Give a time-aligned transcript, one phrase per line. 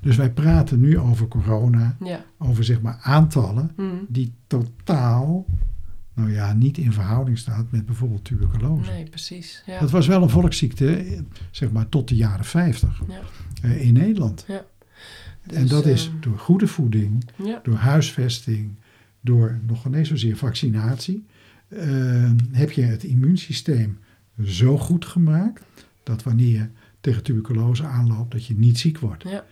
[0.00, 2.24] Dus wij praten nu over corona, Ja.
[2.38, 4.06] over zeg maar aantallen Mm.
[4.08, 5.46] die totaal,
[6.14, 8.90] nou ja, niet in verhouding staat met bijvoorbeeld tuberculose.
[8.90, 9.62] Nee, precies.
[9.66, 9.80] Ja.
[9.80, 11.20] Dat was wel een volksziekte, eh,
[11.50, 13.20] zeg maar tot de jaren 50 Ja.
[13.62, 14.44] eh, in Nederland.
[14.48, 14.64] Ja.
[15.46, 17.24] en Dus, dat is ehm, door goede voeding,
[17.62, 18.74] door huisvesting,
[19.20, 21.24] door nog niet eens zozeer vaccinatie,
[21.68, 23.98] eh, heb je het immuunsysteem
[24.44, 25.62] zo goed gemaakt
[26.02, 26.66] dat wanneer je
[27.00, 29.22] tegen tuberculose aanloopt, dat je niet ziek wordt.
[29.22, 29.44] Ja.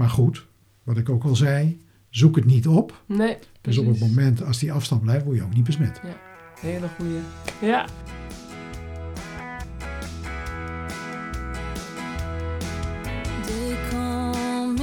[0.00, 0.46] Maar goed,
[0.82, 3.02] wat ik ook al zei, zoek het niet op.
[3.06, 3.80] Nee, Dus precies.
[3.80, 6.00] op het moment als die afstand blijft, word je ook niet besmet.
[6.60, 7.20] Hele goeie.
[7.60, 7.86] Ja.
[14.28, 14.76] I'm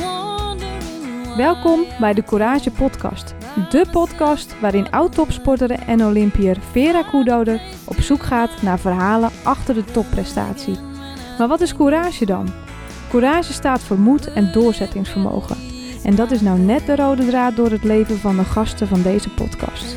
[0.00, 1.36] wondering why.
[1.36, 3.34] Welkom bij de Courage Podcast.
[3.70, 9.84] De podcast waarin oud-topsporter en Olympiër Vera Koedode op zoek gaat naar verhalen achter de
[9.84, 10.95] topprestatie.
[11.38, 12.48] Maar wat is courage dan?
[13.10, 15.56] Courage staat voor moed en doorzettingsvermogen.
[16.04, 19.02] En dat is nou net de rode draad door het leven van de gasten van
[19.02, 19.96] deze podcast.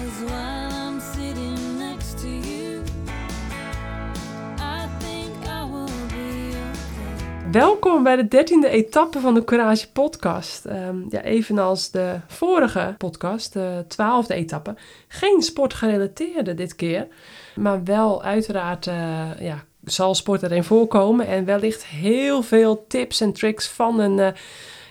[7.51, 10.65] Welkom bij de dertiende etappe van de Courage podcast.
[10.65, 14.75] Ehm, ja, evenals de vorige podcast, de twaalfde etappe.
[15.07, 17.07] Geen sportgerelateerde dit keer.
[17.55, 21.27] Maar wel uiteraard eh, ja, zal sport erin voorkomen.
[21.27, 24.19] En wellicht heel veel tips en tricks van een...
[24.19, 24.27] eh,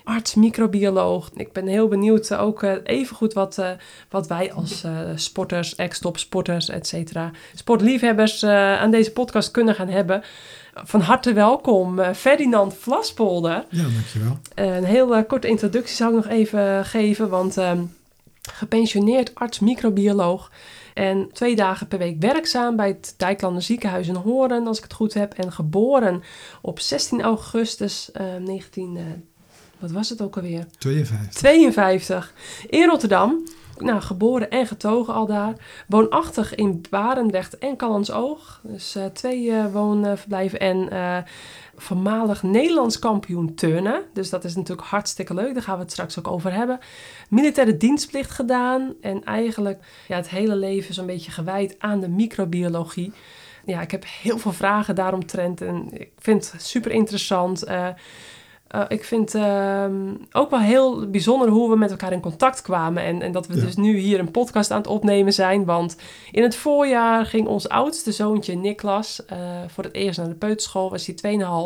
[0.08, 1.30] arts, microbioloog.
[1.34, 3.70] Ik ben heel benieuwd eh, ook eh, evengoed wat, eh,
[4.10, 10.22] wat wij als sporters, ex-top sporters, et cetera, sportliefhebbers aan deze podcast kunnen gaan hebben.
[10.74, 13.64] Van harte welkom, Ferdinand Vlaspolder.
[13.70, 14.38] Ja, dankjewel.
[14.54, 17.82] Een heel korte introductie zou ik nog even geven, want ehm,
[18.52, 20.50] gepensioneerd arts-microbioloog.
[20.98, 24.92] En twee dagen per week werkzaam bij het Dijklander ziekenhuis in Horen, als ik het
[24.92, 25.32] goed heb.
[25.34, 26.22] En geboren
[26.62, 28.96] op 16 augustus eh, 19...
[28.96, 29.02] eh,
[29.78, 30.66] wat was het ook alweer?
[30.78, 31.32] 52.
[31.32, 32.34] 52
[32.68, 33.42] in Rotterdam.
[33.78, 35.52] Nou, geboren en getogen al daar.
[35.86, 38.60] Woonachtig in Barendrecht en Callensoog.
[38.62, 40.60] Dus eh, twee eh, woonverblijven.
[40.60, 40.88] En
[41.78, 44.02] voormalig Nederlands kampioen turnen.
[44.12, 45.54] Dus dat is natuurlijk hartstikke leuk.
[45.54, 46.78] Daar gaan we het straks ook over hebben.
[47.28, 48.94] Militaire dienstplicht gedaan.
[49.00, 53.12] En eigenlijk ja, het hele leven zo'n beetje gewijd aan de microbiologie.
[53.64, 55.60] Ja, ik heb heel veel vragen daaromtrent.
[55.60, 57.62] En ik vind het super interessant.
[57.62, 57.88] Eh,
[58.74, 63.02] uh, ik vind ehm, ook wel heel bijzonder hoe we met elkaar in contact kwamen.
[63.02, 63.60] En, en dat we Ja.
[63.64, 65.64] dus nu hier een podcast aan het opnemen zijn.
[65.64, 65.96] Want
[66.32, 70.90] in het voorjaar ging ons oudste zoontje Niklas eh, voor het eerst naar de peuterschool.
[70.90, 71.14] Was hij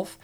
[0.05, 0.17] 2,5.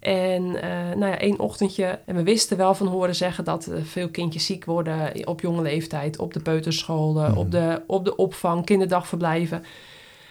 [0.00, 1.98] En eh, nou ja, één ochtendje.
[2.06, 5.62] En we wisten wel van horen zeggen dat eh, veel kindjes ziek worden op jonge
[5.62, 6.18] leeftijd.
[6.18, 7.38] Op de peuterscholen, Mhm.
[7.38, 9.64] op, de, op de opvang, kinderdagverblijven.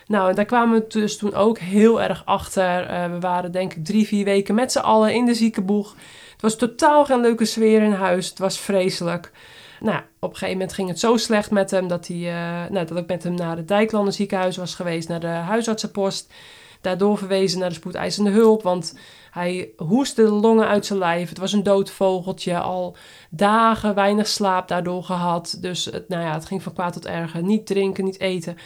[0.10, 2.86] Nou, daar kwamen we dus toen ook heel erg achter.
[2.86, 5.96] Eh, we waren denk ik drie, vier weken met z'n allen in de ziekenboeg.
[6.32, 8.30] Het was totaal geen leuke sfeer in huis.
[8.30, 9.32] Het was vreselijk.
[9.80, 12.86] Nou, op een gegeven moment ging het zo slecht met hem dat, hij, eh, nou,
[12.86, 16.34] dat ik met hem naar het Dijklander ziekenhuis was geweest, naar de huisartsenpost.
[16.82, 18.98] Daardoor verwezen naar de spoedeisende hulp, want
[19.32, 21.30] hij hoestte de longen uit zijn lijf.
[21.30, 22.96] Het was een dood vogeltje, al
[23.30, 25.58] dagen weinig slaap daardoor gehad.
[25.62, 27.44] Dus het, nou ja, het ging van kwaad tot erger.
[27.44, 28.58] Niet drinken, niet eten,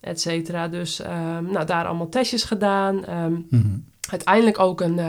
[0.00, 0.68] et cetera.
[0.68, 3.04] Dus ehm, nou, daar allemaal testjes gedaan.
[3.04, 3.76] Ehm, Mhm.
[4.10, 5.08] uiteindelijk ook een, eh,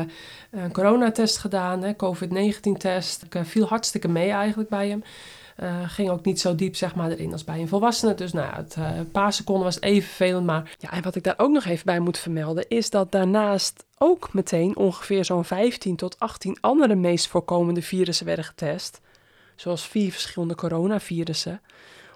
[0.52, 3.24] een coronatest gedaan, hè, COVID-19-test.
[3.24, 5.04] Ik eh, viel hartstikke mee eigenlijk bij hem.
[5.56, 8.16] Eh, ging ook niet zo diep zeg maar, erin als bij een volwassene.
[8.16, 10.46] Dus nou, ja, het, een paar seconden was even vervelend.
[10.46, 12.66] Maar ja, en wat ik daar ook nog even bij moet vermelden...
[12.68, 18.46] is dat daarnaast ook meteen ongeveer zo'n 15 tot 18 andere meest voorkomende virussen werden
[18.46, 19.02] getest.
[19.56, 21.62] Zoals vier verschillende coronavirussen.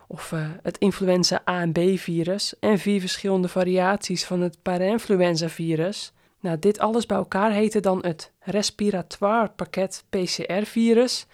[0.07, 2.53] Of eh, het influenza A en B-virus.
[2.59, 6.13] En vier verschillende variaties van het parainfluenza-virus.
[6.39, 11.25] Nou, dit alles bij elkaar heette dan het respiratoire pakket PCR-virus.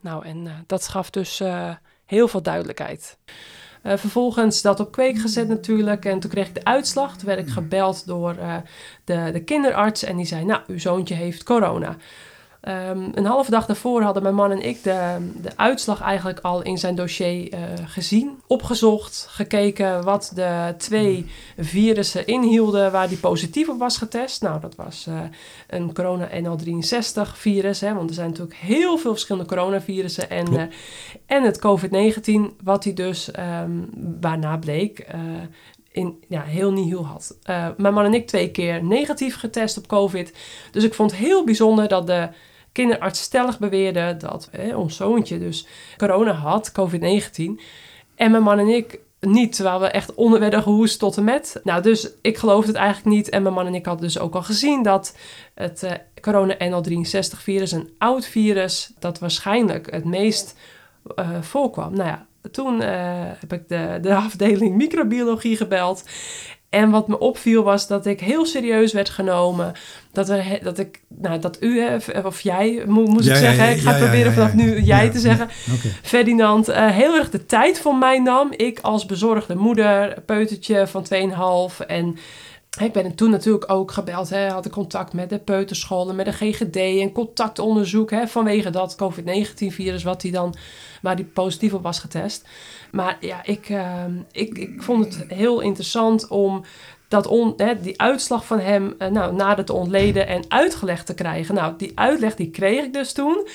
[0.00, 1.74] Nou, en eh, dat gaf dus eh,
[2.04, 3.18] heel veel duidelijkheid.
[3.88, 6.04] Vervolgens dat op kweek gezet natuurlijk.
[6.04, 7.16] En toen kreeg ik de uitslag.
[7.16, 8.36] Toen werd ik gebeld door
[9.04, 10.02] de, de kinderarts.
[10.02, 11.96] En die zei, nou, uw zoontje heeft corona.
[12.66, 16.62] Ehm, een halve dag daarvoor hadden mijn man en ik de, de uitslag eigenlijk al
[16.62, 18.40] in zijn dossier eh, gezien.
[18.46, 21.26] Opgezocht, gekeken wat de twee
[21.58, 24.42] virussen inhielden waar die positief op was getest.
[24.42, 25.20] Nou, dat was eh,
[25.68, 30.30] een corona NL63 virus, hè, want er zijn natuurlijk heel veel verschillende coronavirussen.
[30.30, 30.64] En, eh,
[31.26, 33.70] en het COVID-19, wat hij dus, ehm,
[34.20, 35.06] waarna bleek,
[35.92, 37.36] in, ja, heel nihil had.
[37.76, 40.32] Mijn man en ik twee keer negatief getest op COVID.
[40.70, 42.28] Dus ik vond het heel bijzonder dat de
[42.76, 47.60] kinderarts stellig beweerde dat eh, ons zoontje dus corona had, COVID-19.
[48.14, 51.60] En mijn man en ik niet, terwijl we echt onder werden gehoest tot en met.
[51.64, 53.28] Nou, dus ik geloofde het eigenlijk niet.
[53.28, 55.16] En mijn man en ik hadden dus ook al gezien dat
[55.54, 60.56] het eh, corona NL63-virus, een oud virus, dat waarschijnlijk het meest
[61.14, 61.94] eh, voorkwam.
[61.94, 62.90] Nou ja, toen eh,
[63.38, 66.04] heb ik de, de afdeling microbiologie gebeld.
[66.76, 69.72] En wat me opviel was dat ik heel serieus werd genomen.
[70.12, 73.64] Dat, we, dat, ik, nou, dat u, hè, of jij, mo- moest Ja, ik zeggen.
[73.64, 75.48] ja, ik ga proberen vanaf nu jij te zeggen.
[76.02, 78.52] Ferdinand eh, heel erg de tijd voor mij nam.
[78.56, 81.06] Ik als bezorgde moeder, peutertje van
[81.80, 81.86] 2,5.
[81.86, 82.16] En
[82.80, 84.30] ik ben toen natuurlijk ook gebeld.
[84.30, 88.10] Hè, had ik contact met de peuterscholen, met de GGD en contactonderzoek.
[88.10, 90.54] Hè, vanwege dat COVID-19-virus wat die dan,
[91.02, 92.48] waar die positief op was getest.
[92.92, 96.64] Maar ja, ik, eh, ik, ik vond het heel interessant om
[97.08, 101.14] dat on, hè, die uitslag van hem eh, nou, nader te ontleden en uitgelegd te
[101.14, 101.54] krijgen.
[101.54, 103.48] Nou, die uitleg die kreeg ik dus toen.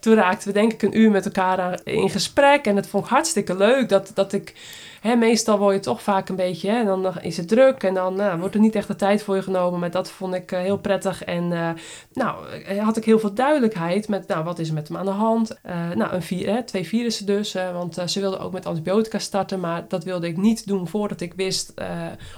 [0.00, 2.66] Toen raakten we denk ik een uur met elkaar aan- in gesprek.
[2.66, 4.54] En het vond ik hartstikke leuk dat, dat ik...
[5.04, 6.70] Hè, meestal word je toch vaak een beetje...
[6.70, 9.36] Hè, dan is het druk en dan nou, wordt er niet echt de tijd voor
[9.36, 9.80] je genomen.
[9.80, 11.24] Maar dat vond ik eh, heel prettig.
[11.24, 11.70] En eh,
[12.12, 14.26] nou, eh, had ik heel veel duidelijkheid met...
[14.26, 15.60] Nou, wat is er met hem aan de hand?
[15.62, 17.52] Eh, nou, een vier, hè, twee virussen dus.
[17.52, 19.60] want ze wilden ook met antibiotica starten.
[19.60, 21.74] Maar dat wilde ik niet doen voordat ik wist...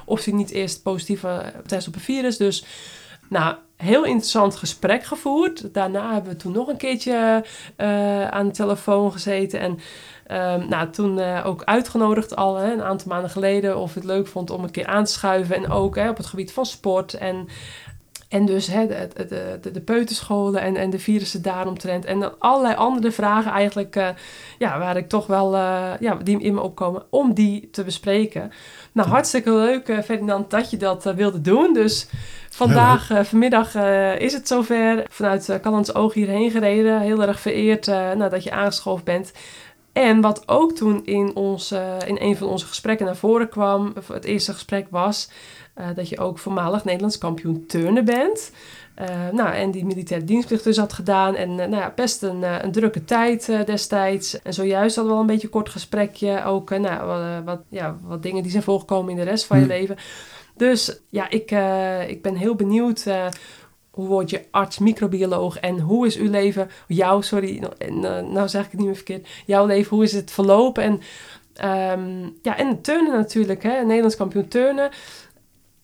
[0.04, 2.36] of ze niet eerst positieve test op een virus.
[2.36, 2.64] Dus...
[3.28, 5.74] Nou, heel interessant gesprek gevoerd.
[5.74, 7.44] Daarna hebben we toen nog een keertje
[8.30, 9.60] aan de telefoon gezeten.
[9.60, 9.78] En
[10.26, 14.04] ehm, nou, toen eh, ook uitgenodigd al hè, een aantal maanden geleden of ik het
[14.04, 15.56] leuk vond om een keer aan te schuiven.
[15.56, 17.14] En ook hè, op het gebied van sport.
[17.14, 17.48] En,
[18.28, 22.04] en dus hè, de, de, de, de peuterscholen en, en de virussen daaromtrent.
[22.04, 24.08] En dan allerlei andere vragen eigenlijk, eh,
[24.58, 28.52] ja, waar ik toch wel, eh, ja, die in me opkomen, om die te bespreken.
[28.92, 31.72] Nou, hartstikke leuk, Ferdinand, dat je dat wilde doen.
[31.74, 32.08] Dus
[32.50, 33.74] vandaag, vanmiddag
[34.18, 35.04] is het zover.
[35.10, 37.00] Vanuit uh, Callans Oog hierheen gereden.
[37.00, 39.32] Heel erg vereerd nou, dat je aangeschoven bent.
[39.96, 43.92] En wat ook toen in, ons, eh, in een van onze gesprekken naar voren kwam,
[43.96, 45.28] of het eerste gesprek was,
[45.76, 48.52] eh, dat je ook voormalig Nederlands kampioen turnen bent.
[48.94, 51.34] Eh, nou, en die militaire dienstplicht dus had gedaan.
[51.34, 54.42] En eh, nou ja, best een, een drukke tijd destijds.
[54.42, 56.44] En zojuist hadden we al een beetje een kort gesprekje.
[56.44, 59.64] Ook nou, wat, wat, ja, wat dingen die zijn voorgekomen in de rest van je
[59.64, 59.70] Hm.
[59.70, 59.96] leven.
[60.56, 61.50] Dus ja, ik,
[62.08, 63.04] ik ben heel benieuwd.
[63.96, 68.48] Hoe word je arts, microbioloog en hoe is uw leven, jouw, sorry, en, eh, nou
[68.48, 70.82] zeg ik het niet meer verkeerd, jouw leven, hoe is het verlopen?
[70.82, 71.00] En,
[71.54, 74.90] ehm, ja, en turnen natuurlijk, hè, Nederlands kampioen turnen.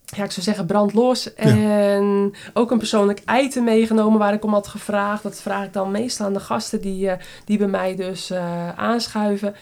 [0.05, 1.35] Ja, ik zou zeggen brandlos.
[1.35, 5.23] En ook een persoonlijk item meegenomen waar ik om had gevraagd.
[5.23, 8.69] Dat vraag ik dan meestal aan de gasten die, eh, die bij mij dus eh,
[8.79, 9.55] aanschuiven.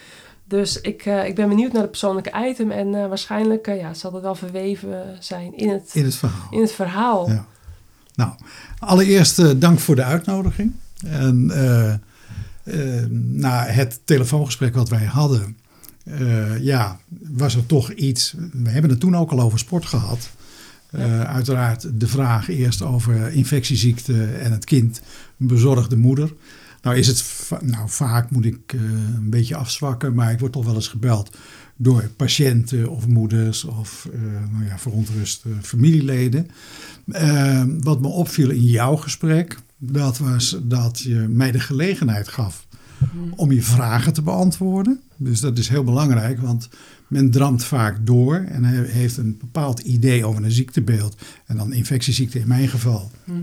[0.45, 2.71] Dus ik, ik ben benieuwd naar het persoonlijke item.
[2.71, 6.49] En waarschijnlijk ja, zal het wel verweven zijn in het, In het verhaal.
[6.51, 7.29] in het verhaal.
[7.29, 7.47] Ja.
[8.21, 8.33] Nou,
[8.79, 10.73] allereerst eh, dank voor de uitnodiging.
[11.07, 15.57] En eh, eh, na het telefoongesprek wat wij hadden,
[16.61, 16.99] ja,
[17.31, 18.35] was er toch iets.
[18.53, 20.31] We hebben het toen ook al over sport gehad.
[20.91, 25.01] Eh, Uiteraard de vraag eerst over infectieziekte en het kind,
[25.39, 26.33] een bezorgde moeder.
[26.83, 30.65] Nou is het, va- nou vaak moet ik een beetje afzwakken, maar ik word toch
[30.65, 31.37] wel eens gebeld
[31.77, 34.21] door patiënten of moeders of eh,
[34.53, 36.49] nou ja, verontruste familieleden.
[37.13, 42.67] Eh, wat me opviel in jouw gesprek, dat was dat je mij de gelegenheid gaf
[43.37, 45.01] om je vragen te beantwoorden.
[45.17, 46.69] Dus dat is heel belangrijk, want
[47.09, 51.17] men dramt vaak door en he- heeft een bepaald idee over een ziektebeeld.
[51.47, 53.11] En dan infectieziekte in mijn geval.
[53.25, 53.39] Mhm.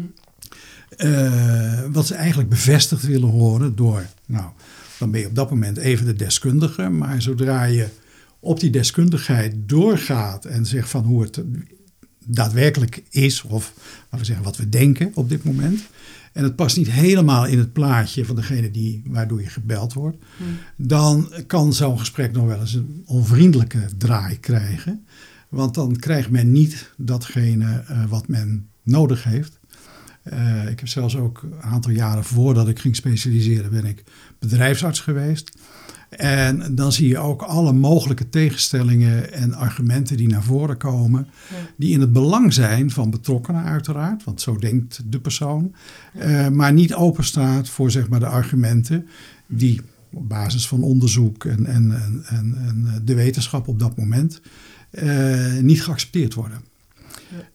[0.98, 4.46] Eh, wat ze eigenlijk bevestigd willen horen door, nou,
[5.00, 6.90] dan ben je op dat moment even de deskundige.
[6.90, 7.88] Maar zodra je
[8.40, 11.42] op die deskundigheid doorgaat en zegt van hoe het
[12.28, 15.82] daadwerkelijk is, of laten we zeggen wat we denken op dit moment.
[16.34, 20.18] En het past niet helemaal in het plaatje van degene die, waardoor je gebeld wordt.
[20.76, 25.06] Dan kan zo'n gesprek nog wel eens een onvriendelijke draai krijgen.
[25.50, 29.60] Want dan krijgt men niet datgene eh, wat men nodig heeft.
[30.24, 34.04] Eh, ik heb zelfs ook een aantal jaren voordat ik ging specialiseren, ben ik
[34.40, 35.52] bedrijfsarts geweest.
[36.10, 41.28] En dan zie je ook alle mogelijke tegenstellingen en argumenten die naar voren komen.
[41.50, 41.56] Ja.
[41.76, 45.76] Die in het belang zijn van betrokkenen uiteraard, want zo denkt de persoon.
[46.14, 49.08] eh, maar niet openstaat voor zeg maar, de argumenten
[49.48, 49.82] die
[50.14, 54.42] op basis van onderzoek en, en, en, en, en de wetenschap op dat moment
[54.90, 56.62] eh, niet geaccepteerd worden.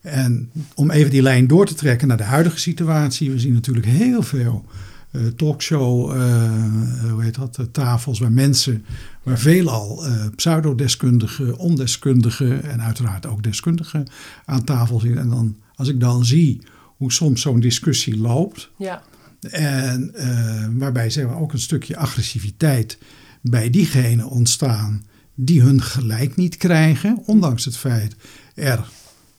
[0.01, 3.31] En om even die lijn door te trekken naar de huidige situatie.
[3.31, 4.65] We zien natuurlijk heel veel
[5.13, 8.85] eh, talkshow, eh, hoe heet dat, eh, tafels waar mensen,
[9.23, 14.07] waar veelal eh pseudodeskundigen, ondeskundigen en uiteraard ook deskundigen
[14.45, 15.21] aan tafel zitten.
[15.21, 16.61] En dan, als ik dan zie
[16.97, 19.01] hoe soms zo'n discussie loopt, Ja,
[19.49, 20.11] en
[20.77, 22.97] waarbij zeg maar, ook een stukje agressiviteit
[23.41, 25.03] bij diegenen ontstaan
[25.35, 28.15] die hun gelijk niet krijgen, ondanks het feit
[28.55, 28.89] er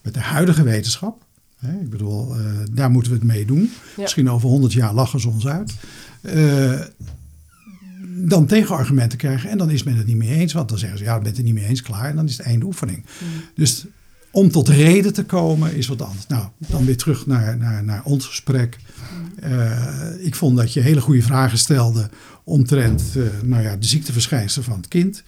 [0.02, 1.23] met de huidige wetenschap,
[1.70, 2.40] ik bedoel, eh,
[2.72, 3.70] daar moeten we het mee doen.
[3.96, 4.02] Ja.
[4.02, 5.74] Misschien over 100 jaar lachen ze ons uit.
[6.20, 6.80] eh,
[8.16, 10.52] dan tegenargumenten krijgen en dan is men het niet mee eens.
[10.52, 12.08] Want dan zeggen ze, ja, ik ben het niet mee eens, klaar.
[12.08, 13.04] En dan is het einde oefening.
[13.54, 13.86] Dus
[14.30, 16.26] om tot reden te komen is wat anders.
[16.26, 18.78] Nou, dan weer terug naar, naar, naar ons gesprek.
[19.40, 22.08] Eh, ik vond dat je hele goede vragen stelde
[22.44, 25.22] omtrent eh, nou ja, de ziekteverschijnselen van het kind.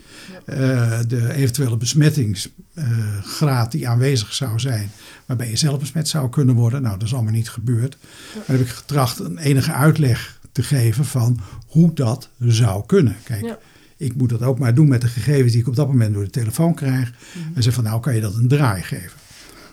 [0.44, 4.90] Eh, de eventuele besmettingsgraad die aanwezig zou zijn,
[5.26, 6.82] waarbij je zelf besmet zou kunnen worden.
[6.82, 7.96] Nou, dat is allemaal niet gebeurd.
[8.34, 13.16] Maar heb ik getracht een enige uitleg te geven van hoe dat zou kunnen.
[13.24, 13.58] Kijk, Ja.
[13.96, 16.24] ik moet dat ook maar doen met de gegevens die ik op dat moment door
[16.24, 17.12] de telefoon krijg.
[17.54, 19.18] En zeg van nou kan je dat een draai geven.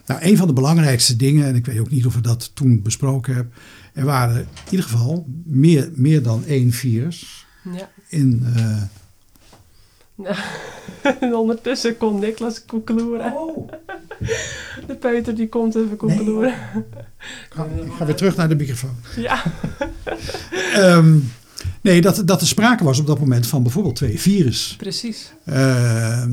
[0.05, 2.81] Nou, een van de belangrijkste dingen, en ik weet ook niet of we dat toen
[2.81, 3.53] besproken hebben.
[3.93, 7.45] Er waren in ieder geval meer, meer dan één virus
[7.75, 7.89] Ja.
[8.07, 8.43] in.
[8.55, 8.81] eh,
[11.19, 13.33] En ondertussen komt Niklas koekeloeren.
[14.87, 16.53] De peuter die komt even koekeloeren.
[17.49, 18.95] ga- ik ga weer terug naar de microfoon.
[19.15, 19.43] Ja.
[20.73, 21.17] Ehm,
[21.81, 24.75] nee, dat, dat er sprake was op dat moment van bijvoorbeeld twee virus.
[24.77, 25.31] precies.
[25.43, 26.25] eh,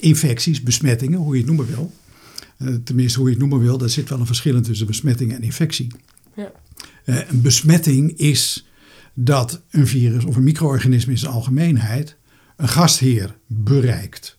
[0.00, 1.92] infecties, besmettingen, hoe je het noemen wil.
[2.56, 5.32] Eh, tenminste, hoe je het noemen wil, er zit wel een verschil in tussen besmetting
[5.32, 5.92] en infectie.
[6.34, 6.52] Ja.
[7.04, 8.68] Eh, een besmetting is
[9.14, 12.16] dat een virus of een micro-organisme in zijn algemeenheid
[12.56, 14.38] een gastheer bereikt.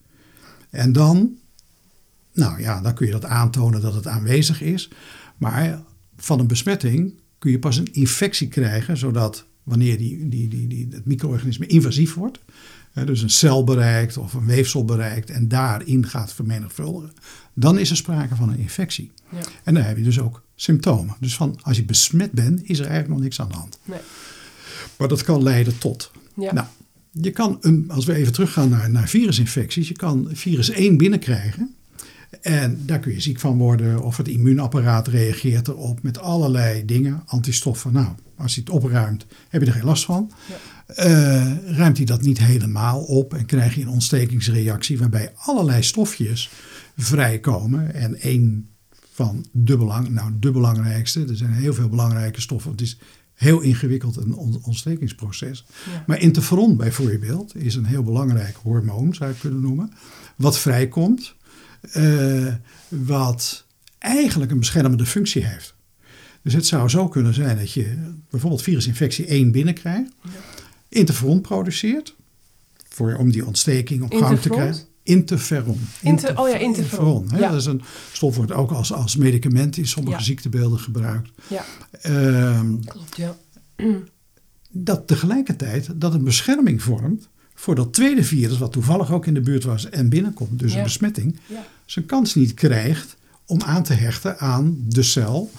[0.69, 1.37] En dan,
[2.33, 4.89] nou ja, dan kun je dat aantonen dat het aanwezig is.
[5.37, 5.83] Maar
[6.17, 10.87] van een besmetting kun je pas een infectie krijgen, zodat wanneer die, die, die, die,
[10.91, 12.39] het micro-organisme invasief wordt,
[13.05, 17.13] dus een cel bereikt of een weefsel bereikt en daarin gaat vermenigvuldigen,
[17.53, 19.11] dan is er sprake van een infectie.
[19.31, 19.39] Ja.
[19.63, 21.15] En dan heb je dus ook symptomen.
[21.19, 23.79] Dus van als je besmet bent, is er eigenlijk nog niks aan de hand.
[23.83, 23.99] Nee.
[24.97, 26.11] Maar dat kan leiden tot.
[26.35, 26.53] Ja.
[26.53, 26.67] Nou,
[27.11, 31.75] je kan, een, als we even teruggaan naar, naar virusinfecties, je kan virus 1 binnenkrijgen.
[32.41, 37.23] En daar kun je ziek van worden of het immuunapparaat reageert erop met allerlei dingen,
[37.25, 37.93] antistoffen.
[37.93, 38.07] Nou,
[38.37, 40.31] als hij het opruimt, heb je er geen last van.
[40.85, 46.49] Eh, ruimt hij dat niet helemaal op en krijg je een ontstekingsreactie waarbij allerlei stofjes
[46.97, 47.93] vrijkomen.
[47.93, 48.69] En één
[49.15, 52.71] van de, belang, nou, de belangrijkste, er zijn heel veel belangrijke stoffen.
[52.71, 52.97] Het is
[53.33, 55.65] heel ingewikkeld een on- ontstekingsproces.
[55.85, 56.03] Ja.
[56.07, 59.91] Maar interferon bijvoorbeeld is een heel belangrijk hormoon, zou je kunnen noemen,
[60.35, 61.35] wat vrijkomt,
[61.91, 62.53] eh,
[62.87, 63.65] wat
[63.97, 65.75] eigenlijk een beschermende functie heeft.
[66.41, 70.11] Dus het zou zo kunnen zijn dat je bijvoorbeeld virusinfectie 1 binnenkrijgt,
[70.89, 72.15] interferon produceert,
[72.89, 74.83] voor, om die ontsteking op gang te krijgen.
[75.05, 75.79] Interferon.
[76.01, 77.27] Inter- oh ja, interferon.
[77.31, 77.37] hè?
[77.39, 77.49] Ja.
[77.49, 77.81] Dat is een
[78.11, 80.23] stof wordt ook als, als medicament in sommige Ja.
[80.23, 81.29] ziektebeelden gebruikt.
[81.47, 81.63] Ja,
[82.01, 83.35] Ehm, klopt, ja.
[84.71, 89.41] dat tegelijkertijd dat een bescherming vormt voor dat tweede virus, wat toevallig ook in de
[89.41, 90.77] buurt was en binnenkomt, dus Ja.
[90.77, 91.39] een besmetting,
[91.85, 95.51] zijn kans niet krijgt om aan te hechten aan de cel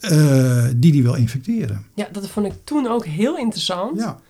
[0.00, 1.84] eh, die die wil infecteren.
[1.94, 3.98] ja, dat vond ik toen ook heel interessant.
[4.00, 4.20] Ja,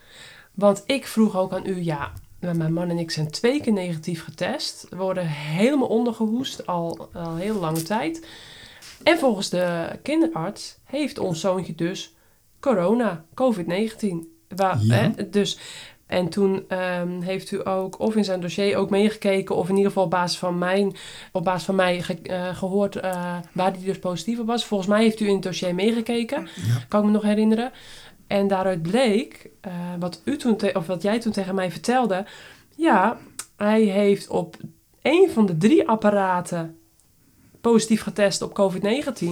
[0.55, 2.13] Want ik vroeg ook aan u, ja,
[2.53, 4.87] mijn man en ik zijn twee keer negatief getest.
[4.91, 8.27] We worden helemaal ondergehoest al, al heel lange tijd.
[9.03, 12.15] En volgens de kinderarts heeft ons zoontje dus
[12.61, 14.07] corona, COVID-19.
[14.49, 14.95] Waar- Ja.
[14.95, 15.59] hè, dus,
[16.07, 19.57] en toen ehm, heeft u ook of in zijn dossier ook meegekeken...
[19.57, 20.97] of in ieder geval op basis van, mijn,
[21.33, 24.65] op basis van mij ge- eh, gehoord eh, waar hij dus positief op was.
[24.65, 26.85] Volgens mij heeft u in het dossier meegekeken, Ja.
[26.89, 27.73] kan ik me nog herinneren.
[28.27, 32.25] En daaruit bleek, eh, wat, u toen of wat jij toen tegen mij vertelde...
[32.77, 33.19] ja,
[33.57, 34.57] hij heeft op
[35.03, 36.79] één van de drie apparaten
[37.61, 39.25] positief getest op COVID-19...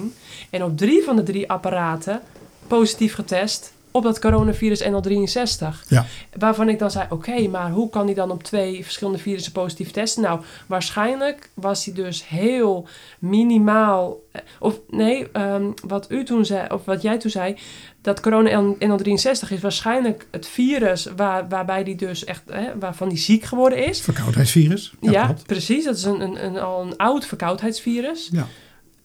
[0.51, 2.21] en op drie van de drie apparaten
[2.67, 5.89] positief getest op dat coronavirus NL63.
[5.89, 6.07] ja.
[6.39, 9.91] Waarvan ik dan zei, oké, maar hoe kan hij dan op twee verschillende virussen positief
[9.91, 10.23] testen?
[10.23, 12.87] Nou, waarschijnlijk was hij dus heel
[13.19, 14.17] minimaal...
[14.33, 17.57] eh, Of nee, ehm, wat u toen zei, of wat jij toen zei...
[18.03, 22.43] dat corona NL63 is waarschijnlijk het virus waar, waarbij hij dus echt...
[22.51, 24.01] Hè, waarvan hij ziek geworden is.
[24.01, 24.93] verkoudheidsvirus.
[25.01, 25.85] Ja, precies.
[25.85, 28.29] Dat is een, een, een, al een oud verkoudheidsvirus.
[28.33, 28.47] Ja.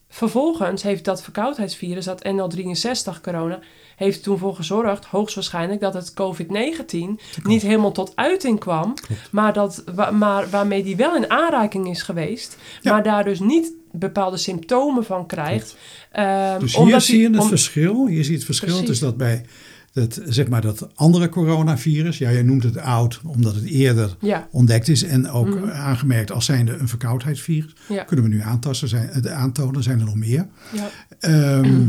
[0.09, 3.59] Vervolgens heeft dat verkoudheidsvirus, dat NL63 corona,
[3.95, 6.97] heeft toen voor gezorgd, hoogstwaarschijnlijk, dat het COVID-19
[7.43, 8.93] niet helemaal tot uiting kwam,
[9.31, 12.91] maar, dat, maar waarmee die wel in aanraking is geweest, Ja.
[12.91, 15.75] maar daar dus niet bepaalde symptomen van krijgt.
[16.11, 18.07] Ehm, Dus hier zie je het om- verschil.
[18.07, 18.87] Je ziet het verschil Precies.
[18.87, 19.45] dus dat bij
[19.93, 24.47] het, zeg maar dat andere coronavirus, ja, jij noemt het oud omdat het eerder Ja,
[24.51, 25.69] ontdekt is en ook Mhm.
[25.69, 27.75] aangemerkt als zijnde een verkoudheidsvirus.
[27.89, 30.47] ja, Kunnen we nu aantasten, zijn, het aantonen, zijn er nog meer.
[30.73, 30.89] ja,
[31.19, 31.87] Ehm,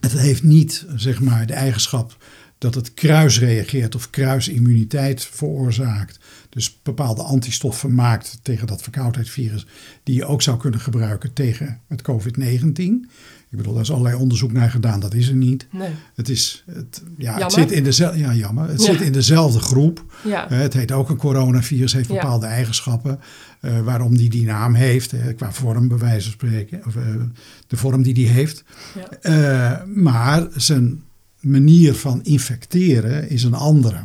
[0.00, 2.16] het heeft niet zeg maar, de eigenschap
[2.58, 6.18] dat het kruisreageert of kruisimmuniteit veroorzaakt.
[6.54, 9.66] Dus bepaalde antistoffen maakt tegen dat verkoudheidsvirus,
[10.02, 13.08] die je ook zou kunnen gebruiken tegen het COVID-19.
[13.50, 15.66] Ik bedoel, daar is allerlei onderzoek naar gedaan, dat is er niet.
[15.70, 15.90] Nee.
[16.14, 18.68] Het, is, het, ja, het zit in dezelfde, ja, jammer.
[18.68, 18.92] Het Ja.
[18.92, 20.04] zit in dezelfde groep.
[20.24, 20.50] Ja.
[20.50, 23.20] Eh, Het heet ook een coronavirus, heeft bepaalde eigenschappen.
[23.60, 26.82] eh, waarom die die naam heeft, eh, qua vorm bij wijze van spreken.
[26.86, 26.94] Of,
[27.66, 28.64] de vorm die die heeft.
[29.22, 29.84] Ja.
[29.94, 31.02] Maar zijn
[31.40, 33.96] manier van infecteren is een andere.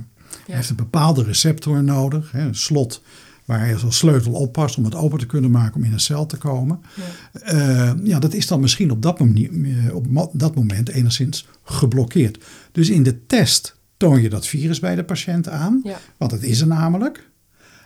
[0.49, 3.01] Hij heeft een bepaalde receptor nodig, hè, een slot
[3.45, 6.25] waar hij als sleutel oppast om het open te kunnen maken om in een cel
[6.25, 6.81] te komen.
[6.95, 7.41] Ja.
[7.41, 9.49] Eh, ja, dat is dan misschien op dat, manier,
[9.87, 12.43] eh, op dat moment enigszins geblokkeerd.
[12.71, 15.97] Dus in de test toon je dat virus bij de patiënt aan, Ja.
[16.17, 17.29] want het is er namelijk.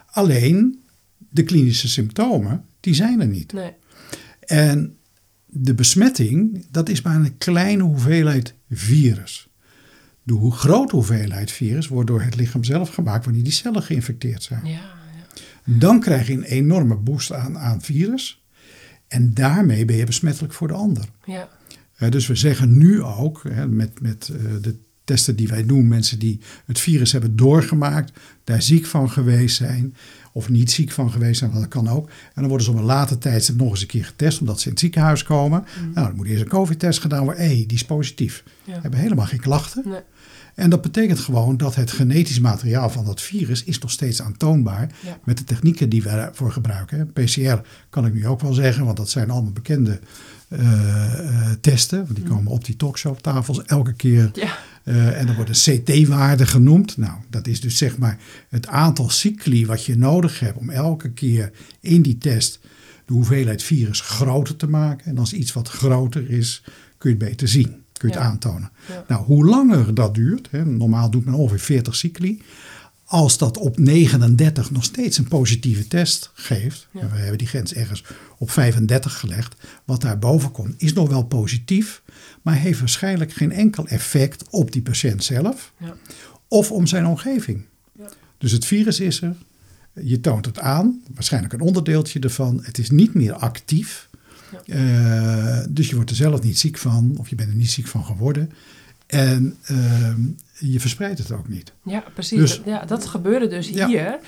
[0.05, 0.79] Alleen
[1.17, 3.53] de klinische symptomen, die zijn er niet.
[3.53, 3.71] Nee.
[4.39, 4.97] En
[5.45, 9.47] de besmetting, dat is maar een kleine hoeveelheid virus.
[10.23, 14.43] De hoe grote hoeveelheid virus wordt door het lichaam zelf gemaakt wanneer die cellen geïnfecteerd
[14.43, 14.65] zijn.
[14.65, 14.71] Ja.
[14.71, 14.89] ja.
[15.65, 18.43] Dan krijg je een enorme boost aan, aan virus.
[19.07, 21.05] En daarmee ben je besmettelijk voor de ander.
[21.25, 21.49] Ja.
[22.09, 26.19] Dus we zeggen nu ook, hè, met, met eh, de testen die wij doen, mensen
[26.19, 28.11] die het virus hebben doorgemaakt,
[28.43, 29.95] daar ziek van geweest zijn,
[30.31, 32.07] of niet ziek van geweest zijn, want dat kan ook.
[32.07, 34.65] En dan worden ze op een later tijdstip nog eens een keer getest, omdat ze
[34.65, 35.65] in het ziekenhuis komen.
[35.93, 37.43] Nou, dan moet eerst een COVID-test gedaan worden.
[37.43, 38.43] Hé, hey, die is positief.
[38.63, 38.79] Ja.
[38.81, 39.83] Hebben helemaal geen klachten.
[39.85, 39.99] Nee.
[40.55, 44.89] En dat betekent gewoon dat het genetisch materiaal van dat virus is nog steeds aantoonbaar
[45.05, 45.17] Ja.
[45.23, 47.11] met de technieken die we daarvoor gebruiken.
[47.13, 49.99] PCR kan ik nu ook wel zeggen, want dat zijn allemaal bekende
[50.47, 51.97] eh, eh, testen.
[51.97, 54.31] Want die komen op die talkshowtafels elke keer.
[54.33, 54.57] Ja.
[54.83, 56.97] Eh, en dan wordt een CT-waarde genoemd.
[56.97, 58.17] Nou, dat is dus zeg maar
[58.49, 62.59] het aantal cycli wat je nodig hebt om elke keer in die test
[63.05, 65.05] de hoeveelheid virus groter te maken.
[65.05, 66.63] En als iets wat groter is,
[66.97, 67.82] kun je het beter zien.
[68.03, 68.71] Kun je het aantonen.
[69.07, 72.41] Nou, hoe langer dat duurt, hè, normaal doet men ongeveer 40 cycli.
[73.05, 77.73] Als dat op 39 nog steeds een positieve test geeft, en we hebben die grens
[77.73, 78.03] ergens
[78.37, 79.55] op 35 gelegd,
[79.85, 82.01] wat daarboven komt, is nog wel positief,
[82.41, 85.73] maar heeft waarschijnlijk geen enkel effect op die patiënt zelf
[86.47, 87.65] of om zijn omgeving.
[88.37, 89.35] Dus het virus is er,
[89.93, 94.09] je toont het aan, waarschijnlijk een onderdeeltje ervan, het is niet meer actief.
[94.65, 97.87] Eh, dus je wordt er zelf niet ziek van, of je bent er niet ziek
[97.87, 98.51] van geworden.
[99.07, 100.21] En ehm,
[100.59, 101.71] je verspreidt het ook niet.
[101.83, 102.39] Ja, precies.
[102.39, 103.87] Dus- ja, dat gebeurde dus Ja.
[103.87, 104.19] hier.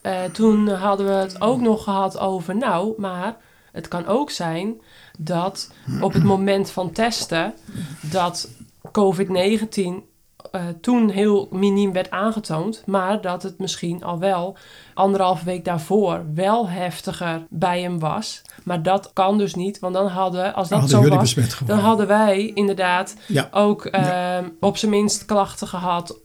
[0.00, 3.36] Eh, toen hadden we het ook nog gehad over, nou, maar
[3.72, 4.74] het kan ook zijn
[5.18, 7.54] dat op het moment van testen
[8.00, 8.48] dat
[8.92, 10.08] COVID-19
[10.50, 14.56] eh, toen heel miniem werd aangetoond, maar dat het misschien al wel
[14.94, 18.42] anderhalve week daarvoor wel heftiger bij hem was.
[18.62, 21.34] Maar dat kan dus niet, want dan hadden, als dat Hadden zo was,
[21.66, 23.48] dan hadden wij inderdaad Ja.
[23.50, 24.36] ook Ja.
[24.38, 26.18] ehm, op zijn minst klachten gehad,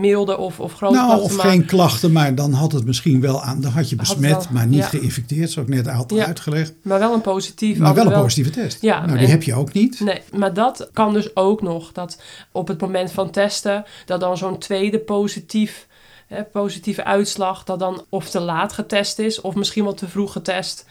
[0.00, 1.24] milde of, of grote Nou, klachten.
[1.30, 3.60] of maar- geen klachten, maar dan had het misschien wel aan.
[3.60, 4.86] Dan had je Had besmet, wel, maar niet ja.
[4.86, 6.26] geïnfecteerd, zoals ik net had Ja.
[6.26, 6.72] uitgelegd.
[6.82, 7.78] Maar wel een positief.
[7.78, 8.78] Maar wel een positieve test.
[8.80, 10.00] Ja, nou, die heb je ook niet.
[10.00, 11.92] Nee, maar dat kan dus ook nog.
[11.92, 12.18] Dat
[12.52, 15.86] op het moment van testen, dat dan zo'n tweede positief,
[16.26, 20.32] hè, positieve uitslag, dat dan of te laat getest is, of misschien wel te vroeg
[20.32, 20.86] getest.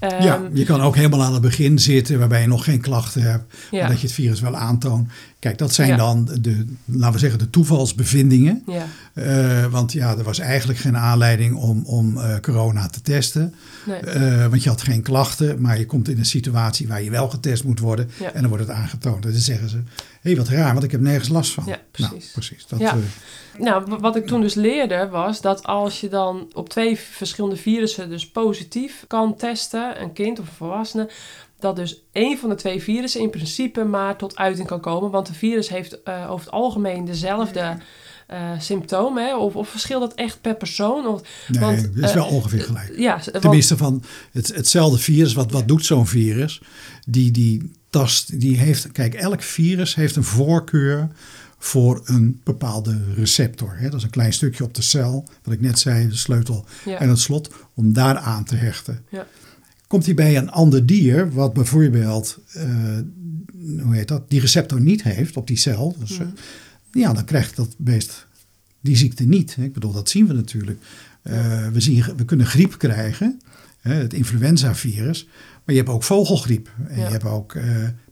[0.00, 3.22] Ehm, ja, je kan ook helemaal aan het begin zitten waarbij je nog geen klachten
[3.22, 3.54] hebt.
[3.70, 3.78] Ja.
[3.80, 5.08] Maar dat je het virus wel aantoont.
[5.40, 5.96] Kijk, dat zijn Ja.
[5.96, 8.62] dan de, laten we zeggen, de toevalsbevindingen.
[8.66, 13.54] ja, Eh, want ja, er was eigenlijk geen aanleiding om, om eh, corona te testen.
[13.86, 13.98] nee.
[14.00, 17.28] Eh, want je had geen klachten, maar je komt in een situatie waar je wel
[17.28, 18.10] getest moet worden.
[18.18, 18.32] Ja.
[18.32, 19.24] En dan wordt het aangetoond.
[19.24, 19.82] En dan zeggen ze, hé
[20.20, 21.64] hey, wat raar, want ik heb nergens last van.
[21.66, 22.30] Ja, Nou, precies.
[22.32, 22.66] precies.
[22.66, 22.96] Dat, Ja.
[23.58, 28.08] Nou, wat ik toen dus leerde was dat als je dan op twee verschillende virussen
[28.08, 31.10] dus positief kan testen, een kind of een volwassene,
[31.60, 35.10] dat dus één van de twee virussen in principe maar tot uiting kan komen.
[35.10, 37.76] Want de virus heeft eh, over het algemeen dezelfde
[38.26, 39.24] eh, symptomen.
[39.24, 39.36] Hè?
[39.36, 41.06] Of, of verschilt dat echt per persoon?
[41.06, 42.92] Of, nee, want, het is eh, wel ongeveer gelijk.
[42.96, 45.32] ja, want- Tenminste, van het, hetzelfde virus.
[45.32, 46.60] Wat, wat doet zo'n virus?
[47.06, 51.08] Die, die tast, die heeft, kijk, elk virus heeft een voorkeur
[51.58, 53.76] voor een bepaalde receptor.
[53.76, 53.88] Hè?
[53.88, 56.98] Dat is een klein stukje op de cel, wat ik net zei, de sleutel Ja.
[56.98, 59.04] en het slot, om daar aan te hechten.
[59.08, 59.26] Ja.
[59.90, 62.98] Komt hij bij een ander dier, wat bijvoorbeeld, eh,
[63.82, 66.22] hoe heet dat, die receptor niet heeft op die cel, dus, Mhm.
[66.22, 66.28] eh,
[67.02, 68.26] ja, dan krijgt dat beest
[68.80, 69.56] die ziekte niet.
[69.60, 70.80] Ik bedoel, dat zien we natuurlijk.
[71.22, 73.40] Eh, we, zien, we kunnen griep krijgen,
[73.80, 75.24] het influenzavirus,
[75.64, 77.04] maar je hebt ook vogelgriep en Ja.
[77.04, 77.56] je hebt ook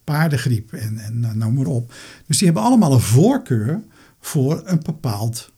[0.04, 1.92] paardengriep en, en nou, noem maar op.
[2.26, 3.80] Dus die hebben allemaal een voorkeur
[4.20, 5.52] voor een bepaald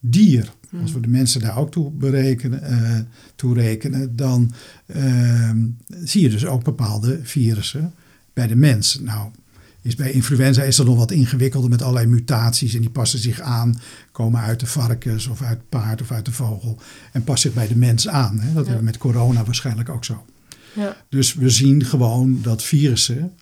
[0.00, 0.52] dier.
[0.82, 2.98] Als we de mensen daar ook toe, berekenen, eh,
[3.34, 4.52] toe rekenen, dan
[4.86, 5.66] ehm,
[6.04, 7.92] zie je dus ook bepaalde virussen
[8.32, 9.00] bij de mens.
[9.00, 9.30] Nou,
[9.86, 12.74] is bij influenza is dat nog wat ingewikkelder met allerlei mutaties.
[12.74, 13.80] En die passen zich aan,
[14.12, 16.78] komen uit de varkens of uit het paard of uit de vogel.
[17.12, 18.38] En passen zich bij de mens aan.
[18.38, 18.46] Hè?
[18.46, 20.24] Dat hebben we met corona waarschijnlijk ook zo.
[20.74, 20.96] Ja.
[21.08, 23.32] Dus we zien gewoon dat virussen,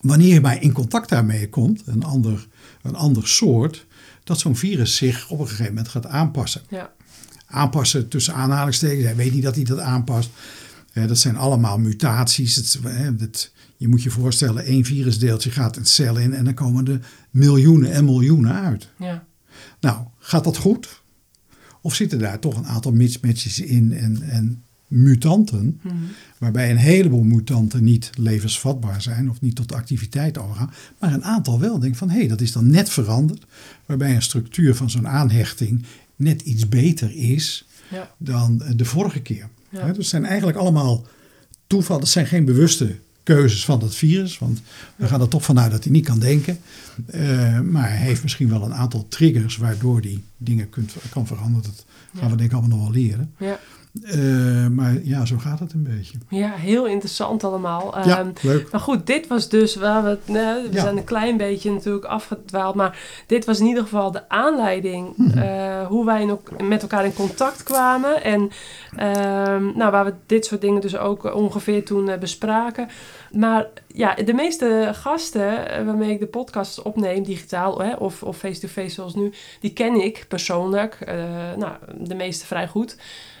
[0.00, 2.46] wanneer je maar in contact daarmee komt, een ander,
[2.82, 3.85] een ander soort,
[4.26, 6.62] dat zo'n virus zich op een gegeven moment gaat aanpassen.
[6.68, 6.92] Ja.
[7.46, 10.30] Aanpassen tussen aanhalingstekens, hij weet niet dat hij dat aanpast.
[10.92, 12.54] Eh, dat zijn allemaal mutaties.
[12.56, 16.54] Het, eh, het- je moet je voorstellen, één virusdeeltje gaat een cel in en dan
[16.54, 18.88] komen er miljoenen en miljoenen uit.
[18.98, 19.24] Ja.
[19.80, 21.02] Nou, gaat dat goed?
[21.82, 25.94] Of zitten daar toch een aantal mismatches in en, en mutanten, Mhm.
[26.38, 31.60] Waarbij een heleboel mutanten niet levensvatbaar zijn of niet tot activiteit overgaan, maar een aantal
[31.60, 33.44] wel denken van hé, hey, dat is dan net veranderd,
[33.86, 35.84] waarbij een structuur van zo'n aanhechting
[36.16, 38.10] net iets beter is Ja.
[38.18, 39.48] dan eh, de vorige keer.
[39.68, 39.86] Ja.
[39.86, 41.06] Dus het zijn eigenlijk allemaal
[41.66, 44.60] toevallen, het zijn geen bewuste keuzes van dat virus, want
[44.96, 46.58] we gaan er toch vanuit dat hij niet kan denken.
[47.06, 51.62] Eh, maar hij heeft misschien wel een aantal triggers waardoor hij dingen kunt, kan veranderen.
[51.62, 51.84] Dat
[52.20, 53.32] gaan we denk ik allemaal nog wel leren.
[53.38, 53.58] Ja.
[54.04, 56.18] Eh, maar ja, zo gaat het een beetje.
[56.28, 57.98] ja, heel interessant allemaal.
[58.06, 58.70] Ja, Ehm, leuk.
[58.70, 60.80] Maar goed, dit was dus waar we we Ja.
[60.80, 62.74] zijn een klein beetje natuurlijk afgedwaald.
[62.74, 65.12] Maar dit was in ieder geval de aanleiding.
[65.16, 65.38] Mhm.
[65.38, 68.22] eh, hoe wij met elkaar in contact kwamen.
[68.24, 68.50] En
[68.96, 72.88] ehm, nou, waar we dit soort dingen dus ook ongeveer toen eh, bespraken.
[73.36, 78.36] Maar ja, de meeste gasten eh, waarmee ik de podcast opneem, digitaal hè, of, of
[78.36, 80.96] face-to-face zoals nu, die ken ik persoonlijk.
[81.00, 81.14] eh,
[81.56, 82.96] nou, de meeste vrij goed.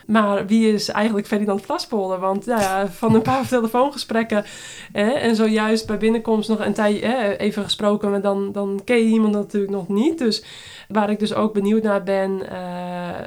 [0.06, 2.18] Maar wie is eigenlijk Ferdinand Vlaspolder?
[2.18, 4.44] Want nou ja, van een paar telefoongesprekken
[4.92, 9.04] hè, en zojuist bij binnenkomst nog een tijdje even gesproken, maar dan, dan ken je
[9.04, 10.18] iemand natuurlijk nog niet.
[10.18, 10.44] Dus
[10.88, 12.58] waar ik dus ook benieuwd naar ben, eh,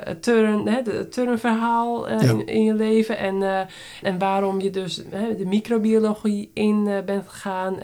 [0.03, 2.29] het turn, hè, de- het turnverhaal eh, Ja.
[2.29, 3.59] in, in je leven en, eh,
[4.01, 7.75] en waarom je dus hè, de microbiologie in bent gegaan,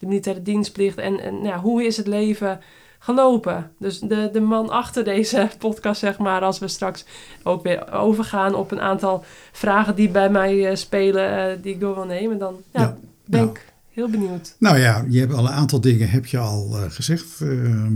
[0.00, 2.60] de militaire dienstplicht en, en nou ja, hoe is het leven
[2.98, 3.70] gelopen.
[3.78, 7.04] Dus de, de man achter deze podcast, zeg maar, als we straks
[7.42, 12.04] ook weer overgaan op een aantal vragen die bij mij spelen, die ik door wil
[12.04, 13.50] nemen, dan ja, Ja, ben nou.
[13.52, 14.56] ik heel benieuwd.
[14.58, 17.40] Nou ja, je hebt al een aantal dingen heb je al gezegd.
[17.40, 17.92] Ehm,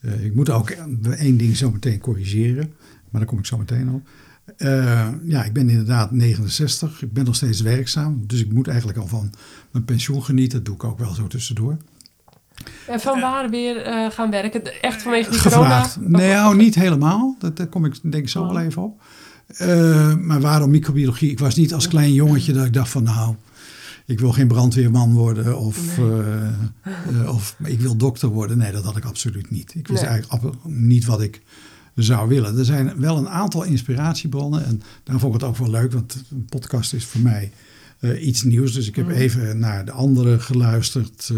[0.00, 0.70] eh, ik moet ook
[1.18, 2.72] één ding zo meteen corrigeren,
[3.10, 4.08] maar daar kom ik zo meteen op.
[4.56, 7.02] Eh, ja, ik ben inderdaad 69.
[7.02, 8.22] Ik ben nog steeds werkzaam.
[8.26, 9.30] Dus ik moet eigenlijk al van
[9.70, 10.56] mijn pensioen genieten.
[10.56, 11.76] Dat doe ik ook wel zo tussendoor.
[12.86, 14.82] En van waar weer eh, gaan werken?
[14.82, 15.94] Echt vanwege die Gevraagd.
[15.94, 16.18] corona?
[16.18, 17.36] Nee, nou, niet helemaal.
[17.38, 18.52] Dat, daar kom ik denk ik zo Oh.
[18.52, 19.02] wel even op.
[19.56, 21.30] Eh, maar waarom microbiologie?
[21.30, 23.34] Ik was niet als klein jongetje dat ik dacht van nou,
[24.10, 28.58] ik wil geen brandweerman worden of, eh, eh, of ik wil dokter worden.
[28.58, 29.74] Nee, dat had ik absoluut niet.
[29.74, 30.10] Ik wist Nee.
[30.10, 31.42] eigenlijk niet wat ik
[31.94, 32.58] zou willen.
[32.58, 36.24] Er zijn wel een aantal inspiratiebronnen en daarom vond ik het ook wel leuk, want
[36.30, 37.52] een podcast is voor mij
[38.00, 38.72] eh, iets nieuws.
[38.72, 39.14] Dus ik heb Mhm.
[39.14, 41.30] even naar de anderen geluisterd.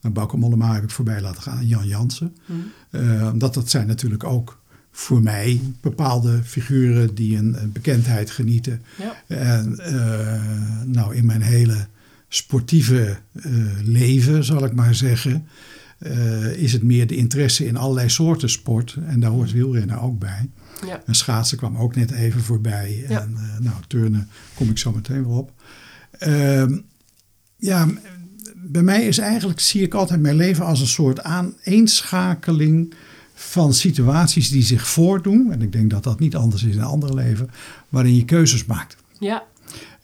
[0.00, 2.36] naar Bauke Mollema heb ik voorbij laten gaan Jan Jansen.
[3.32, 8.82] Omdat dat zijn natuurlijk ook voor mij bepaalde figuren die een, een bekendheid genieten.
[8.98, 9.36] Ja.
[9.36, 9.78] En
[10.92, 11.86] nou, in mijn hele
[12.28, 15.46] sportieve eh, leven, zal ik maar zeggen,
[15.98, 18.96] eh, is het meer de interesse in allerlei soorten sport.
[19.06, 20.50] En daar hoort wielrennen ook bij.
[20.86, 21.02] Ja.
[21.06, 23.04] En schaatsen kwam ook net even voorbij.
[23.08, 23.20] Ja.
[23.20, 25.52] En eh, nou, turnen kom ik zo meteen wel op.
[26.18, 26.78] Ehm,
[27.56, 27.88] ja,
[28.54, 32.94] bij mij is eigenlijk, zie ik altijd mijn leven als een soort aaneenschakeling
[33.34, 35.52] van situaties die zich voordoen.
[35.52, 37.50] En ik denk dat dat niet anders is in een andere leven,
[37.88, 38.96] waarin je keuzes maakt.
[39.18, 39.44] Ja.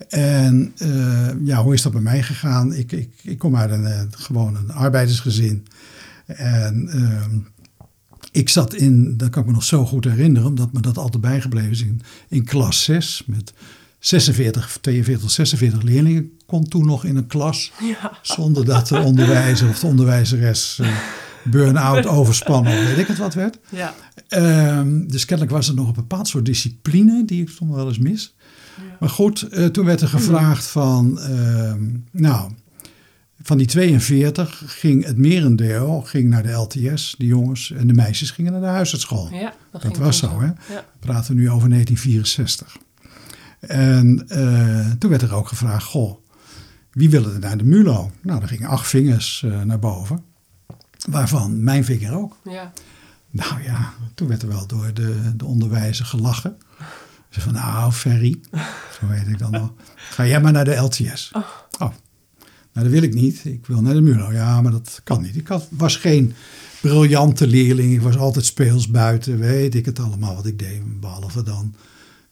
[0.09, 2.75] En eh, ja, hoe is dat bij mij gegaan?
[2.75, 5.67] Ik, ik, ik kom uit een, eh, gewoon een arbeidersgezin.
[6.27, 7.39] En ehm,
[8.31, 11.23] ik zat in, dat kan ik me nog zo goed herinneren, omdat me dat altijd
[11.23, 13.53] bijgebleven is, in, in klas 6 met
[13.99, 16.31] 46, 42, 46 leerlingen.
[16.47, 18.19] Kon toen nog in een klas, Ja.
[18.23, 20.97] zonder dat de onderwijzer of de onderwijzeres eh,
[21.45, 23.59] burn-out, overspannen of weet ik het wat werd.
[23.69, 23.95] Ja.
[24.29, 27.99] Ehm, dus kennelijk was er nog een bepaald soort discipline die ik soms wel eens
[27.99, 28.35] mis.
[29.01, 32.51] Maar goed, eh, toen werd er gevraagd van, ehm, nou,
[33.43, 38.31] van die 42 ging het merendeel ging naar de LTS, de jongens, en de meisjes
[38.31, 39.29] gingen naar de huisartschool.
[39.33, 40.47] Ja, Dat was zo, hè?
[40.47, 40.55] Ja.
[40.67, 42.77] We praten nu over 1964.
[43.61, 46.19] En eh, toen werd er ook gevraagd, goh,
[46.91, 48.11] wie willen er naar de MULO?
[48.21, 50.23] Nou, er gingen acht vingers eh, naar boven,
[51.09, 52.37] waarvan mijn vinger ook.
[52.45, 52.73] Ja.
[53.31, 56.57] Nou ja, toen werd er wel door de, de onderwijzer gelachen.
[57.33, 58.41] Ze van, nou Ferry,
[59.01, 59.73] zo weet ik dan nog.
[59.97, 61.31] Ga jij maar naar de LTS.
[61.33, 61.43] Oh.
[61.79, 61.93] nou
[62.73, 63.45] dat wil ik niet.
[63.45, 64.33] Ik wil naar de MULO.
[64.33, 65.37] Ja, maar dat kan niet.
[65.37, 66.35] Ik had, was geen
[66.81, 67.93] briljante leerling.
[67.93, 69.39] Ik was altijd speels buiten.
[69.39, 71.01] Weet ik het allemaal wat ik deed.
[71.01, 71.75] Behalve dan.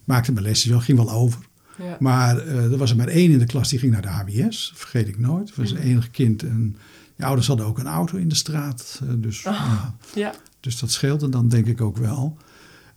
[0.04, 1.40] Maakte mijn lesjes wel, ging wel over.
[1.78, 1.96] Ja.
[2.00, 4.72] Maar eh, er was er maar één in de klas die ging naar de HBS.
[4.74, 5.48] Vergeet ik nooit.
[5.48, 6.42] Het was het enige kind.
[6.42, 6.76] En
[7.16, 9.00] Je ouders hadden ook een auto in de straat.
[9.02, 10.34] eh, dus, ja, Ja.
[10.60, 12.36] dus dat scheelde dan denk ik ook wel.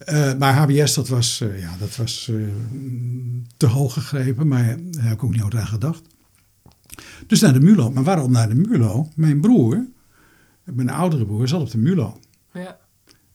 [0.06, 2.36] Eh, maar HBS, dat was, eh, ja, dat was eh,
[3.58, 4.48] te hoog gegrepen.
[4.48, 6.02] Maar daar heb ik ook niet over aan gedacht.
[7.28, 7.92] Dus naar de MULO.
[7.92, 9.10] Maar waarom naar de MULO?
[9.16, 9.86] Mijn broer,
[10.63, 12.20] mijn oudere broer, zat op de MULO.
[12.54, 12.78] Ja.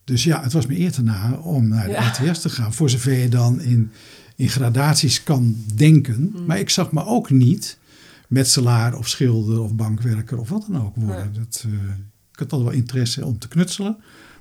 [0.04, 2.08] Dus ja, het was me eer te na om naar de Ja.
[2.08, 2.72] RTS te gaan.
[2.72, 3.90] Voor zover je dan in,
[4.36, 6.32] in gradaties kan denken.
[6.34, 6.44] Mm.
[6.46, 7.78] Maar ik zag me ook niet
[8.28, 11.34] metselaar of schilder of bankwerker of wat dan ook worden.
[11.34, 11.66] Dat,
[12.32, 13.96] ik had al wel interesse om te knutselen.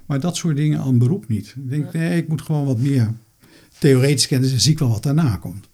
[0.07, 1.47] Maar dat soort dingen aan beroep niet.
[1.57, 3.13] Ik denk, nee, ik moet gewoon wat meer
[3.79, 5.69] theoretisch kennis en zie ik wel wat daarna komt.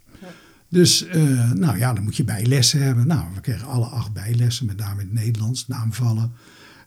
[0.70, 3.08] Dus, eh, nou ja, dan moet je bijlessen hebben.
[3.08, 6.32] Nou, we kregen alle acht bijlessen, met name in het Nederlands, naamvallen.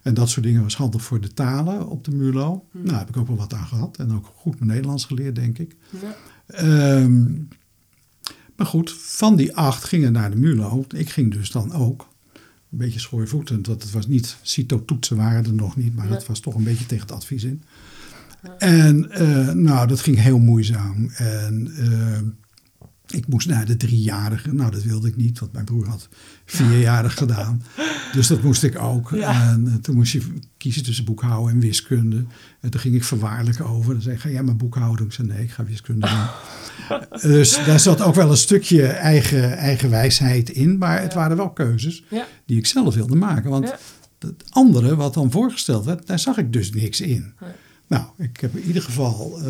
[0.01, 2.65] En dat soort dingen was handig voor de talen op de MULO.
[2.71, 2.83] Hmm.
[2.83, 3.97] Nou, heb ik ook wel wat aan gehad.
[3.97, 5.75] En ook goed mijn Nederlands geleerd, denk ik.
[5.89, 6.15] Ja.
[6.47, 7.23] Ehm,
[8.55, 10.85] maar goed, van die acht gingen naar de MULO.
[10.95, 12.07] Ik ging dus dan ook.
[12.71, 16.13] Een beetje schoorvoetend, want het was niet, CITO-toetsen waren er nog niet, maar Nee.
[16.13, 17.61] dat was toch een beetje tegen het advies in.
[18.57, 21.09] En eh, nou, dat ging heel moeizaam.
[21.15, 22.19] En eh,
[23.07, 24.53] ik moest naar de driejarige.
[24.53, 26.09] Nou, dat wilde ik niet, want mijn broer had
[26.45, 27.63] vierjarig gedaan.
[28.13, 29.09] Dus dat moest ik ook.
[29.15, 29.51] Ja.
[29.51, 30.21] En eh, toen moest je
[30.57, 32.25] kiezen tussen boekhouden en wiskunde.
[32.61, 33.93] En toen ging ik verwaarlijk over.
[33.93, 35.05] Dan zei ik, ga jij maar boekhouden?
[35.05, 36.99] Ik zei, nee, ik ga wiskunde doen.
[37.31, 40.77] dus daar zat ook wel een stukje eigen, eigen wijsheid in.
[40.77, 41.17] Maar het Ja.
[41.19, 42.25] waren wel keuzes Ja.
[42.45, 43.49] die ik zelf wilde maken.
[43.49, 43.73] Want
[44.19, 47.33] het andere wat dan voorgesteld werd, daar zag ik dus niks in.
[47.87, 49.45] Nou, ik heb in ieder geval, eh,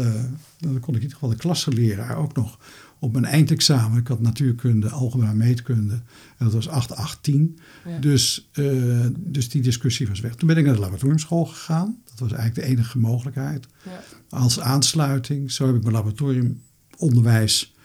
[0.59, 2.59] dan kon ik in ieder geval de klasseleraar ook nog
[2.99, 3.99] op mijn eindexamen.
[3.99, 5.93] Ik had natuurkunde, algebra, meetkunde.
[6.37, 7.59] En dat was 8, 8, 10.
[7.85, 7.99] Ja.
[7.99, 10.35] Dus, eh, dus die discussie was weg.
[10.35, 11.97] Toen ben ik naar de laboratoriumschool gegaan.
[12.05, 13.67] Dat was eigenlijk de enige mogelijkheid.
[13.85, 14.03] Ja.
[14.29, 15.51] Als aansluiting.
[15.51, 17.75] Zo heb ik mijn laboratoriumonderwijs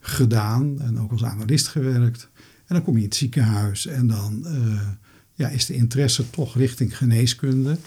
[0.00, 0.80] gedaan.
[0.80, 2.28] En ook als analist gewerkt.
[2.66, 3.86] En dan kom je in het ziekenhuis.
[3.86, 4.88] En dan eh,
[5.34, 7.78] ja, is de interesse toch richting geneeskunde.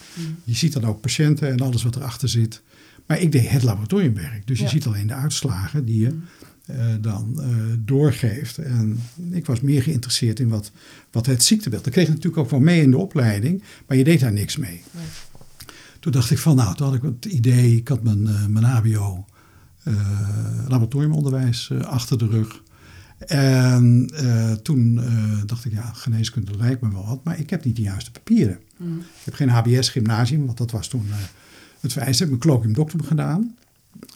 [0.44, 2.62] Je ziet dan ook patiënten en alles wat erachter zit.
[3.06, 4.48] Maar ik deed het laboratoriumwerk.
[4.48, 6.14] Dus je ziet alleen de uitslagen die je eh,
[7.02, 7.48] dan eh,
[7.80, 8.58] doorgeeft.
[8.58, 9.00] En
[9.32, 10.72] ik was meer geïnteresseerd in wat,
[11.12, 11.84] wat het ziektebeeld.
[11.84, 13.64] Dat kreeg ik natuurlijk ook wel mee in de opleiding.
[13.88, 14.82] Maar je deed daar niks mee.
[14.92, 15.06] Nee.
[16.00, 18.66] Toen dacht ik van, nou, toen had ik het idee, ik had mijn, eh, mijn
[18.66, 19.26] HBO
[19.84, 19.94] eh,
[20.68, 22.64] laboratoriumonderwijs eh, achter de rug.
[23.18, 27.64] En eh, toen eh, dacht ik, ja, geneeskunde lijkt me wel wat, maar ik heb
[27.66, 28.60] niet de juiste papieren.
[28.78, 28.98] Mm.
[29.00, 31.16] Ik heb geen HBS-gymnasium, want dat was toen eh,
[31.80, 32.24] het vereiste.
[32.24, 33.56] Ik heb mijn colloquium doctor gedaan.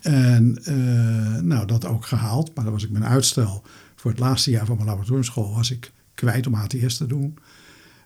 [0.02, 2.56] En eh, nou, dat ook gehaald.
[2.56, 3.64] Maar dan was ik mijn uitstel
[3.96, 7.38] voor het laatste jaar van mijn laboratoriumschool was ik kwijt om HTS te doen.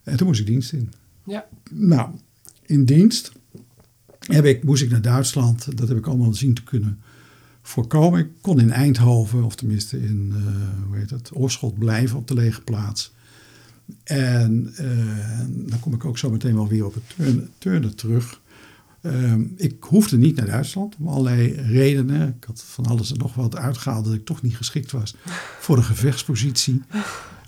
[0.04, 0.92] En toen moest ik dienst in.
[1.26, 1.46] Ja.
[1.72, 2.10] Nou,
[2.66, 3.32] in dienst
[4.20, 5.78] heb ik, moest ik naar Duitsland.
[5.78, 7.00] Dat heb ik allemaal zien te kunnen
[7.62, 8.20] voorkomen.
[8.20, 12.34] Ik kon in Eindhoven, of tenminste in, eh, hoe heet het, Oorschot blijven op de
[12.34, 13.14] lege plaats.
[14.04, 18.42] En eh, dan kom ik ook zo meteen wel weer op het turnen, turnen terug.
[19.04, 22.36] Ehm, ik hoefde niet naar Duitsland om allerlei redenen.
[22.38, 25.16] Ik had van alles en nog wat uitgehaald dat ik toch niet geschikt was
[25.60, 26.82] voor een gevechtspositie.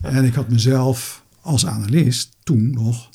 [0.01, 3.09] En ik had mezelf als analist toen nog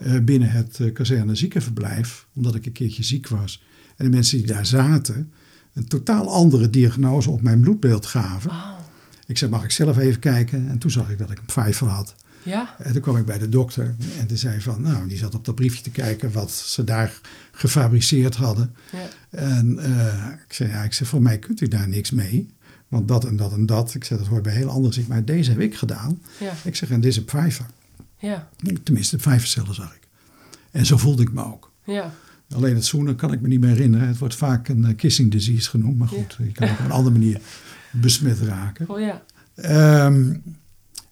[0.00, 3.62] eh, binnen het eh, kazerne ziekenverblijf, omdat ik een keertje ziek was.
[3.96, 5.32] En de mensen die daar zaten,
[5.72, 8.50] een totaal andere diagnose op mijn bloedbeeld gaven.
[8.50, 8.78] Oh.
[9.26, 10.68] Ik zei, mag ik zelf even kijken?
[10.68, 12.14] En toen zag ik dat ik een vijver had.
[12.42, 12.74] Ja.
[12.78, 15.44] En toen kwam ik bij de dokter en die zei van, nou, die zat op
[15.44, 17.20] dat briefje te kijken wat ze daar
[17.52, 18.74] gefabriceerd hadden.
[18.92, 19.08] Ja.
[19.30, 22.56] En eh, ik zei, ja, ik zei, voor mij kunt u daar niks mee.
[22.88, 23.94] Want dat en dat en dat.
[23.94, 24.98] Ik zei, dat hoort bij heel anders.
[24.98, 26.22] Ik, maar deze heb ik gedaan.
[26.40, 26.52] Ja.
[26.64, 27.66] Ik zeg, en dit is een vijver.
[28.18, 28.48] Ja.
[28.82, 30.00] Tenminste, vijvercellen zag ik.
[30.70, 31.72] En zo voelde ik me ook.
[31.84, 32.12] Ja.
[32.54, 34.08] Alleen het zoenen kan ik me niet meer herinneren.
[34.08, 35.98] Het wordt vaak een eh, kissing disease genoemd.
[35.98, 37.40] Maar goed, je kan ook op een andere manier
[37.90, 38.88] besmet raken.
[38.88, 39.22] Oh ja.
[39.54, 40.34] Ehm,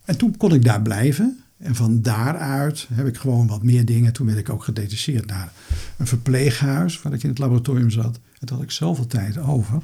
[0.07, 1.39] en toen kon ik daar blijven.
[1.57, 4.13] En van daaruit heb ik gewoon wat meer dingen.
[4.13, 5.51] Toen werd ik ook gedetacheerd naar
[5.97, 8.19] een verpleeghuis waar ik in het laboratorium zat.
[8.39, 9.81] En toen had ik zoveel tijd over.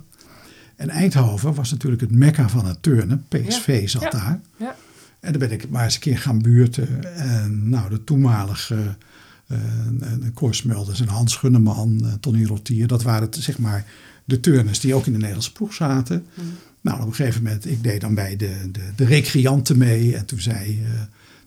[0.76, 3.26] En Eindhoven was natuurlijk het mekka van het turnen.
[3.28, 4.10] PSV zat Ja.
[4.10, 4.42] daar.
[4.58, 4.76] Ja.
[5.20, 7.16] En dan ben ik maar eens een keer gaan buurten.
[7.16, 8.96] En nou, de toenmalige
[9.48, 9.58] uh,
[10.34, 12.88] Cor Smulders en Hans Gunneman, uh, Tony Rotier.
[12.88, 13.86] Dat waren het, zeg maar
[14.26, 16.26] de turners die ook in de Nederlandse ploeg zaten.
[16.34, 16.44] Mm.
[16.84, 20.16] Nou, op een gegeven moment, ik deed dan bij de, de, de recreanten mee.
[20.16, 20.90] En toen zei uh,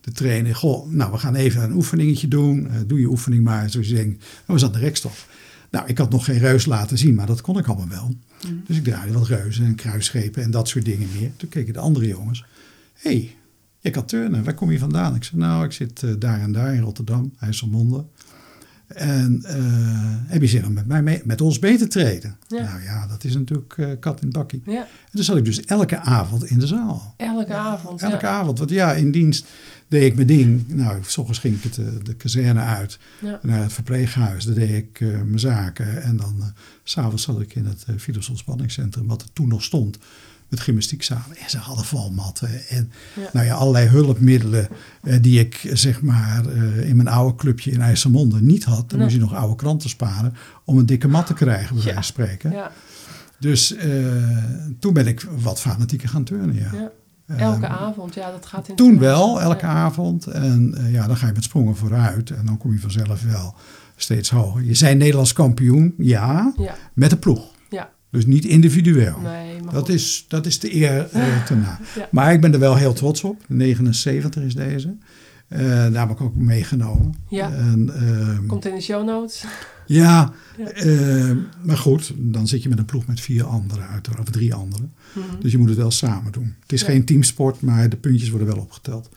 [0.01, 2.65] de trainer, goh, nou, we gaan even een oefeningetje doen.
[2.65, 4.25] Uh, doe je oefening maar, zoals je denkt.
[4.47, 5.27] En we zaten de rekstop.
[5.71, 8.17] Nou, ik had nog geen reus laten zien, maar dat kon ik allemaal wel.
[8.49, 8.63] Mm.
[8.67, 11.31] Dus ik draaide wat reuzen en kruisschepen en dat soort dingen meer.
[11.37, 12.45] Toen keken de andere jongens,
[12.93, 13.37] hé, hey,
[13.81, 15.15] jij kan turnen, waar kom je vandaan?
[15.15, 18.05] Ik zei, nou, ik zit uh, daar en daar in Rotterdam, IJsselmonde.
[18.87, 19.53] En uh,
[20.27, 22.37] heb je zin om met, mij mee, met ons mee te treden?
[22.49, 22.63] Ja.
[22.63, 24.63] Nou ja, dat is natuurlijk uh, kat in bakkie.
[24.65, 24.81] Ja.
[24.81, 27.15] En toen zat ik dus elke avond in de zaal.
[27.17, 29.47] Elke avond, Elke avond, want ja, in dienst
[29.89, 30.69] deed ik mijn ding.
[30.69, 32.99] Nou, s ochtends ging ik het, eh, de kazerne uit
[33.43, 34.45] naar het verpleeghuis.
[34.45, 36.03] Daar deed ik eh, mijn zaken.
[36.03, 39.99] En dan s s'avonds zat ik in het uh, wat er toen nog stond.
[40.49, 41.37] Met gymnastiekzalen.
[41.45, 42.49] En ze hadden valmatten.
[42.69, 43.29] En Ja.
[43.33, 44.69] nou ja, allerlei hulpmiddelen
[45.03, 48.89] eh, die ik zeg maar eh, in mijn oude clubje in IJsselmonde niet had.
[48.91, 49.01] Dan Nee.
[49.09, 51.93] moest je nog oude kranten sparen om een dikke mat te krijgen, bij Ja.
[51.93, 52.51] wijze van spreken.
[52.51, 52.71] Ja.
[53.41, 53.89] Dus eh,
[54.79, 56.71] toen ben ik wat fanatieker gaan turnen, ja.
[56.73, 56.91] Ja.
[57.37, 60.27] Elke avond, ja, dat gaat in Toen wel, elke avond.
[60.27, 62.31] En ja, dan ga je met sprongen vooruit.
[62.31, 63.55] En dan kom je vanzelf wel
[63.97, 64.65] steeds hoger.
[64.65, 67.55] Je zei Nederlands kampioen, ja, Ja, met de ploeg.
[68.11, 69.21] Dus niet individueel.
[69.21, 69.89] Nee, Dat goed.
[69.89, 71.81] is, dat is de eer eh, te na.
[71.97, 72.09] Ja.
[72.11, 73.43] Maar ik ben er wel heel trots op.
[73.49, 74.97] 79 is deze.
[75.49, 77.15] Eh, daar heb ik ook meegenomen.
[77.29, 77.53] Ja.
[77.53, 79.45] En, ehm, Komt in de show notes.
[79.87, 80.71] ja, Ja.
[80.71, 81.31] eh,
[81.63, 84.93] maar goed, dan zit je met een ploeg met vier anderen uiteraard, of drie anderen.
[85.13, 85.41] Mhm.
[85.41, 86.55] Dus je moet het wel samen doen.
[86.61, 86.87] Het is Ja.
[86.87, 89.09] geen teamsport, maar de puntjes worden wel opgeteld.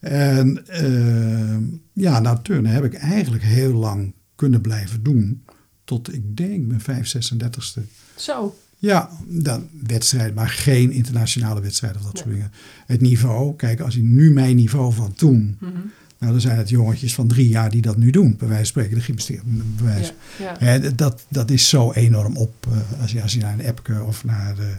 [0.00, 5.44] En ehm, ja, nou turnen heb ik eigenlijk heel lang kunnen blijven doen.
[5.90, 7.80] Tot ik denk mijn 5, 36ste.
[8.16, 12.22] Zo, Ja, dan wedstrijd, maar geen internationale wedstrijd of dat Nee.
[12.22, 12.52] soort dingen.
[12.86, 15.72] Het niveau, kijk, als je nu mijn niveau van toen, Mhm.
[16.18, 18.66] nou dan zijn het jongetjes van drie jaar die dat nu doen, bij wijze van
[18.66, 19.40] spreken, de gymnastiek,
[19.82, 20.78] bij ja, ja.
[20.90, 24.24] Dat, dat is zo enorm op, eh, als, je, als je naar een Epke of
[24.24, 24.72] naar de,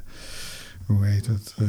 [0.86, 1.66] hoe heet het, eh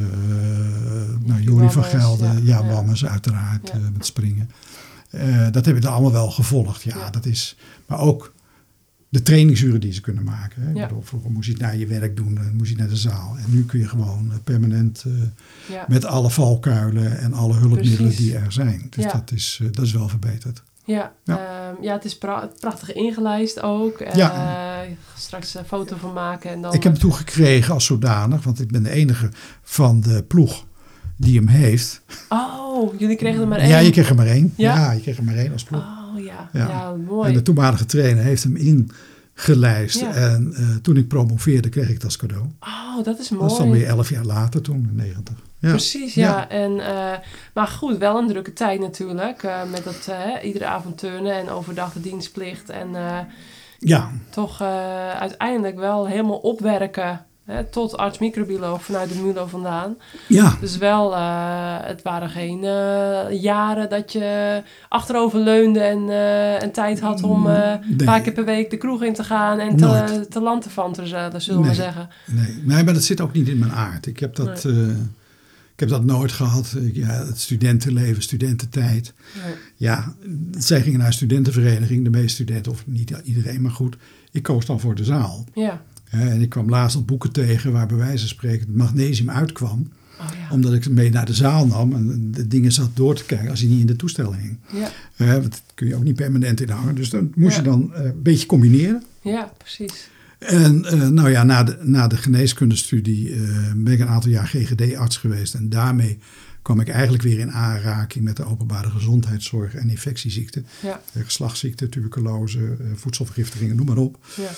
[1.25, 2.65] nou, Jori van Gelden, ja.
[2.65, 4.49] Wammers uiteraard, eh, met springen.
[5.09, 7.09] Eh, dat heb ik dan allemaal wel gevolgd, Ja.
[7.09, 8.33] dat is, maar ook
[9.13, 10.61] de trainingsuren die ze kunnen maken.
[10.61, 10.71] Hè.
[10.71, 10.87] Ja.
[10.87, 13.35] bedoel, vroeger moest je het naar je werk doen, dan moest je naar de zaal.
[13.37, 15.13] En nu kun je gewoon eh, permanent eh,
[15.75, 15.85] ja.
[15.87, 18.17] met alle valkuilen en alle hulpmiddelen Precies.
[18.17, 18.87] die er zijn.
[18.89, 19.11] Dus Ja.
[19.11, 20.63] dat, is, eh, dat is wel verbeterd.
[20.85, 21.39] Ja, Ja.
[21.39, 21.75] ja.
[21.81, 24.03] ja het is pra- prachtig ingelijst ook.
[24.13, 24.85] Ja.
[25.17, 26.51] straks een foto van maken.
[26.51, 29.29] En dan, Ik heb hem toegekregen als zodanig, want ik ben de enige
[29.61, 30.65] van de ploeg
[31.17, 32.01] die hem heeft.
[32.29, 33.69] Oh, jullie kregen er maar één.
[33.69, 34.53] Ja, je kreeg er maar één.
[34.57, 34.91] Ja, Ja?
[34.91, 35.81] je kreeg er maar één als ploeg.
[35.81, 36.67] Oh ja, Ja.
[36.67, 36.95] ja.
[36.95, 37.27] mooi.
[37.27, 39.99] en de toenmalige trainer heeft hem ingelijst.
[39.99, 40.13] Ja.
[40.13, 42.43] En eh, toen ik promoveerde, kreeg ik dat als cadeau.
[42.59, 43.41] Oh, dat is mooi.
[43.43, 45.35] Dat is dan weer elf jaar later toen, in 90.
[45.59, 45.69] Ja.
[45.69, 46.49] Precies, ja.
[46.49, 47.17] En, eh,
[47.53, 49.43] maar goed, wel een drukke tijd natuurlijk.
[49.43, 50.11] eh, met dat
[50.43, 52.69] iedere avond turnen en overdag de dienstplicht.
[52.69, 52.89] En
[53.79, 54.61] Ja, toch
[55.19, 57.25] uiteindelijk wel helemaal opwerken.
[57.45, 59.95] Hè, tot arts-microbioloog vanuit de MULO vandaan.
[60.27, 60.57] ja.
[60.59, 66.09] Dus wel, eh, het waren geen eh, jaren dat je achterover leunde en,
[66.61, 68.05] en tijd had om eh, een Nee.
[68.07, 70.31] paar keer per week de kroeg in te gaan en te, Nooit.
[70.31, 72.09] te land te fanteren, zullen we maar zeggen.
[72.25, 74.05] Nee, nee, maar dat zit ook niet in mijn aard.
[74.05, 74.65] Ik heb dat,
[75.73, 76.75] ik heb dat nooit gehad.
[76.93, 79.13] Ja, het studentenleven, studententijd.
[79.45, 79.53] Nee.
[79.75, 80.13] Ja,
[80.57, 83.95] zij gingen naar een studentenvereniging, de meeste studenten, of niet iedereen, maar goed.
[84.31, 85.45] Ik koos dan voor de zaal.
[85.53, 85.81] Ja,
[86.21, 89.89] En ik kwam laatst op boeken tegen waar bij wijze van spreken het magnesium uitkwam.
[90.19, 90.53] oh ja.
[90.53, 93.49] Omdat ik het mee naar de zaal nam en de dingen zat door te kijken
[93.49, 94.57] als hij niet in de toestel hing.
[94.71, 94.89] Ja,
[95.39, 96.95] want dat kun je ook niet permanent in hangen.
[96.95, 97.61] Dus dan moest Ja.
[97.61, 99.03] je dan eh, een beetje combineren.
[99.21, 100.09] ja, precies.
[100.39, 103.39] En eh, nou ja, na de, na de geneeskundestudie eh,
[103.75, 105.53] ben ik een aantal jaar GGD-arts geweest.
[105.53, 106.17] En daarmee
[106.61, 110.65] kwam ik eigenlijk weer in aanraking met de openbare gezondheidszorg en infectieziekten.
[110.81, 114.17] Ja, geslachtsziekten, tuberculose, voedselvergiftigingen, noem maar op.
[114.35, 114.49] ja,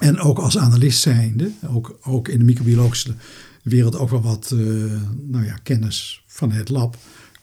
[0.00, 3.14] En ook als analist zijnde, ook, ook in de microbiologische
[3.62, 4.58] wereld ook wel wat eh,
[5.22, 6.96] nou ja, kennis van het lab,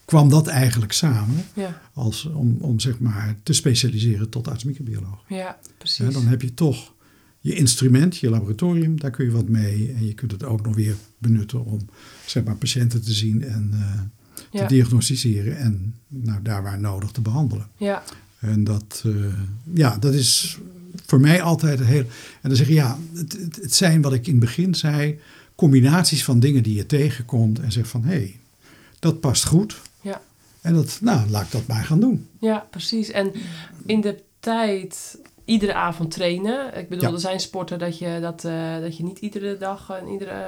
[0.06, 5.24] kwam dat eigenlijk samen ja, als, om, om zeg maar te specialiseren tot arts-microbioloog.
[5.28, 6.06] ja, precies.
[6.06, 6.94] Ja, dan heb je toch
[7.40, 9.94] je instrument, je laboratorium, daar kun je wat mee.
[9.94, 11.80] En je kunt het ook nog weer benutten om
[12.26, 14.00] zeg maar, patiënten te zien en eh,
[14.52, 15.58] te ja, diagnosticeren.
[15.58, 17.68] En nou, daar waar nodig te behandelen.
[17.78, 18.04] ja,
[18.40, 19.14] En dat, eh,
[19.74, 20.58] ja, dat is
[21.12, 22.06] voor mij altijd een heel.
[22.42, 25.20] En dan zeg je ja, het, het, zijn wat ik in het begin zei,
[25.56, 28.40] combinaties van dingen die je tegenkomt en zeg van hé, hey,
[29.00, 29.82] dat past goed.
[30.02, 30.22] ja.
[30.62, 32.28] En dat, nou, laat ik dat maar gaan doen.
[32.40, 33.10] Ja, precies.
[33.10, 33.32] En
[33.86, 36.78] in de tijd iedere avond trainen.
[36.78, 37.14] Ik bedoel, Ja.
[37.14, 40.46] er zijn sporten dat je, dat, eh, dat je niet iedere dag en iedere,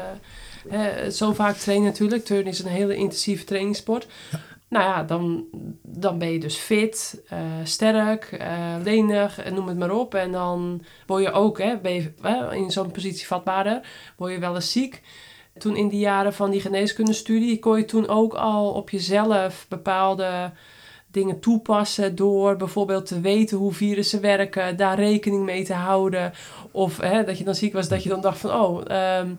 [0.67, 2.25] hè, zo vaak traint natuurlijk.
[2.25, 4.07] Turn is een hele intensieve trainingssport.
[4.73, 5.45] Nou ja, dan,
[5.81, 10.15] dan ben je dus fit, eh, sterk, eh, lenig, en noem het maar op.
[10.15, 12.13] En dan word je ook hè, ben je,
[12.51, 15.01] in zo'n positie vatbaarder, word je wel eens ziek.
[15.57, 20.51] Toen in die jaren van die geneeskundestudie kon je toen ook al op jezelf bepaalde
[21.11, 26.33] dingen toepassen door bijvoorbeeld te weten hoe virussen werken, daar rekening mee te houden.
[26.71, 29.29] Of hè, dat je dan ziek was, dat je dan dacht van, oh, ehm,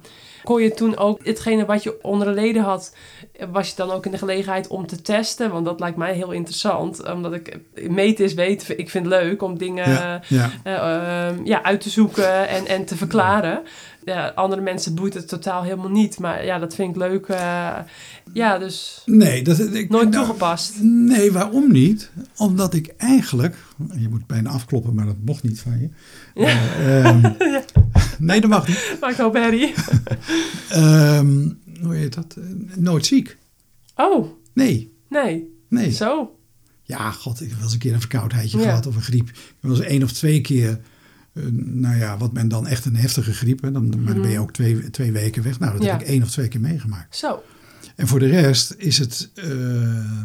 [0.44, 2.94] Kon je toen ook hetgene wat je onder de leden had,
[3.32, 5.50] eh, was je dan ook in de gelegenheid om te testen?
[5.50, 7.12] Want dat lijkt mij heel interessant.
[7.12, 8.78] Omdat ik meten is weten.
[8.78, 10.50] Ik vind het leuk om dingen Ja, ja.
[10.62, 13.62] eh, ja, uit te zoeken en, en te verklaren.
[14.04, 16.18] Ja, andere mensen boeit het totaal helemaal niet.
[16.18, 17.26] Maar ja, dat vind ik leuk.
[17.26, 17.76] eh,
[18.32, 20.74] ja, dus Nee, dat, ik, nooit nou, toegepast.
[20.82, 22.10] Nee, waarom niet?
[22.36, 23.56] Omdat ik eigenlijk,
[23.98, 25.88] je moet bijna afkloppen, maar dat mocht niet van je.
[26.34, 26.46] Ja.
[26.48, 27.32] Eh, ehm,
[28.18, 28.96] Nee, dat mag niet.
[29.00, 29.74] Maakt hoop herrie.
[30.70, 31.48] Ehm,
[31.82, 32.36] hoe heet dat?
[32.76, 33.36] Nooit ziek.
[33.96, 35.54] Oh, Nee, nee.
[35.68, 35.90] nee.
[35.92, 36.38] Zo.
[36.82, 38.64] Ja, god, ik heb wel eens een keer een verkoudheidje Ja.
[38.64, 39.28] gehad of een griep.
[39.28, 40.80] Ik eens één of twee keer,
[41.34, 44.30] eh, nou ja, wat men dan echt een heftige griep, hè, dan, maar dan ben
[44.30, 45.58] je ook twee, twee weken weg.
[45.58, 45.88] Nou, dat Mhm.
[45.90, 45.96] Ja.
[45.96, 47.16] heb ik één of twee keer meegemaakt.
[47.16, 47.42] Zo.
[47.96, 50.22] En voor de rest is het eh,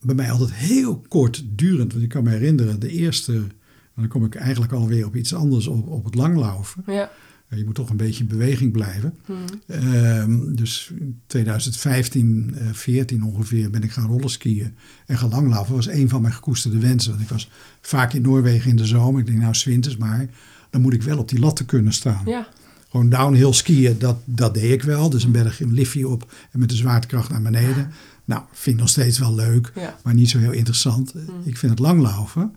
[0.00, 1.92] bij mij altijd heel kortdurend.
[1.92, 3.52] Want ik kan me herinneren, de eerste, en
[3.94, 6.82] dan kom ik eigenlijk alweer op iets anders, op, op het langlaufen.
[6.86, 7.10] Ja.
[7.56, 9.14] Je moet toch een beetje in beweging blijven.
[9.26, 9.32] Hm.
[9.66, 14.74] Ehm, dus in 2015, eh 14 ongeveer ben ik gaan rollerskiën
[15.06, 15.74] en gaan langlaufen.
[15.74, 17.10] Dat was een van mijn gekoesterde wensen.
[17.10, 17.50] Want ik was
[17.80, 19.20] vaak in Noorwegen in de zomer.
[19.20, 20.26] Ik denk nou, 's winters, maar
[20.70, 22.22] dan moet ik wel op die latten kunnen staan.
[22.26, 22.48] Ja.
[22.90, 25.10] Gewoon downhill skiën, dat, dat deed ik wel.
[25.10, 27.90] Dus een berg een liftje op en met de zwaartekracht naar beneden.
[28.24, 29.98] Nou, vind ik nog steeds wel leuk, Ja.
[30.04, 31.14] maar niet zo heel interessant.
[31.44, 32.54] Ik vind het langlaufen,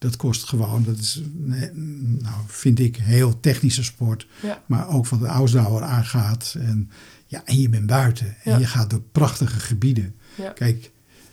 [0.00, 1.22] dat kost gewoon, dat is,
[2.22, 4.26] nou, vind ik, heel technische sport.
[4.42, 4.62] Ja.
[4.66, 6.54] Maar ook wat de ausdauer aangaat.
[6.58, 6.90] En,
[7.26, 8.58] ja, en je bent buiten en Ja.
[8.58, 10.14] je gaat door prachtige gebieden.
[10.36, 10.50] Ja.
[10.50, 10.90] Kijk,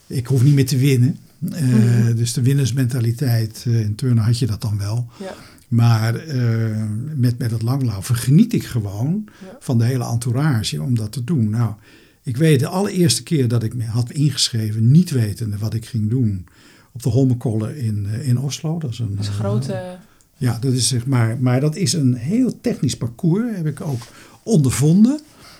[0.07, 1.17] ik hoef niet meer te winnen.
[1.51, 2.15] Eh, Mhm.
[2.15, 5.07] Dus de winnersmentaliteit, eh, in turnen had je dat dan wel.
[5.67, 6.83] Maar eh,
[7.15, 9.27] met, met het langlaufen geniet ik gewoon
[9.59, 11.49] van de hele entourage om dat te doen.
[11.49, 11.73] Nou,
[12.23, 16.09] ik weet de allereerste keer dat ik me had ingeschreven, niet wetende wat ik ging
[16.09, 16.45] doen,
[16.97, 18.79] op de Holmenkollen in, eh, in Oslo.
[18.79, 19.97] Dat is een, Dat is een eh, grote...
[20.37, 24.01] ja, dat is zeg maar, maar dat is een heel technisch parcours, heb ik ook
[24.43, 25.19] ondervonden.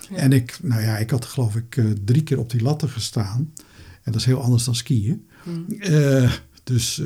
[0.09, 0.15] Ja.
[0.15, 3.53] En ik, nou ja, ik had geloof ik eh, drie keer op die latten gestaan.
[4.03, 5.27] En dat is heel anders dan skiën.
[5.43, 5.73] Hm.
[5.73, 6.31] Eh,
[6.63, 7.01] dus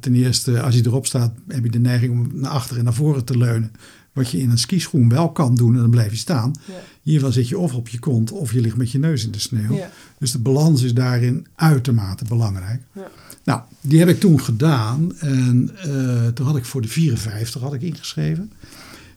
[0.00, 2.94] ten eerste, als je erop staat, heb je de neiging om naar achteren en naar
[2.94, 3.72] voren te leunen.
[4.12, 6.52] Wat je in een skischoen wel kan doen en dan blijf je staan.
[6.66, 6.74] Ja.
[7.02, 9.38] Hiervan zit je of op je kont of je ligt met je neus in de
[9.38, 9.74] sneeuw.
[9.74, 9.90] Ja.
[10.18, 12.82] Dus de balans is daarin uitermate belangrijk.
[12.92, 13.10] Ja.
[13.44, 15.18] Nou, die heb ik toen gedaan.
[15.18, 18.52] En eh, toen had ik voor de 54 had ik ingeschreven.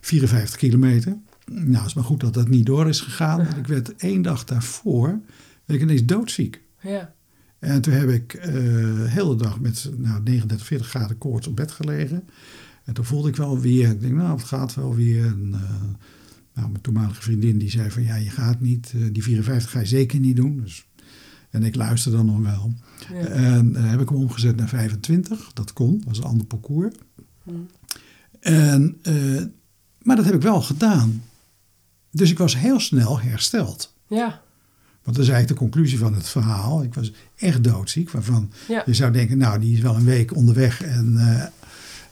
[0.00, 1.16] 54 kilometer.
[1.50, 3.36] Nou, het is maar goed dat dat niet door is gegaan.
[3.36, 5.20] Want ik werd één dag daarvoor
[5.64, 6.60] werd ik ineens doodziek.
[6.80, 7.14] Ja.
[7.58, 11.56] En toen heb ik eh, de hele dag met nou, 39, 40 graden koorts op
[11.56, 12.24] bed gelegen.
[12.84, 15.24] En toen voelde ik wel weer, ik denk, nou, het gaat wel weer.
[15.26, 15.60] En, eh,
[16.54, 19.78] nou, mijn toenmalige vriendin die zei van, ja, je gaat niet, eh, die 54 ga
[19.78, 20.60] je zeker niet doen.
[20.60, 20.86] Dus,
[21.50, 22.74] en ik luister dan nog wel.
[23.12, 23.26] Ja.
[23.26, 25.50] En eh, heb ik hem omgezet naar 25.
[25.52, 26.94] Dat kon, dat was een ander parcours.
[27.42, 27.50] Hm.
[28.40, 29.00] En,
[30.02, 31.22] maar dat heb ik wel gedaan.
[32.10, 33.94] Dus ik was heel snel hersteld.
[34.06, 34.42] Ja.
[35.02, 36.82] Want dat is eigenlijk de conclusie van het verhaal.
[36.82, 38.10] Ik was echt doodziek.
[38.10, 38.82] Waarvan Ja.
[38.86, 40.82] je zou denken, nou, die is wel een week onderweg.
[40.82, 41.16] En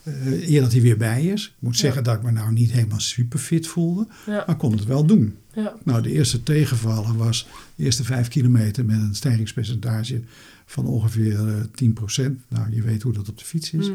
[0.02, 1.44] eh, eer dat hij weer bij is.
[1.46, 1.80] Ik moet Ja.
[1.80, 4.06] zeggen dat ik me nou niet helemaal super fit voelde.
[4.26, 4.44] Ja.
[4.46, 5.36] Maar kon het wel doen.
[5.54, 5.74] Ja.
[5.84, 10.22] Nou, de eerste tegenvaller was de eerste vijf kilometer met een stijgingspercentage
[10.66, 12.38] van ongeveer eh 10%.
[12.48, 13.86] Nou, je weet hoe dat op de fiets is.
[13.86, 13.92] Hm.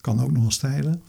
[0.00, 1.02] Kan ook nog wel stijlen.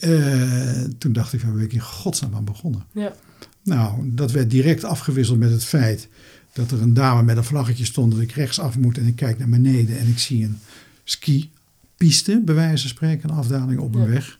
[0.00, 2.84] Eh, toen dacht ik, waar ben ik in godsnaam aan begonnen?
[2.92, 3.14] Ja.
[3.62, 6.08] Nou, dat werd direct afgewisseld met het feit
[6.52, 9.38] dat er een dame met een vlaggetje stond dat ik rechtsaf moet en ik kijk
[9.38, 10.58] naar beneden en ik zie een
[12.02, 14.08] skipiste, bij wijze van spreken, een afdaling op een Ja.
[14.08, 14.38] weg.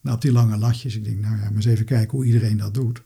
[0.00, 0.96] Nou, op die lange latjes.
[0.96, 3.02] Ik denk, nou ja, maar eens even kijken hoe iedereen dat doet.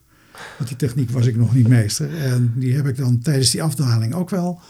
[0.57, 2.17] Want die techniek was ik nog niet meester.
[2.19, 4.61] En die heb ik dan tijdens die afdaling ook wel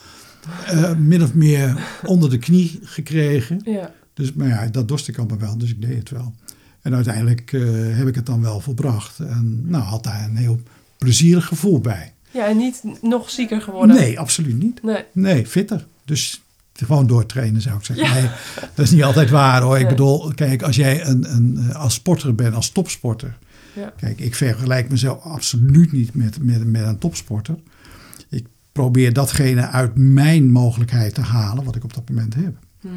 [0.67, 3.61] eh, min of meer onder de knie gekregen.
[3.65, 3.93] Ja.
[4.15, 6.35] Dus, maar ja, dat dorst ik allemaal wel, dus ik deed het wel.
[6.83, 7.63] En uiteindelijk eh,
[7.97, 9.19] heb ik het dan wel volbracht.
[9.19, 10.61] En nou, had daar een heel
[10.99, 12.13] plezierig gevoel bij.
[12.31, 13.97] Ja, en niet nog zieker geworden.
[13.97, 14.83] Nee, absoluut niet.
[14.83, 15.05] Nee.
[15.13, 15.87] Nee, fitter.
[16.05, 16.43] Dus
[16.87, 18.07] gewoon doortrainen zou ik zeggen.
[18.07, 18.15] Ja.
[18.15, 18.31] Nee,
[18.75, 19.79] dat is niet altijd waar hoor.
[19.79, 23.39] Ik bedoel, kijk, als jij een, een, eh, als sporter bent, als topsporter.
[23.75, 23.93] Ja.
[23.97, 27.55] Kijk, ik vergelijk mezelf absoluut niet met, met, met een topsporter.
[28.29, 32.57] Ik probeer datgene uit mijn mogelijkheid te halen wat ik op dat moment heb.
[32.81, 32.89] Hm.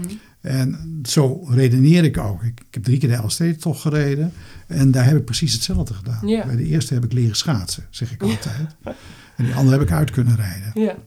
[0.42, 2.44] En zo redeneer ik ook.
[2.44, 4.34] Ik, ik heb drie keer de Elfstedentocht gereden.
[4.68, 6.28] En daar heb ik precies hetzelfde gedaan.
[6.28, 6.46] Ja.
[6.46, 8.76] Bij de eerste heb ik leren schaatsen, zeg ik altijd.
[9.36, 11.00] En die andere heb ik uit kunnen rijden.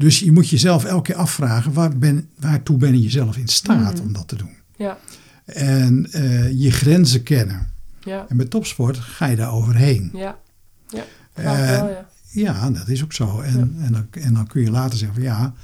[0.00, 3.94] Dus je moet jezelf elke keer afvragen, waar ben, waartoe ben je zelf in staat
[3.94, 4.02] Mhm.
[4.02, 4.50] om dat te doen?
[4.76, 4.98] Ja.
[5.44, 7.68] En eh, je grenzen kennen.
[8.00, 8.26] Ja.
[8.28, 10.10] En met topsport ga je daar overheen.
[10.14, 10.38] Ja.
[10.88, 11.04] Ja.
[11.32, 12.08] Eh, wel, ja.
[12.30, 13.40] Ja, dat is ook zo.
[13.40, 15.54] En, en, dan, en dan kun je later zeggen van ja,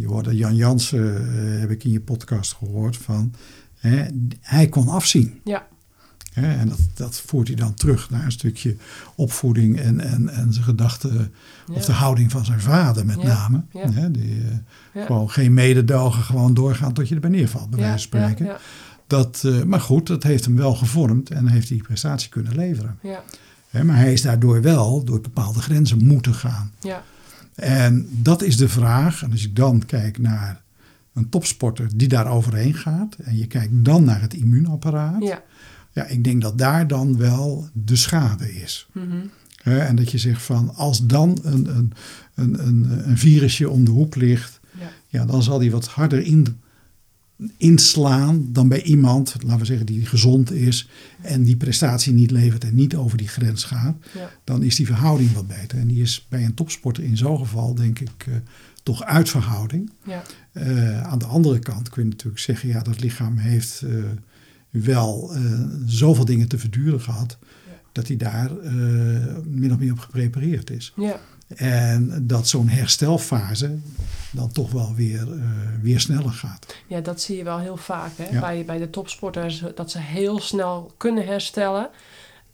[0.00, 3.32] je hoorde Jan Jansen, eh, heb ik in je podcast gehoord van,
[4.40, 5.40] hij kon afzien.
[5.44, 5.66] Ja.
[6.44, 8.76] En dat, dat voert hij dan terug naar een stukje
[9.14, 11.32] opvoeding en, en, en zijn gedachten
[11.72, 13.62] of de houding van zijn vader met Ja, name.
[13.72, 14.08] ja.
[14.08, 14.42] Die,
[14.92, 15.04] eh.
[15.06, 18.56] Gewoon geen mededogen, gewoon doorgaan tot je erbij neervalt, bij wijze van spreken.
[19.06, 22.98] Dat, eh, maar goed, dat heeft hem wel gevormd en heeft die prestatie kunnen leveren.
[23.02, 23.22] ja,
[23.68, 26.70] Hè, maar hij is daardoor wel door bepaalde grenzen moeten gaan.
[26.80, 27.02] ja,
[27.54, 29.22] En dat is de vraag.
[29.22, 30.62] En als ik dan kijk naar
[31.14, 33.14] een topsporter die daar overheen gaat.
[33.24, 35.22] En je kijkt dan naar het immuunapparaat.
[35.96, 36.06] Ja.
[36.06, 38.86] Ik denk dat daar dan wel de schade is.
[38.92, 39.16] Mhm.
[39.62, 41.92] En dat je zegt van als dan een, een,
[42.34, 44.60] een, een, een virusje om de hoek ligt.
[44.78, 44.90] Ja.
[45.08, 46.56] Ja, dan zal die wat harder in,
[47.56, 50.88] inslaan dan bij iemand, laten we zeggen, die gezond is.
[51.22, 53.96] En die prestatie niet levert en niet over die grens gaat.
[54.14, 54.30] Ja.
[54.44, 55.78] Dan is die verhouding wat beter.
[55.78, 58.34] En die is bij een topsporter in zo'n geval denk ik eh,
[58.82, 59.90] toch uit verhouding.
[60.04, 60.22] Ja.
[60.52, 63.94] Eh, aan de andere kant kun je natuurlijk zeggen, ja, dat lichaam heeft eh,
[64.82, 65.40] wel eh,
[65.86, 67.38] zoveel dingen te verduren gehad,
[67.92, 68.72] dat hij daar eh,
[69.44, 70.92] min of meer op geprepareerd is.
[70.96, 71.20] Ja.
[71.56, 73.78] En dat zo'n herstelfase
[74.30, 75.48] dan toch wel weer, eh,
[75.82, 76.74] weer sneller gaat.
[76.86, 78.28] Ja, dat zie je wel heel vaak hè?
[78.28, 78.40] Ja.
[78.40, 81.88] Bij, bij de topsporters, dat ze heel snel kunnen herstellen.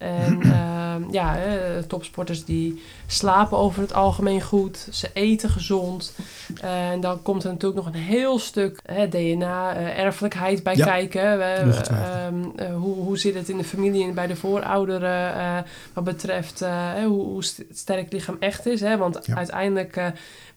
[0.02, 6.14] En ehm, ja, hè, topsporters die slapen over het algemeen goed, ze eten gezond.
[6.60, 10.84] en dan komt er natuurlijk nog een heel stuk hè, DNA, eh, erfelijkheid bij Ja,
[10.84, 11.38] kijken.
[11.38, 11.44] We-
[11.90, 15.58] ehm, eh, hoe, hoe zit het in de familie en bij de voorouderen eh,
[15.92, 18.80] wat betreft eh, hoe, hoe st- sterk het lichaam echt is.
[18.80, 18.96] Hè?
[18.96, 19.36] Want Ja.
[19.36, 20.06] uiteindelijk eh,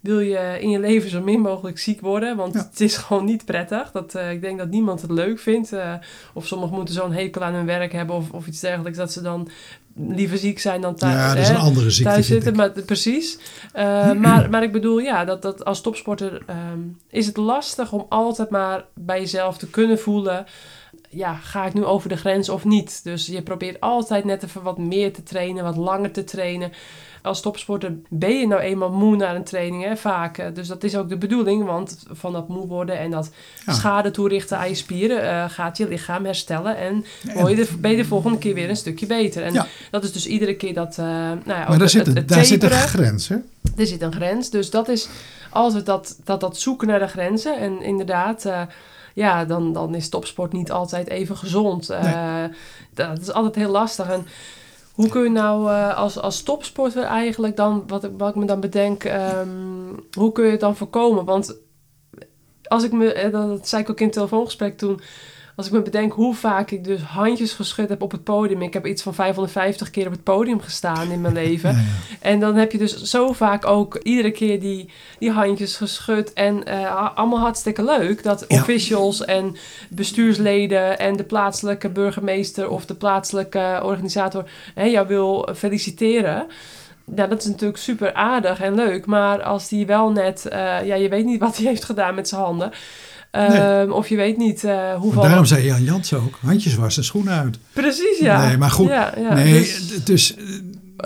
[0.05, 2.35] wil je in je leven zo min mogelijk ziek worden.
[2.37, 2.67] Want Ja.
[2.71, 3.91] het is gewoon niet prettig.
[3.91, 5.73] Dat, eh, ik denk dat niemand het leuk vindt.
[5.73, 5.93] eh,
[6.33, 8.97] of sommigen moeten zo'n hekel aan hun werk hebben of, of iets dergelijks.
[8.97, 9.49] Dat ze dan
[9.97, 12.11] liever ziek zijn dan thuis, ja, dat is een andere ziekte.
[12.11, 12.55] thuis zitten.
[12.55, 13.37] Maar, precies.
[13.73, 16.79] Eh, maar, maar ik bedoel, ja, dat, dat als topsporter ehm,
[17.09, 20.45] is het lastig om altijd maar bij jezelf te kunnen voelen.
[21.09, 23.03] Ja, ga ik nu over de grens of niet?
[23.03, 26.71] Dus je probeert altijd net even wat meer te trainen, wat langer te trainen.
[27.25, 30.37] Als topsporter ben je nou eenmaal moe na een training, hè, vaak.
[30.37, 33.31] Eh, Dus dat is ook de bedoeling, want van dat moe worden en dat
[33.65, 33.73] Ja.
[33.73, 36.77] schade toerichten aan je spieren eh, gaat je lichaam herstellen.
[36.77, 39.43] En word je de, ben je de volgende keer weer een stukje beter.
[39.43, 39.67] En Ja.
[39.91, 40.97] dat is dus iedere keer dat.
[40.97, 43.35] eh nou ja, Maar daar zit, een, daar zit een grens, hè?
[43.77, 44.49] Er zit een grens.
[44.49, 45.07] Dus dat is
[45.49, 47.59] altijd dat, dat, dat zoeken naar de grenzen.
[47.59, 48.49] En inderdaad,
[49.13, 51.87] ja, dan, dan is topsport niet altijd even gezond.
[52.93, 54.09] Dat is altijd heel lastig.
[54.09, 54.25] En
[54.95, 58.45] hoe kun je nou eh, als, als topsporter eigenlijk dan, wat, ik- wat ik me
[58.45, 59.49] dan bedenk, ehm,
[60.17, 61.25] hoe kun je het dan voorkomen?
[61.25, 61.55] Want
[62.63, 64.99] als ik me, eh, dat zei ik ook in het telefoongesprek toen,
[65.55, 68.61] als ik me bedenk hoe vaak ik dus handjes geschud heb op het podium.
[68.61, 71.69] Ik heb iets van 550 keer op het podium gestaan in mijn leven.
[71.71, 71.83] Ja, ja.
[72.19, 74.89] En dan heb je dus zo vaak ook iedere keer die,
[75.19, 76.33] die handjes geschud.
[76.33, 78.57] En eh, allemaal hartstikke leuk dat Ja.
[78.57, 79.55] officials en
[79.89, 86.45] bestuursleden en de plaatselijke burgemeester of de plaatselijke organisator hè, jou wil feliciteren.
[87.15, 89.05] Ja, dat is natuurlijk super aardig en leuk.
[89.05, 92.27] Maar als die wel net, eh, ja, je weet niet wat hij heeft gedaan met
[92.27, 92.71] zijn handen.
[93.35, 95.21] Ehm, Of je weet niet eh hoeveel.
[95.21, 97.57] Daarom zei Jan Jans ook, handjes wassen, schoenen uit.
[97.73, 98.45] Precies, ja.
[98.47, 98.87] Nee, maar goed.
[98.87, 99.33] Ja, ja.
[99.33, 100.43] nee, Dus- dus eh,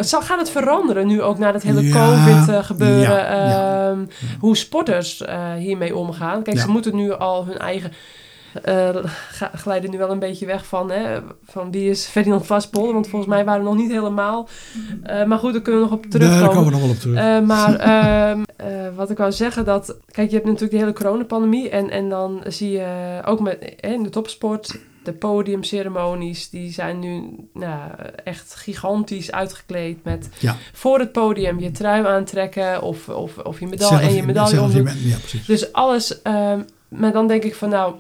[0.04, 3.02] zal, gaat het veranderen nu ook na dat hele Ja, COVID-gebeuren?
[3.18, 3.90] ja, ja.
[3.90, 4.00] ehm,
[4.40, 6.44] Hoe sporters eh, hiermee omgaan?
[6.44, 7.92] Kijk, ze moeten nu al hun eigen.
[9.30, 12.94] Ga- glijden nu wel een beetje weg van, hè, van wie is Ferdinand Vaspol.
[12.94, 14.48] Want volgens mij waren we nog niet helemaal.
[15.04, 16.48] Eh, maar goed, daar kunnen we nog op daar terugkomen.
[16.50, 17.18] komen we nog wel op terug.
[17.18, 19.98] Eh, maar ehm, eh, wat ik wou zeggen, dat...
[20.12, 21.70] Kijk, je hebt natuurlijk de hele coronapandemie.
[21.70, 24.80] En, en dan zie je ook met, in de topsport...
[25.04, 27.24] De podiumceremonies, die zijn nu
[27.54, 27.80] nou,
[28.24, 33.68] echt gigantisch uitgekleed met ja, voor het podium je trui aantrekken of, of, of je
[33.68, 34.94] medaille en je medaille zelf je omdoen.
[35.02, 35.46] me- Ja, precies.
[35.46, 36.22] Dus alles.
[36.22, 37.94] ehm, maar dan denk ik van nou,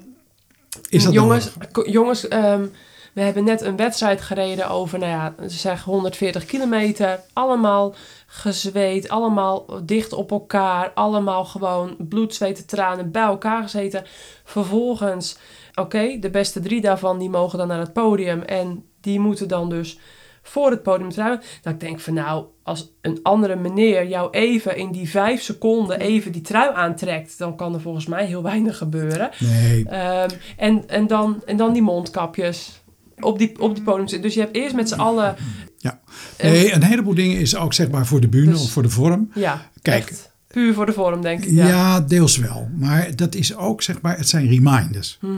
[0.89, 1.51] Is dat jongens,
[1.85, 2.65] jongens ehm,
[3.13, 7.19] we hebben net een wedstrijd gereden over, nou ja, ze zeggen 140 kilometer.
[7.33, 7.95] Allemaal
[8.27, 10.91] gezweet, allemaal dicht op elkaar.
[10.93, 14.03] Allemaal gewoon bloed, zweet en tranen bij elkaar gezeten.
[14.43, 15.37] Vervolgens,
[15.75, 18.41] oké, de beste drie daarvan die mogen dan naar het podium.
[18.41, 19.99] En die moeten dan dus
[20.41, 21.41] voor het podium trouwen.
[21.61, 25.99] Dat ik denk van nou, als een andere meneer jou even in die vijf seconden
[25.99, 29.29] even die trui aantrekt, dan kan er volgens mij heel weinig gebeuren.
[29.39, 32.81] Nee, Ehm, en, en, dan, en dan die mondkapjes
[33.19, 34.21] op die, op die podium.
[34.21, 35.35] Dus je hebt eerst met z'n allen...
[35.77, 35.99] Ja.
[36.41, 38.89] nee, een heleboel dingen is ook zeg maar voor de bühne Dus- of voor de
[38.89, 39.31] vorm.
[39.33, 40.09] ja, Kijk.
[40.09, 41.51] echt puur voor de vorm, denk ik.
[41.51, 41.67] Ja.
[41.67, 42.01] Ja.
[42.01, 42.69] deels wel.
[42.75, 45.17] Maar dat is ook zeg maar, het zijn reminders.
[45.21, 45.33] Mhm.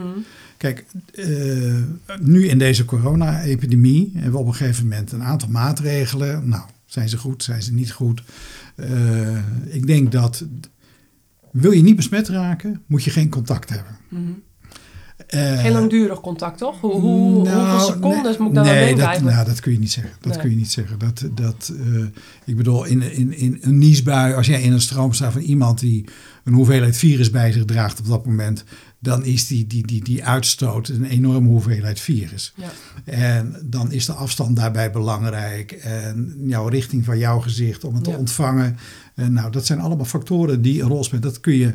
[0.61, 1.27] Kijk, eh,
[2.19, 6.49] nu in deze corona-epidemie hebben we op een gegeven moment een aantal maatregelen.
[6.49, 8.23] Nou, zijn ze goed, zijn ze niet goed?
[8.75, 10.45] Eh, ik denk dat
[11.51, 13.97] wil je niet besmet raken, moet je geen contact hebben.
[15.27, 16.79] Eh, Geen langdurig contact, toch?
[16.81, 19.33] Hoe, hoe, nou, hoeveel secondes moet ik dan nee, aan denken dat?
[19.33, 20.13] Nou, dat kun je niet zeggen.
[20.19, 20.41] Dat Nee.
[20.41, 20.99] kun je niet zeggen.
[20.99, 21.73] Dat, dat,
[22.45, 25.79] ik bedoel, in, in, in een niesbui, als jij in een stroom staat van iemand
[25.79, 26.05] die
[26.43, 28.63] een hoeveelheid virus bij zich draagt op dat moment,
[29.03, 32.53] dan is die, die, die, die uitstoot een enorme hoeveelheid virus.
[32.55, 32.71] Ja.
[33.03, 35.71] En dan is de afstand daarbij belangrijk.
[35.71, 38.77] En jouw richting van jouw gezicht om het te ontvangen.
[39.15, 41.21] En nou, dat zijn allemaal factoren die een rol spelen.
[41.21, 41.73] Dat kun je,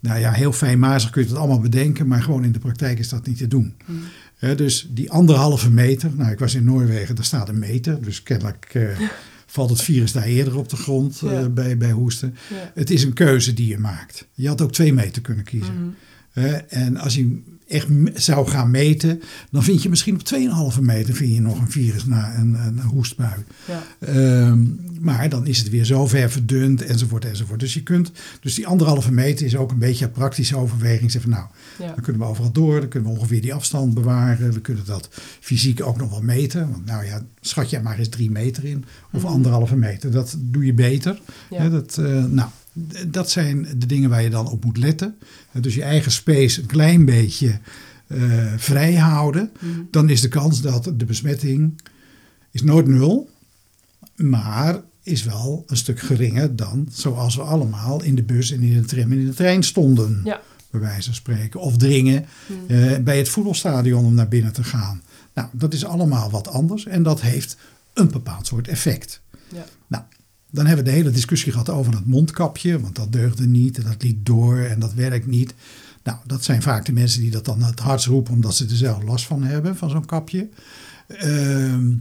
[0.00, 3.08] nou ja, heel fijnmazig kun je het allemaal bedenken, maar gewoon in de praktijk is
[3.08, 3.74] dat niet te doen.
[3.84, 4.56] Hmm.
[4.56, 8.02] Dus die anderhalve meter, nou ik was in Noorwegen, daar staat een meter.
[8.02, 8.82] Dus kennelijk eh,
[9.46, 12.34] valt het virus daar eerder op de grond eh, bij, bij hoesten.
[12.50, 12.72] Ja.
[12.74, 14.26] Het is een keuze die je maakt.
[14.32, 15.74] Je had ook twee meter kunnen kiezen.
[15.74, 15.82] Hè,
[16.68, 21.34] en als je echt zou gaan meten, dan vind je misschien op 2,5 meter vind
[21.34, 23.44] je nog een virus na een, een hoestbui.
[23.66, 23.82] Ja.
[23.98, 24.64] Ehm,
[25.00, 27.60] maar dan is het weer zo ver verdund enzovoort enzovoort.
[27.60, 31.10] Dus je kunt, dus die anderhalve meter is ook een beetje een praktische overweging.
[31.10, 31.46] Zeg van nou,
[31.78, 31.86] Ja.
[31.86, 34.52] dan kunnen we overal door, dan kunnen we ongeveer die afstand bewaren.
[34.52, 35.08] We kunnen dat
[35.40, 36.70] fysiek ook nog wel meten.
[36.70, 39.32] Want nou ja, schat je maar eens drie meter in of Mhm.
[39.32, 40.10] anderhalve meter.
[40.10, 41.20] Dat doe je beter.
[41.50, 41.68] Ja.
[41.68, 42.48] Dat, eh, nou,
[43.06, 45.16] dat zijn de dingen waar je dan op moet letten.
[45.60, 47.58] Dus je eigen space een klein beetje
[48.06, 49.50] eh, vrij houden.
[49.60, 49.80] Mhm.
[49.90, 51.80] Dan is de kans dat de besmetting
[52.50, 53.30] is nooit nul.
[54.16, 58.80] Maar is wel een stuk geringer dan zoals we allemaal in de bus en in
[58.80, 60.20] de tram en in de trein stonden.
[60.24, 60.40] Ja.
[60.70, 61.60] Bij wijze van spreken.
[61.60, 62.72] Of dringen Mhm.
[62.74, 65.02] eh, bij het voetbalstadion om naar binnen te gaan.
[65.34, 66.86] Nou, dat is allemaal wat anders.
[66.86, 67.56] En dat heeft
[67.92, 69.20] een bepaald soort effect.
[69.52, 69.64] Ja.
[69.86, 70.04] Nou,
[70.50, 72.80] dan hebben we de hele discussie gehad over dat mondkapje.
[72.80, 75.54] Want dat deugde niet en dat liet door en dat werkt niet.
[76.02, 78.76] Nou, dat zijn vaak de mensen die dat dan het hardst roepen omdat ze er
[78.76, 80.48] zelf last van hebben, van zo'n kapje.
[81.08, 81.92] Ehm,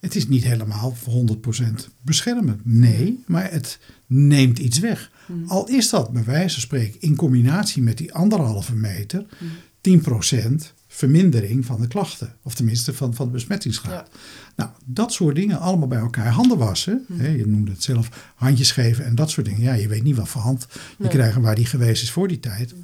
[0.00, 2.60] het is niet helemaal voor 100% beschermend.
[2.64, 5.10] Nee, maar het neemt iets weg.
[5.26, 5.48] Mhm.
[5.48, 9.50] Al is dat bij wijze van spreken in combinatie met die anderhalve meter Mhm.
[9.80, 12.34] 10% vermindering van de klachten.
[12.42, 14.08] Of tenminste van, van de besmettingsgraad.
[14.12, 14.18] Ja.
[14.56, 16.26] Nou, dat soort dingen allemaal bij elkaar.
[16.26, 17.04] Handen wassen.
[17.08, 17.20] Mhm.
[17.20, 19.60] Hè, je noemde het zelf handjes geven en dat soort dingen.
[19.62, 21.08] Ja, je weet niet wat voor hand je Nee.
[21.10, 22.74] krijgt en waar die geweest is voor die tijd.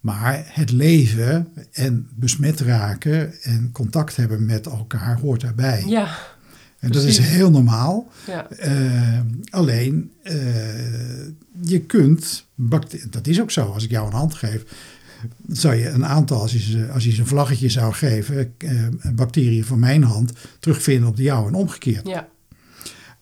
[0.00, 5.84] Maar het leven en besmet raken en contact hebben met elkaar hoort daarbij.
[5.86, 6.16] Ja.
[6.78, 8.10] en dat is heel normaal.
[8.26, 8.48] Ja.
[8.50, 9.20] Eh,
[9.50, 10.34] alleen, eh,
[11.62, 12.46] je kunt,
[13.10, 14.64] dat is ook zo, als ik jou een hand geef,
[15.48, 18.72] zou je een aantal, als je, ze- als je ze een vlaggetje zou geven, eh,
[19.14, 22.06] bacteriën van mijn hand terugvinden op de jouwe en omgekeerd.
[22.06, 22.28] Ja.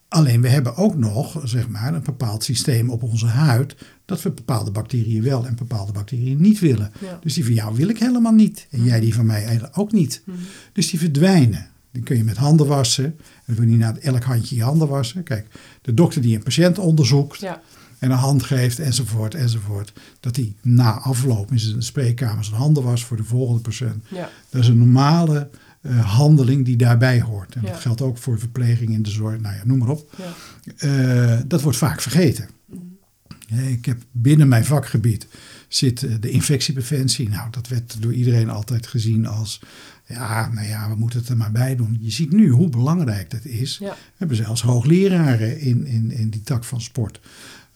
[0.08, 4.30] Alleen we hebben ook nog, zeg maar, een bepaald systeem op onze huid, dat we
[4.30, 6.92] bepaalde bacteriën wel en bepaalde bacteriën niet willen.
[7.00, 7.18] Ja.
[7.22, 8.66] Dus die van jou wil ik helemaal niet.
[8.70, 10.22] En jij die van mij eigenlijk ook niet.
[10.24, 10.36] Mhm.
[10.72, 11.66] Dus die verdwijnen.
[11.92, 13.04] Die kun je met handen wassen.
[13.04, 13.14] En
[13.46, 15.22] dan wil je niet naar elk handje je handen wassen.
[15.22, 15.46] Kijk,
[15.82, 17.60] de dokter die een patiënt onderzoekt Ja.
[17.98, 19.92] En een hand geeft enzovoort enzovoort.
[20.20, 24.04] Dat die na afloop in zijn spreekkamer zijn handen was voor de volgende patiënt.
[24.08, 24.30] Ja.
[24.50, 27.54] Dat is een normale eh, handeling die daarbij hoort.
[27.54, 27.70] En Ja.
[27.70, 29.40] dat geldt ook voor verpleging in de zorg.
[29.40, 30.14] Nou ja, noem maar op.
[30.16, 30.32] Ja.
[30.76, 32.48] Eh, dat wordt vaak vergeten.
[32.66, 33.66] Mhm.
[33.68, 35.26] Ik heb binnen mijn vakgebied
[35.68, 37.28] zit eh, de infectiepreventie.
[37.28, 39.60] Nou, dat werd door iedereen altijd gezien als,
[40.06, 41.98] ja, nou ja, we moeten het er maar bij doen.
[42.00, 43.78] Je ziet nu hoe belangrijk dat is.
[43.80, 43.90] Ja.
[43.90, 47.20] We hebben zelfs hoogleraren in, in, in die tak van sport.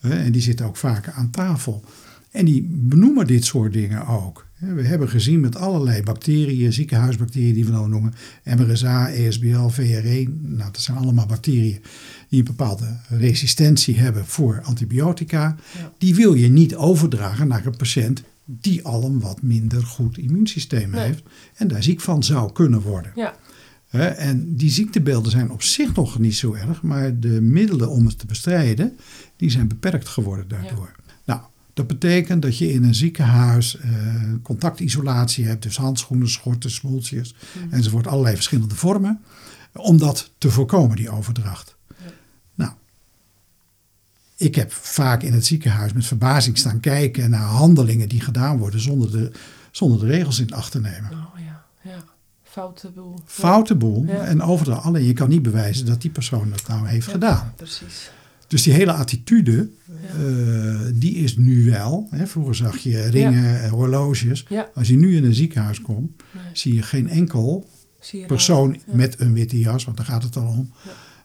[0.02, 1.84] En die zitten ook vaker aan tafel.
[2.30, 4.46] En die benoemen dit soort dingen ook.
[4.58, 10.28] We hebben gezien met allerlei bacteriën, ziekenhuisbacteriën die we dan noemen, MRSA, ESBL, VRE.
[10.40, 11.80] Nou, dat zijn allemaal bacteriën
[12.28, 15.56] die een bepaalde resistentie hebben voor antibiotica.
[15.78, 15.92] Ja.
[15.98, 20.90] Die wil je niet overdragen naar een patiënt die al een wat minder goed immuunsysteem
[20.90, 21.06] Nee.
[21.06, 21.22] heeft
[21.54, 23.12] en daar ziek van zou kunnen worden.
[23.14, 23.34] Ja.
[24.00, 28.18] En die ziektebeelden zijn op zich nog niet zo erg, maar de middelen om het
[28.18, 28.96] te bestrijden,
[29.36, 30.94] die zijn beperkt geworden daardoor.
[31.24, 31.40] Nou,
[31.72, 33.90] dat betekent dat je in een ziekenhuis eh,
[34.42, 37.74] contactisolatie hebt, dus handschoenen, schorten, smoeltjes Mhm.
[37.74, 39.20] enzovoort, allerlei verschillende vormen,
[39.72, 41.76] om dat te voorkomen, die overdracht.
[41.88, 42.10] Ja.
[42.54, 42.72] Nou,
[44.36, 48.80] ik heb vaak in het ziekenhuis met verbazing staan kijken naar handelingen die gedaan worden
[48.80, 49.32] zonder de,
[49.70, 51.10] zonder de regels in acht te nemen.
[52.52, 53.18] Foute boel.
[53.24, 54.04] Foute boel.
[54.06, 54.24] Ja.
[54.24, 54.78] En overal.
[54.78, 57.52] Alleen je kan niet bewijzen dat die persoon dat nou heeft Ja, gedaan.
[57.56, 58.10] Precies.
[58.46, 59.94] Dus die hele attitude, Ja.
[60.24, 62.06] eh, die is nu wel.
[62.10, 64.46] Hè, vroeger zag je ringen, eh, horloges.
[64.74, 66.42] Als je nu in een ziekenhuis komt, Nee.
[66.52, 67.68] zie je geen enkel
[68.10, 70.72] je persoon met een witte jas, want daar gaat het al om.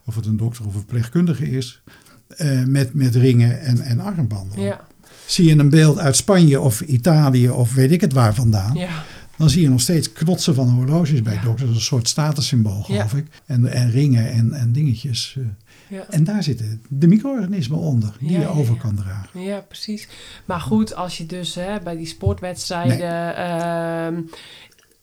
[0.05, 1.81] Of het een dokter of een verpleegkundige is.
[2.27, 4.77] eh, met, met ringen en, en armbanden.
[5.25, 8.75] Zie je een beeld uit Spanje of Italië of weet ik het waar vandaan.
[8.75, 9.03] Ja.
[9.37, 11.41] Dan zie je nog steeds knotsen van horloges bij Ja.
[11.41, 11.69] dokters.
[11.69, 13.25] Een soort statussymbool, geloof ik.
[13.45, 15.35] En, en ringen en, en dingetjes.
[15.37, 15.43] eh.
[15.89, 16.05] Ja.
[16.09, 18.79] En daar zitten de micro-organismen onder, die Ja, je over ja.
[18.81, 19.41] kan dragen.
[19.41, 20.07] Ja, precies.
[20.45, 24.21] Maar goed, als je dus hè, bij die sportwedstrijden ehm,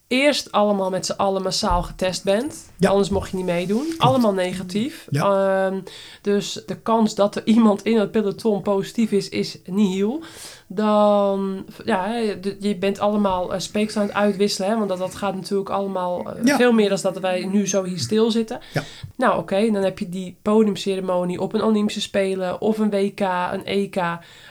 [0.09, 2.57] eerst allemaal met z'n allen massaal getest bent.
[2.79, 2.89] Ja.
[2.91, 3.95] Anders mocht je niet meedoen.
[3.99, 5.07] Allemaal negatief.
[5.11, 5.67] Ja.
[5.67, 5.81] Ehm,
[6.23, 10.23] dus de kans dat er iemand in het peloton positief is, is nihil.
[10.67, 12.17] Dan, ja,
[12.61, 14.71] je bent allemaal uh, speeksel aan het uitwisselen.
[14.71, 16.57] Hè, want dat, dat gaat natuurlijk allemaal eh, Ja.
[16.57, 18.61] veel meer dan dat wij nu zo hier stilzitten.
[18.73, 18.83] Ja.
[19.17, 23.21] Nou oké, dan heb je die podiumceremonie op een Olympische Spelen of een WK,
[23.53, 23.97] een EK.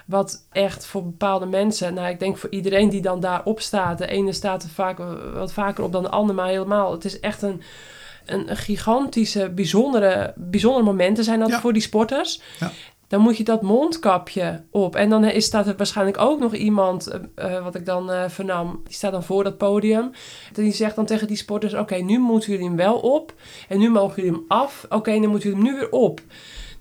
[0.05, 3.97] Wat echt voor bepaalde mensen, nou ik denk voor iedereen die dan daarop staat.
[3.97, 6.91] De ene staat er vaak eh, wat vaker op dan de ander, maar helemaal.
[6.91, 7.61] Het is echt een,
[8.25, 11.59] een, een gigantische, bijzondere, bijzondere momenten zijn dat Ja.
[11.59, 12.41] voor die sporters.
[12.59, 12.71] Ja.
[13.13, 14.95] Dan moet je dat mondkapje op.
[14.95, 18.23] En dan is, staat er waarschijnlijk ook nog iemand, eh, eh, wat ik dan eh,
[18.27, 20.11] vernam, die staat dan voor dat podium.
[20.53, 23.33] Die zegt dan tegen die sporters, oké, nu moeten jullie hem wel op.
[23.67, 24.85] En nu mogen jullie hem af.
[24.89, 26.21] Oké, dan moeten jullie hem nu weer op.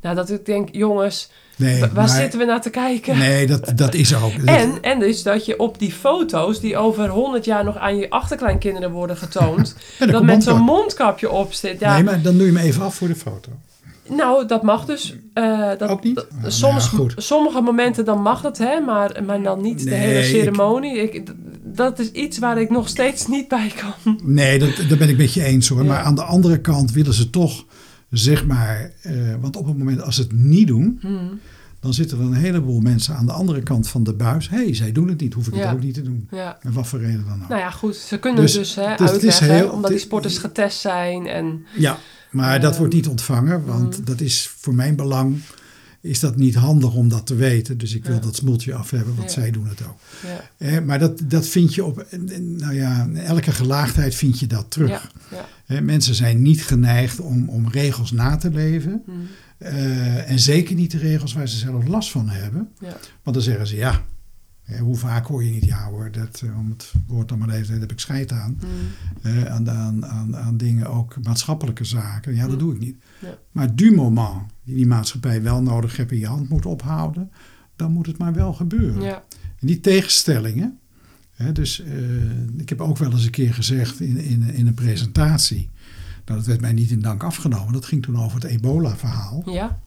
[0.01, 3.19] Nou, dat ik denk, jongens, Nee, wa- waar maar- zitten we naar te kijken?
[3.19, 4.33] Nee, dat, dat is ook.
[4.61, 8.11] En, en dus dat je op die foto's die over 100 jaar nog aan je
[8.11, 10.77] achterkleinkinderen worden getoond, En dat met zo'n mondkap.
[10.77, 11.81] mondkapje op zit.
[11.81, 13.51] Ja, Nee, maar dan doe je hem even af voor de foto.
[14.17, 15.15] Nou, dat mag dus.
[15.35, 16.15] eh, dat, Ook niet?
[16.15, 17.15] dat- Ah, soms, nou ja, goed.
[17.17, 20.97] sommige momenten dan mag het, hè, maar, maar dan niet de hele ceremonie.
[20.99, 21.23] Ik,
[21.63, 24.19] dat is iets waar ik nog steeds niet bij kan.
[24.25, 25.83] Nee, dat, daar ben ik met je eens hoor.
[25.83, 25.89] Ja.
[25.89, 27.65] Maar aan de andere kant willen ze toch,
[28.11, 31.41] zeg maar, eh, want op het moment als ze het niet doen, Hmm,
[31.81, 34.49] dan zitten er een heleboel mensen aan de andere kant van de buis.
[34.49, 35.61] Hé, hey, zij doen het niet, hoef ik Ja.
[35.61, 36.29] het ook niet te doen.
[36.31, 36.59] ja.
[36.61, 37.49] En wat voor reden dan ook.
[37.49, 37.97] Nou ja, goed.
[37.97, 41.27] Ze kunnen dus, Dus- hè, dus het is uitleggen, heel- omdat die sporters getest zijn.
[41.27, 41.99] En, Ja,
[42.33, 44.05] maar dat wordt niet ontvangen, want mm.
[44.05, 45.37] dat is voor mijn belang
[46.01, 47.79] is dat niet handig om dat te weten.
[47.79, 48.21] Dus ik wil Ja.
[48.21, 49.41] dat smultje af hebben, want Ja.
[49.41, 49.99] zij doen het ook.
[50.23, 52.07] ja, Eh, maar dat, dat vind je op,
[52.39, 55.13] nou ja, elke gelaagdheid vind je dat terug.
[55.67, 59.03] Hè, mensen zijn niet geneigd om, om regels na te leven.
[59.07, 59.27] Hmm,
[59.59, 62.69] Eh, en zeker niet de regels waar ze zelf last van hebben.
[62.81, 62.97] ja.
[63.23, 64.05] Want dan zeggen ze ja.
[64.73, 67.49] Hè, hoe vaak hoor je niet ja hoor, dat, eh, om het woord dan maar
[67.49, 68.59] even, daar heb ik scheid aan.
[68.61, 68.71] Hmm,
[69.23, 72.35] Eh, aan, aan, aan, aan dingen, ook maatschappelijke zaken.
[72.35, 72.59] Ja, dat Mm.
[72.59, 72.97] doe ik niet.
[73.21, 73.39] Ja.
[73.53, 77.31] Maar du moment die die maatschappij wel nodig hebt in je hand moet ophouden,
[77.77, 79.03] dan moet het maar wel gebeuren.
[79.03, 79.23] ja.
[79.61, 80.79] En die tegenstellingen.
[81.33, 81.93] Hè, dus eh,
[82.57, 85.71] ik heb ook wel eens een keer gezegd in, in, in een presentatie.
[86.25, 87.73] Nou, dat werd mij niet in dank afgenomen.
[87.73, 89.43] Dat ging toen over het ebola-verhaal.
[89.51, 89.81] ja.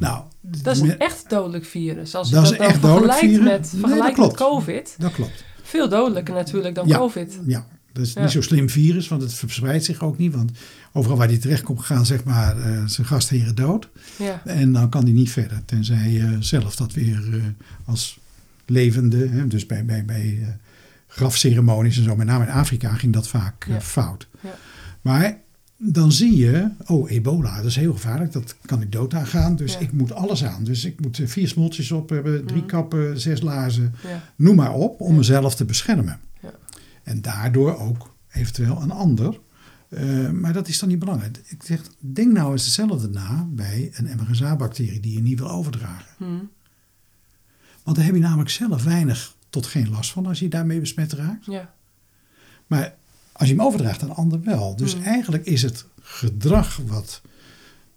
[0.00, 2.14] Nou, Dat is een echt dodelijk virus.
[2.14, 3.72] Als Dat dat, is dan een echt dodelijk vergelijkt virus?
[3.72, 4.34] met, vergelijkt met.
[4.36, 4.94] COVID.
[4.98, 5.44] dat klopt.
[5.62, 6.96] Veel dodelijker natuurlijk dan Ja.
[6.96, 7.38] COVID.
[7.46, 8.20] Ja, dat is Ja.
[8.22, 10.34] niet zo slim virus, want het verspreidt zich ook niet.
[10.34, 10.50] Want
[10.92, 13.88] overal waar die terecht komt, gaan zeg maar eh, zijn gastheren dood.
[14.18, 17.42] Ja, En dan kan die niet verder, tenzij je zelf dat weer eh,
[17.84, 18.18] als
[18.66, 20.48] levende, hè, dus bij, bij, bij eh,
[21.06, 24.26] grafceremonies en zo, met name in Afrika ging dat vaak fout.
[24.40, 24.54] Ja.
[25.00, 25.38] Maar
[25.82, 29.56] dan zie je, oh ebola, dat is heel gevaarlijk, dat kan ik dood aan gaan,
[29.56, 29.78] dus Ja.
[29.78, 30.64] ik moet alles aan.
[30.64, 32.68] Dus ik moet eh, vier smoltjes op hebben, drie Mhm.
[32.68, 36.20] kappen, zes lazen, ja, noem maar op, om mezelf te beschermen.
[36.42, 36.50] Ja.
[37.02, 39.40] En daardoor ook eventueel een ander.
[39.88, 41.40] Eh, maar dat is dan niet belangrijk.
[41.46, 46.14] Ik zeg, denk nou eens hetzelfde na bij een MRSA-bacterie die je niet wil overdragen.
[46.16, 46.50] Hmm,
[47.82, 51.12] Want daar heb je namelijk zelf weinig tot geen last van als je daarmee besmet
[51.12, 51.44] raakt.
[51.44, 51.74] ja,
[52.66, 52.94] Maar
[53.40, 54.76] als je hem overdraagt aan een ander wel.
[54.76, 55.02] Dus Hmm.
[55.02, 57.20] eigenlijk is het gedrag wat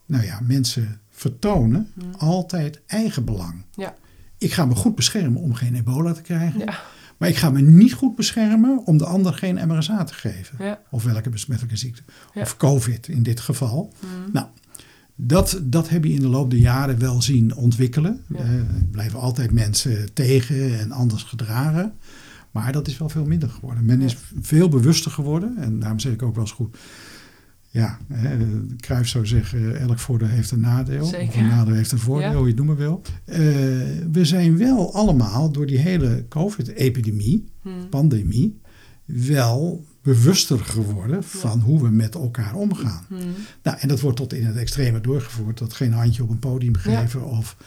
[0.05, 2.13] nou ja, mensen vertonen Hmm.
[2.17, 3.63] altijd eigenbelang.
[3.75, 3.95] ja,
[4.37, 6.59] Ik ga me goed beschermen om geen ebola te krijgen.
[6.59, 6.79] ja,
[7.17, 10.65] Maar ik ga me niet goed beschermen om de ander geen MRSA te geven.
[10.65, 10.79] ja.
[10.91, 12.01] Of welke besmettelijke ziekte.
[12.33, 12.41] Ja.
[12.41, 13.93] Of COVID in dit geval.
[13.99, 14.47] Hmm, Nou,
[15.15, 18.21] dat, dat heb je in de loop der jaren wel zien ontwikkelen.
[18.29, 18.39] Ja.
[18.39, 21.93] Eh, er blijven altijd mensen tegen en anders gedragen.
[22.53, 23.85] Maar dat is wel veel minder geworden.
[23.85, 25.57] Men is veel bewuster geworden.
[25.57, 26.77] En daarom zeg ik ook wel eens goed.
[27.69, 28.37] Ja, hè,
[28.77, 31.05] Cruijff zou zeggen, elk voordeel heeft een nadeel.
[31.05, 31.27] Zeker.
[31.27, 32.33] Of een nadeel heeft een voordeel, Ja.
[32.35, 33.01] hoe je het noemen wil.
[33.25, 33.37] Eh,
[34.11, 38.61] we zijn wel allemaal door die hele COVID-epidemie, hmm, pandemie,
[39.05, 43.05] wel bewuster geworden van hoe we met elkaar omgaan.
[43.07, 43.19] hmm.
[43.63, 45.57] Nou, en dat wordt tot in het extreme doorgevoerd.
[45.57, 46.99] Dat geen handje op een podium Ja.
[47.01, 47.57] geven of...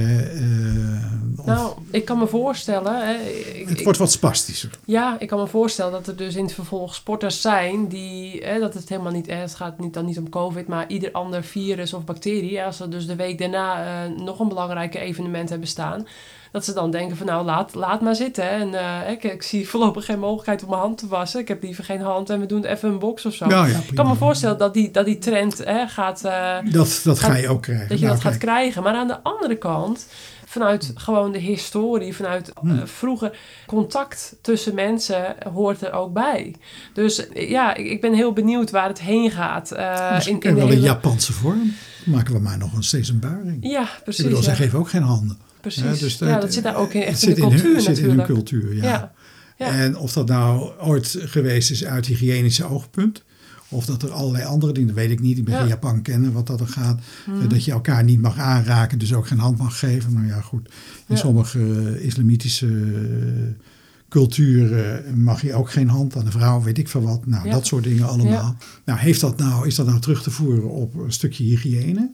[0.00, 3.06] eh, eh, of Nou, ik kan me voorstellen.
[3.06, 3.14] Hè,
[3.54, 4.70] ik, het ik- wordt wat spastischer.
[4.84, 8.40] ja, ik kan me voorstellen dat er dus in het vervolg sporters zijn die.
[8.44, 9.26] Hè, dat het helemaal niet.
[9.26, 12.62] Hè, het gaat niet, dan niet om COVID, maar ieder ander virus of bacterie.
[12.64, 16.06] Als ze dus de week daarna eh, nog een belangrijke evenement hebben staan.
[16.52, 18.50] Dat ze dan denken van nou, laat, laat maar zitten.
[18.50, 21.40] En eh, ik, ik zie voorlopig geen mogelijkheid om mijn hand te wassen.
[21.40, 23.48] Ik heb liever geen hand en we doen even een box of zo.
[23.48, 26.24] Ja, ja, ik kan me voorstellen dat die, dat die trend hè, gaat.
[26.24, 27.88] eh, Dat, dat ga Gaat- je ook krijgen.
[27.88, 28.82] dat je Nou, dat gaat kijk, krijgen.
[28.82, 30.06] Maar aan de andere kant,
[30.46, 32.78] vanuit gewoon de historie, vanuit Hmm.
[32.78, 36.54] eh, vroeger, contact tussen mensen hoort er ook bij.
[36.94, 39.70] Dus ja, ik, ik ben heel benieuwd waar het heen gaat.
[40.14, 41.74] Misschien in, in wel de een hele- Japanse vorm.
[42.04, 43.58] Maken we maar nog een, steeds een buiging.
[43.60, 44.24] Ja, Ik precies.
[44.24, 44.58] bedoel, zij ja.
[44.58, 45.38] geven ook geen handen.
[45.60, 45.82] Precies.
[45.82, 47.98] Ja, dus ja, dat zit daar ook in, echt zit in de cultuur het zit
[47.98, 48.48] in hun natuurlijk.
[48.48, 49.12] cultuur, ja.
[49.58, 49.66] Ja.
[49.72, 53.24] En of dat nou ooit geweest is uit hygiënische oogpunt.
[53.68, 55.38] Of dat er allerlei andere dingen, dat weet ik niet.
[55.38, 55.60] Ik ben Ja.
[55.60, 55.68] Mhm.
[55.68, 57.00] geen Japan kennen wat dat er gaat.
[57.26, 60.12] Eh, Dat je elkaar niet mag aanraken, dus ook geen hand mag geven.
[60.12, 60.68] Nou ja, goed.
[61.08, 61.16] In Ja.
[61.16, 63.64] sommige eh, islamitische eh,
[64.08, 67.26] culturen mag je ook geen hand aan de vrouw, weet ik veel wat.
[67.26, 68.56] Nou, dat soort dingen allemaal.
[68.84, 72.10] Nou, heeft dat nou, is dat nou terug te voeren op een stukje hygiëne?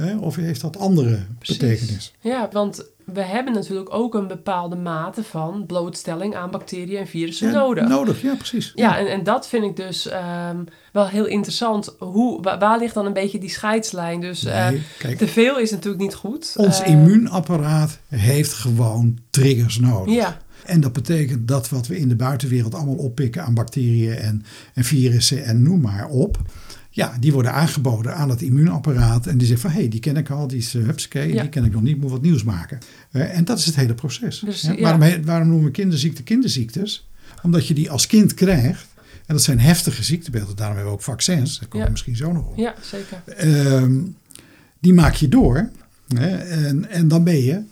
[0.00, 0.16] Hè?
[0.16, 1.56] Of heeft dat andere Precies.
[1.58, 2.14] betekenis?
[2.20, 7.46] Ja, want we hebben natuurlijk ook een bepaalde mate van blootstelling aan bacteriën en virussen
[7.50, 7.88] Ja, nodig.
[7.88, 8.72] Nodig, ja, precies.
[8.74, 10.56] Ja, en, en dat vind ik dus ehm,
[10.92, 11.94] wel heel interessant.
[11.98, 14.20] Hoe, wa- waar ligt dan een beetje die scheidslijn?
[14.20, 16.52] Dus eh, kijk, te veel is natuurlijk niet goed.
[16.56, 20.14] ons Eh, immuunapparaat heeft gewoon triggers nodig.
[20.14, 24.44] Ja, En dat betekent dat wat we in de buitenwereld allemaal oppikken aan bacteriën en,
[24.74, 26.38] en virussen en noem maar op.
[26.92, 29.26] Ja, die worden aangeboden aan het immuunapparaat.
[29.26, 31.40] En die zegt van, hé, hey, die ken ik al, die is uh, Ja.
[31.40, 32.78] die ken ik nog niet, moet wat nieuws maken.
[33.10, 34.38] Eh, en dat is het hele proces.
[34.38, 37.08] Dus, Ja, waarom, waarom noemen we kinderziekte kinderziektes?
[37.42, 38.86] Omdat je die als kind krijgt.
[39.26, 40.56] En dat zijn heftige ziektebeelden.
[40.56, 41.58] Daarom hebben we ook vaccins.
[41.58, 42.56] Daar komen we misschien zo nog op.
[42.58, 43.22] ja, zeker.
[43.26, 44.00] Ehm,
[44.80, 45.70] die maak je door.
[46.14, 47.62] Hè, en, en dan ben je,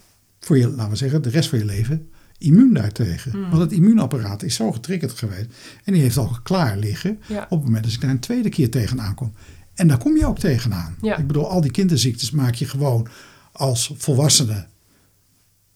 [0.41, 2.09] voor je, laten we zeggen, de rest van je leven
[2.39, 3.31] immuun daartegen.
[3.31, 3.51] Hmm.
[3.51, 5.47] Want het immuunapparaat is zo getriggerd geweest.
[5.85, 7.43] En die heeft al klaar liggen Ja.
[7.43, 9.33] op het moment dat ik daar een tweede keer tegenaan kom.
[9.75, 10.97] En daar kom je ook tegenaan.
[11.03, 11.17] Ja.
[11.17, 13.09] Ik bedoel, al die kinderziektes maak je gewoon
[13.53, 14.67] als volwassene.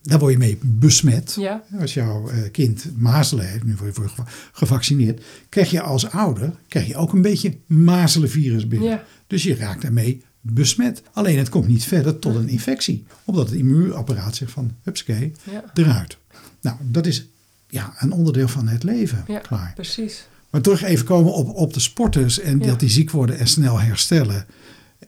[0.02, 1.34] Daar word je mee besmet.
[1.38, 5.80] Ja, Als jouw eh, kind mazelen heeft, nu word je voor geva- gevaccineerd, krijg je
[5.80, 9.00] als ouder krijg je ook een beetje mazelenvirus binnen.
[9.26, 11.02] Dus je raakt daarmee besmet.
[11.12, 15.64] Alleen het komt niet verder tot een infectie, omdat het immuunapparaat zegt van hupsakee, ja,
[15.74, 16.18] eruit.
[16.62, 17.28] Nou, dat is
[17.68, 19.24] ja, een onderdeel van het leven.
[19.26, 19.72] ja Klaar.
[19.74, 20.26] precies.
[20.50, 22.66] Maar terug even komen op, op de sporters en Ja.
[22.66, 24.46] dat die ziek worden en snel herstellen.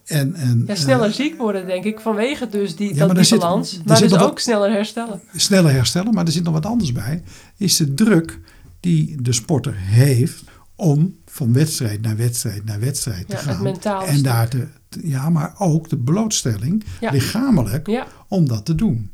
[0.05, 3.25] En, en, Ja, sneller eh, ziek worden, denk ik, vanwege dus die, Ja, dat, die
[3.25, 3.81] zit- balans.
[3.85, 5.21] maar dus wat- ook sneller herstellen.
[5.37, 6.15] sneller herstellen.
[6.15, 7.23] Maar er zit nog wat anders bij.
[7.57, 8.39] Is de druk
[8.81, 10.43] die de sporter heeft
[10.77, 13.67] om van wedstrijd naar wedstrijd naar wedstrijd te Ja, gaan.
[13.67, 13.75] en
[14.13, 14.25] stuk.
[14.25, 14.67] daar te,
[15.03, 19.11] ja, maar ook de blootstelling lichamelijk om dat te doen.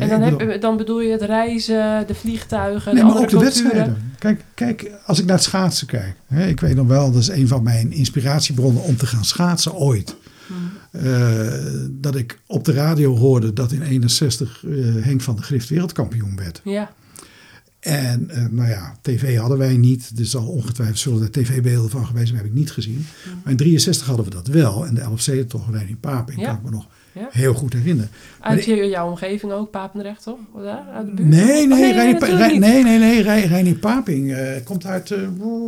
[0.00, 3.08] En dan, ik heb, bedoel- je- dan bedoel je het reizen, de vliegtuigen, Nee, de
[3.08, 3.68] maar andere ook de culturen.
[3.74, 4.12] wedstrijden.
[4.18, 6.14] Kijk, kijk, als ik naar het schaatsen kijk.
[6.26, 9.74] Hè, ik weet nog wel, dat is een van mijn inspiratiebronnen om te gaan schaatsen
[9.74, 10.16] ooit.
[10.46, 10.70] Hmm.
[11.02, 11.42] Eh,
[11.90, 14.72] dat ik op de radio hoorde dat in 61 eh,
[15.04, 16.60] Henk van der Grift wereldkampioen werd.
[16.64, 16.90] Ja,
[17.80, 20.16] En eh, nou ja, tv hadden wij niet.
[20.16, 22.38] Dus al ongetwijfeld zullen er tv-beelden van geweest zijn.
[22.38, 23.06] heb ik niet gezien.
[23.42, 24.86] Maar in 63 hadden we dat wel.
[24.86, 26.40] En de LFC toch alleen in Paping.
[26.40, 26.46] Ja.
[26.46, 27.28] Kan ik me nog Ja.
[27.30, 28.10] heel goed herinneren.
[28.40, 30.38] Uit je, jouw omgeving ook, Papendrecht toch?
[30.54, 31.28] Daar, uit de buurt?
[31.28, 32.60] Nee, Oh, nee, niet.
[32.60, 35.08] nee, nee, nee, Rei- Reinier Paping eh, komt uit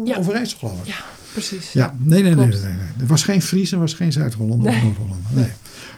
[0.04, 0.16] Ja.
[0.16, 0.86] Overijssel geloof ik.
[0.86, 0.94] Ja,
[1.32, 1.72] precies.
[1.72, 2.86] Ja, nee, nee, nee, nee, nee, nee.
[3.00, 4.82] Er was geen Fries, er was geen Zuid-Hollander of Nee.
[4.84, 5.30] Noord-Hollander.
[5.34, 5.50] Nee.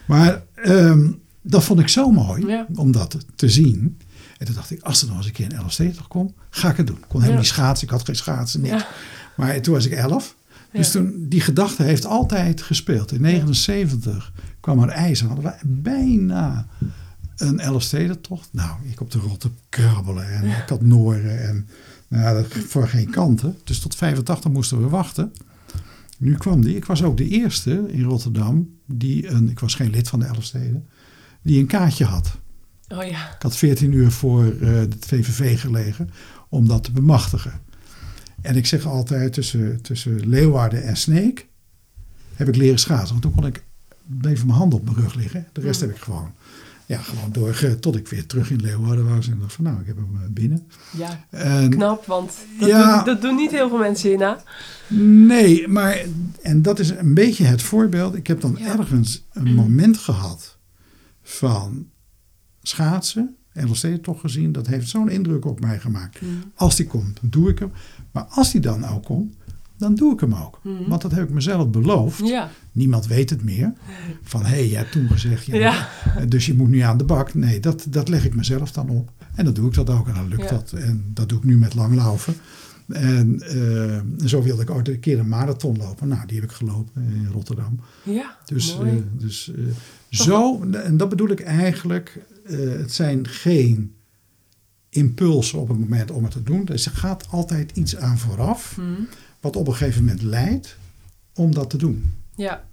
[0.06, 1.10] Maar ehm,
[1.42, 2.66] dat vond ik zo mooi Ja.
[2.74, 3.98] om dat te zien.
[4.38, 6.76] En toen dacht ik, als er nog eens een keer een LSD kom, ga ik
[6.76, 6.96] het doen.
[6.96, 8.84] Ik kon helemaal niet schaatsen, ik had geen schaatsen, niks.
[9.36, 10.36] Maar toen was ik elf.
[10.72, 13.12] Dus toen, die gedachte heeft altijd gespeeld.
[13.12, 14.32] In 79
[14.64, 16.66] kwam er ijs en hadden we bijna
[17.36, 18.48] een LSD-tocht.
[18.52, 21.68] Nou, ik op de rotte krabbelen en ik had noren en
[22.08, 23.58] nou, dat voor geen kanten.
[23.64, 25.32] Dus tot 85 moesten we wachten.
[26.18, 26.76] Nu kwam die.
[26.76, 30.26] Ik was ook de eerste in Rotterdam die een, ik was geen lid van de
[30.26, 30.86] Elfsteden,
[31.42, 32.38] die een kaartje had.
[32.88, 36.10] Oh ja, Ik had 14 uur voor eh, de VVV gelegen
[36.48, 37.60] om dat te bemachtigen.
[38.40, 41.48] En ik zeg altijd tussen, tussen Leeuwarden en Sneek
[42.34, 43.08] heb ik leren schaatsen.
[43.08, 43.64] Want toen kon ik,
[44.06, 45.46] bleef mijn hand op mijn rug liggen.
[45.52, 45.86] De rest Mm.
[45.88, 46.30] heb ik gewoon,
[46.86, 49.28] ja, gewoon doorge, tot ik weer terug in Leeuwarden was.
[49.28, 50.66] En dacht van nou, ik heb hem eh, binnen.
[50.96, 52.96] ja, En, knap, want dat, Ja.
[52.96, 54.42] doen, dat doen niet heel veel mensen hierna.
[55.26, 55.98] Nee, maar
[56.42, 58.14] en dat is een beetje het voorbeeld.
[58.14, 58.78] Ik heb dan Ja.
[58.78, 60.58] ergens een moment gehad
[61.22, 61.86] van
[62.62, 63.36] schaatsen.
[63.52, 66.18] LSD toch gezien, dat heeft zo'n indruk op mij gemaakt.
[66.54, 67.72] Als die komt, doe ik hem.
[68.12, 69.34] Maar als die dan ook komt,
[69.78, 70.60] dan doe ik hem ook.
[70.62, 70.88] Mhm.
[70.88, 72.26] Want dat heb ik mezelf beloofd.
[72.28, 73.72] Ja, Niemand weet het meer.
[74.22, 75.88] Van hé, hey, je hebt toen gezegd, Ja.
[76.28, 77.34] dus je moet nu aan de bak.
[77.34, 79.10] Nee, dat, dat leg ik mezelf dan op.
[79.34, 80.72] En dan doe ik dat ook en dan lukt dat.
[80.72, 82.34] En dat doe ik nu met langlaufen.
[82.88, 86.08] En eh, zo wilde ik ooit een keer een marathon lopen.
[86.08, 87.80] Nou, die heb ik gelopen in Rotterdam.
[88.02, 88.90] ja, Dus, mooi.
[88.90, 89.64] eh, dus eh,
[90.10, 92.20] zo, en dat bedoel ik eigenlijk,
[92.78, 93.94] het zijn geen
[94.88, 96.64] impulsen op het moment om het te doen.
[96.64, 98.88] Dus er gaat altijd iets aan vooraf, Mhm.
[99.44, 100.76] Wat op een gegeven moment leidt
[101.34, 102.14] om dat te doen.
[102.36, 102.64] Ja,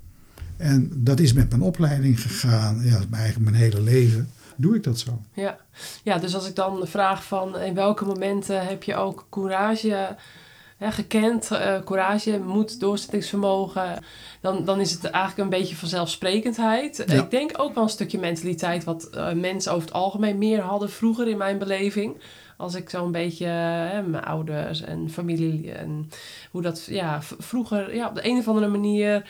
[0.58, 5.00] En dat is met mijn opleiding gegaan, ja, eigenlijk mijn hele leven doe ik dat
[5.00, 5.22] zo.
[5.34, 5.58] ja.
[6.04, 10.16] ja, dus als ik dan vraag van in welke momenten heb je ook courage
[10.78, 14.04] hè, gekend, eh, courage, moed, doorzettingsvermogen,
[14.42, 17.04] dan, dan is het eigenlijk een beetje vanzelfsprekendheid.
[17.08, 17.24] Ja.
[17.24, 20.90] Ik denk ook wel een stukje mentaliteit wat eh, mensen over het algemeen meer hadden
[20.90, 22.22] vroeger in mijn beleving.
[22.62, 26.10] Als ik zo'n beetje hè, mijn ouders en familie en
[26.52, 29.24] hoe dat ja, vroeger ja, op de een of andere manier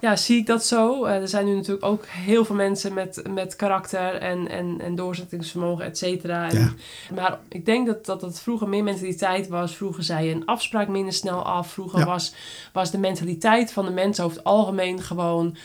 [0.00, 1.04] ja, zie ik dat zo.
[1.04, 4.94] Eh, er zijn nu natuurlijk ook heel veel mensen met, met karakter en, en, en
[4.94, 6.50] doorzettingsvermogen, et cetera.
[6.50, 6.72] Ja.
[7.14, 9.76] Maar ik denk dat, dat het vroeger meer mentaliteit was.
[9.76, 11.72] Vroeger zei je een afspraak minder snel af.
[11.72, 12.04] Vroeger Ja.
[12.04, 12.34] was,
[12.72, 15.56] was de mentaliteit van de mensen over het algemeen gewoon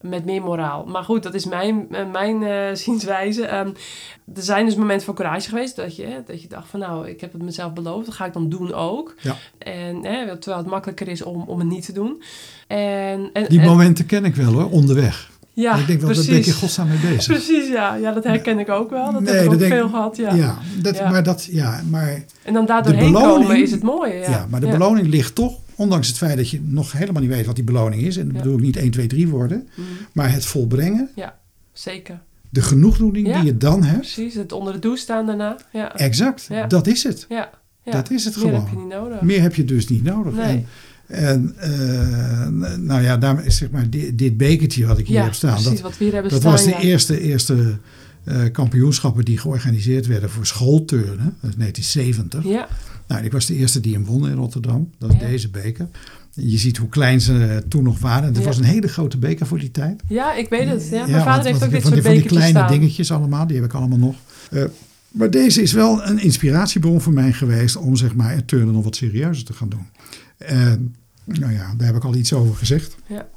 [0.00, 0.84] met meer moraal.
[0.84, 3.44] Maar goed, dat is mijn, eh, mijn eh, zienswijze.
[3.46, 3.66] Ehm,
[4.34, 7.20] er zijn dus momenten van courage geweest dat je, dat je dacht van nou, ik
[7.20, 9.14] heb het mezelf beloofd, dat ga ik dan doen ook.
[9.20, 9.36] Ja.
[9.58, 12.22] En hè, terwijl het makkelijker is om, om het niet te doen.
[12.66, 15.30] En, en, Die en- momenten ken ik wel hoor, onderweg.
[15.52, 16.26] ja, En ik denk wel, precies.
[16.28, 17.26] daar ben in godsnaam mee bezig.
[17.26, 17.94] Precies, ja.
[17.94, 19.12] ja, dat herken ik ook wel.
[19.12, 20.34] Dat Nee, heb ik dat ook denk- veel gehad, ja.
[20.34, 21.10] Ja, dat, Ja.
[21.10, 24.30] maar dat, ja, maar, En dan daar De doorheen beloning- komen is het mooie, ja.
[24.30, 24.46] ja.
[24.50, 27.54] maar de beloning ligt toch, ondanks het feit dat je nog helemaal niet weet wat
[27.54, 28.16] die beloning is.
[28.16, 28.42] En dat Ja.
[28.42, 29.68] bedoel ik niet 1, 2, 3 worden.
[30.12, 31.10] Maar het volbrengen,
[31.72, 32.20] Zeker.
[32.50, 33.36] de genoegdoening Ja.
[33.36, 33.98] die je dan hebt.
[33.98, 35.56] Precies, het onder de douche staan daarna.
[35.72, 36.66] Ja, Exact, Ja.
[36.66, 37.26] dat is het.
[37.28, 37.50] ja.
[37.84, 37.92] ja.
[37.92, 38.60] Dat is het Meer gewoon.
[38.60, 39.20] heb je niet nodig.
[39.20, 40.34] Meer heb je dus niet nodig.
[40.34, 40.64] Nee.
[41.06, 45.16] En, en eh, nou ja, daarom is zeg maar dit, dit bekertje wat ik hier
[45.16, 45.50] ja, heb staan.
[45.54, 46.52] precies, Dat, wat we hier hebben dat staan.
[46.52, 46.80] was de ja.
[46.80, 47.78] eerste, eerste
[48.24, 51.36] eh, kampioenschappen die georganiseerd werden voor schoolturnen.
[51.40, 52.44] Dat is 1970.
[52.44, 52.68] Ja,
[53.10, 54.90] Nou, ik was de eerste die hem won in Rotterdam.
[54.98, 55.26] Dat is Ja.
[55.26, 55.88] deze beker.
[56.30, 58.24] Je ziet hoe klein ze eh, toen nog waren.
[58.28, 58.42] Het Ja.
[58.44, 60.02] was een hele grote beker voor die tijd.
[60.08, 60.88] ja, ik weet het.
[60.88, 60.90] Ja.
[61.00, 62.78] Mijn want- vader heeft want ook dit soort die, van die bekertjes kleine staan.
[62.80, 64.16] dingetjes allemaal, die heb ik allemaal nog.
[64.50, 64.64] Eh,
[65.10, 68.84] maar deze is wel een inspiratiebron voor mij geweest om zeg maar het turnen nog
[68.84, 69.86] wat serieuzer te gaan doen.
[70.38, 70.94] En
[71.24, 72.96] nou ja, daar heb ik al iets over gezegd.
[73.08, 73.28] Ja.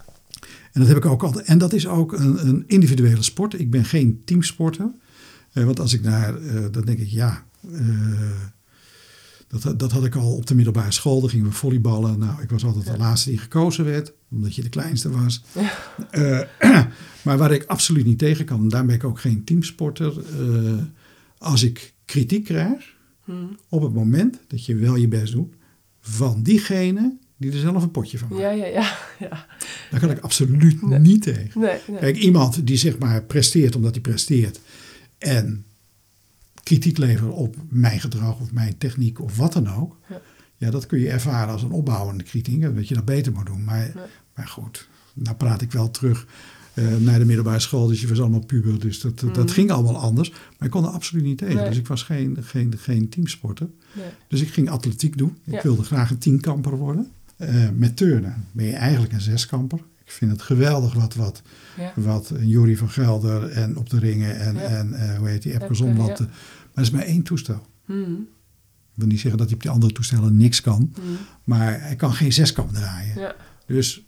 [0.71, 1.45] En dat heb ik ook altijd.
[1.45, 3.59] En dat is ook een, een individuele sport.
[3.59, 4.87] Ik ben geen teamsporter.
[5.53, 6.33] Eh, want als ik naar,
[6.71, 7.43] dan denk ik ja.
[9.61, 11.19] Dat, dat had ik al op de middelbare school.
[11.21, 12.19] Dan gingen we volleyballen.
[12.19, 15.43] Nou, ik was altijd de laatste die gekozen werd, omdat je de kleinste was.
[15.51, 16.47] Ja.
[16.59, 16.85] Eh,
[17.23, 20.13] maar waar ik absoluut niet tegen kan, daar ben ik ook geen teamsporter.
[20.39, 20.73] eh,
[21.37, 22.91] als ik kritiek krijg
[23.23, 23.31] Hm.
[23.69, 25.53] op het moment dat je wel je best doet
[25.99, 28.41] van diegene die er zelf een potje van maakt.
[28.41, 28.97] Ja, ja, ja.
[29.19, 29.45] ja.
[29.91, 30.99] Daar kan ik absoluut Nee.
[30.99, 31.61] niet tegen.
[31.61, 31.99] Nee, nee.
[31.99, 34.59] Kijk, iemand die zeg maar presteert omdat hij presteert
[35.17, 35.65] en
[36.63, 39.97] kritiek levert op mijn gedrag of mijn techniek of wat dan ook.
[40.09, 40.21] Ja.
[40.57, 43.63] Ja, dat kun je ervaren als een opbouwende kritiek, dat je dat beter moet doen.
[43.63, 44.05] Maar, Ja.
[44.35, 46.27] maar goed, nou praat ik wel terug
[46.73, 49.47] eh, naar de middelbare school, dus je was allemaal puber, dus dat, dat Mhm.
[49.47, 50.29] ging allemaal anders.
[50.31, 51.67] Maar ik kon er absoluut niet tegen, Nee.
[51.69, 53.67] dus ik was geen, geen, geen teamsporter.
[53.95, 54.05] nee.
[54.27, 55.37] Dus ik ging atletiek doen.
[55.45, 55.61] Ik Ja.
[55.63, 57.07] wilde graag een tienkamper worden.
[57.37, 59.79] Eh, met turnen ben je eigenlijk een zeskamper.
[60.13, 61.41] Ik vind het geweldig wat, wat,
[61.77, 61.93] Ja.
[61.95, 64.61] wat Jury van Gelder en op de ringen en, Ja.
[64.61, 65.85] en eh, hoe heet die, Epke ja.
[65.89, 66.09] eh, Maar
[66.73, 67.65] het is maar één toestel.
[67.85, 68.01] Hm.
[68.01, 70.93] Ik wil niet zeggen dat hij op die andere toestellen niks kan.
[70.95, 71.01] Hm.
[71.43, 73.19] Maar hij kan geen zeskamp draaien.
[73.19, 73.35] Ja.
[73.65, 74.05] Dus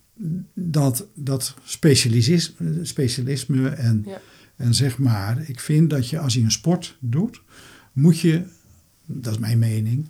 [0.54, 4.06] dat, dat specialis- specialisme en,
[4.56, 7.42] en zeg maar, ik vind dat je als je een sport doet,
[7.94, 8.44] moet je,
[9.06, 10.08] dat is mijn mening,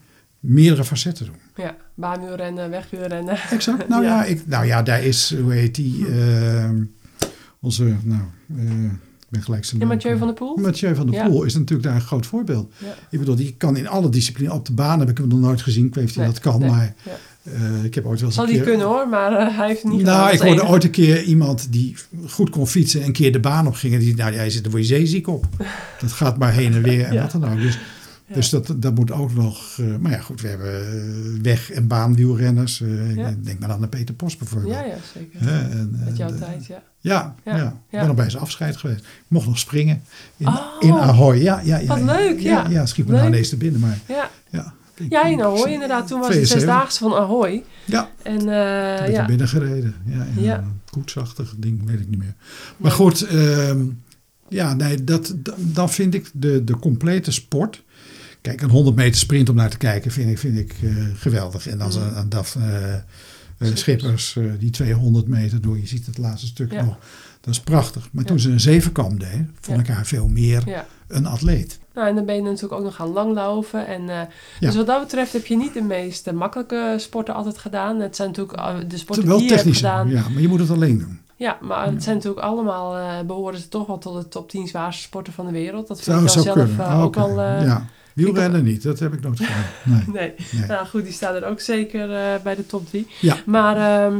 [0.47, 1.35] meerdere facetten doen.
[1.55, 1.75] ja.
[1.93, 3.37] Baanwielrennen, wegwielrennen.
[3.51, 3.87] Exact.
[3.87, 4.23] Nou ja, Ja.
[4.25, 6.69] ik, nou ja daar is, hoe heet die, eh,
[7.59, 8.21] onze, nou,
[8.57, 8.83] eh,
[9.19, 10.55] ik ben gelijk zijn Ja, Mathieu van der Poel?
[10.57, 11.25] Mathieu van der.
[11.27, 12.73] Poel is natuurlijk daar een groot voorbeeld.
[13.09, 15.61] Ik bedoel, die kan in alle disciplines, op de baan heb ik hem nog nooit
[15.61, 16.93] gezien, ik weet niet of hij Nee, dat kan, nee, maar
[17.43, 18.63] eh, ik heb ooit wel eens Zal die keer...
[18.63, 20.01] kunnen hoor, maar eh, hij heeft niet.
[20.01, 21.95] Nou, ik hoorde ooit een keer iemand die
[22.27, 23.93] goed kon fietsen en een keer de baan op ging.
[23.93, 25.45] En die, nou, jij zit er voor je zeeziek op.
[26.01, 27.21] Dat gaat maar heen en weer en Ja.
[27.21, 27.61] wat dan ook.
[27.61, 27.79] Dus,
[28.27, 28.33] Ja.
[28.35, 29.77] dus dat, dat moet ook nog...
[29.79, 32.77] eh, maar ja, goed, we hebben eh, weg- en baanwielrenners.
[33.15, 33.33] Ja.
[33.43, 34.73] Denk maar aan de Peter Post bijvoorbeeld.
[34.73, 35.47] Ja, ja, zeker.
[35.47, 36.83] En, Met jouw tijd, ja.
[36.99, 37.55] Ja, ja.
[37.57, 38.99] Ja, ik ben nog bij zijn afscheid geweest.
[38.99, 40.01] Ik mocht nog springen
[40.37, 41.35] in, Oh, in Ahoy.
[41.41, 42.67] Ja, ja, ja, wat leuk, ja.
[42.69, 44.73] Ja, schiet me nou ineens te binnen, maar Ja, ja.
[44.95, 46.07] Ik- ja in Ahoy inderdaad.
[46.07, 46.59] Toen was het 72.
[46.59, 47.63] zesdaagse van Ahoy.
[47.85, 49.95] Ja, En Toen ben ik ja, binnen gereden.
[50.37, 52.33] Ja, een koetsachtig ding, weet ik niet meer.
[52.77, 52.99] Maar Nee.
[52.99, 53.79] goed, ehm,
[54.49, 57.83] ja, nee, dat- dan vind ik de, de complete sport.
[58.45, 61.67] Kijk, een 100 meter sprint om naar te kijken vind ik, vind ik eh, geweldig.
[61.67, 62.03] En als Mm.
[62.03, 63.01] een, een DAF eh, eh,
[63.73, 64.37] Schippers.
[64.59, 66.83] Die 200 meter doen, je ziet het laatste stuk Ja.
[66.83, 66.97] nog.
[67.41, 68.07] Dat is prachtig.
[68.11, 68.29] Maar Ja.
[68.29, 71.79] toen ze een zevenkamp deed, vond ik haar veel meer een atleet.
[71.93, 73.87] Nou, en dan ben je natuurlijk ook nog gaan langlopen.
[73.87, 74.29] En.
[74.59, 77.99] Dus wat dat betreft heb je niet de meest makkelijke sporten altijd gedaan.
[77.99, 80.09] Het zijn natuurlijk de sporten Wel die je hebt technisch, gedaan.
[80.09, 81.19] ja, maar je moet het alleen doen.
[81.35, 84.67] Ja, maar het zijn natuurlijk allemaal, eh, behoren ze toch wel tot de top 10
[84.67, 85.87] zwaarste sporten van de wereld.
[85.87, 86.85] Dat vind ik dan zou zelf kunnen.
[86.85, 87.41] Ah, ook al...
[87.41, 87.85] ja.
[88.15, 89.63] Wielrennen niet, dat heb ik nooit gedaan.
[89.83, 90.03] Nee.
[90.13, 90.67] Nee, Nee.
[90.67, 93.07] nou goed, die staat er ook zeker eh, bij de top 3.
[93.21, 93.37] Ja.
[93.45, 94.19] Maar ehm,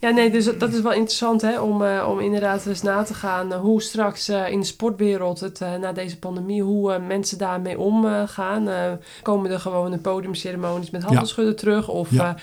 [0.00, 3.14] Ja, nee, dus dat is wel interessant hè, om, eh, om inderdaad eens na te
[3.14, 7.78] gaan eh, hoe straks eh, in de sportwereld het na deze pandemie, hoe mensen daarmee
[7.78, 8.68] omgaan.
[9.22, 11.88] Komen er gewoon de podiumceremonies met handelschudden terug?
[11.88, 12.36] Of Ja.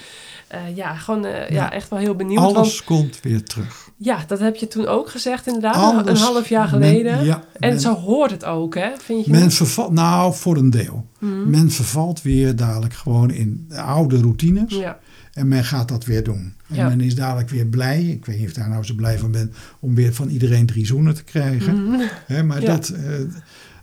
[0.50, 1.46] ja, ja gewoon ja.
[1.50, 1.72] Ja.
[1.72, 2.40] echt wel heel benieuwd.
[2.40, 3.90] Alles Want komt weer terug.
[3.98, 7.24] ja, dat heb je toen ook gezegd inderdaad, een- half jaar men- geleden.
[7.24, 8.90] ja, en men- zo hoort het ook, hè?
[8.98, 11.06] Vind je Men vervalt, nou voor een deel.
[11.20, 11.50] Mhm.
[11.50, 14.74] Men vervalt weer dadelijk gewoon in oude routines.
[14.76, 15.00] Ja,
[15.34, 16.54] En men gaat dat weer doen.
[16.70, 16.88] En Ja.
[16.88, 18.04] men is dadelijk weer blij.
[18.04, 19.54] Ik weet niet of daar nou zo blij van ben.
[19.80, 21.84] Om weer van iedereen drie zoenen te krijgen.
[22.28, 22.46] Mhm.
[22.46, 22.68] Maar Ja.
[22.68, 23.04] dat, eh,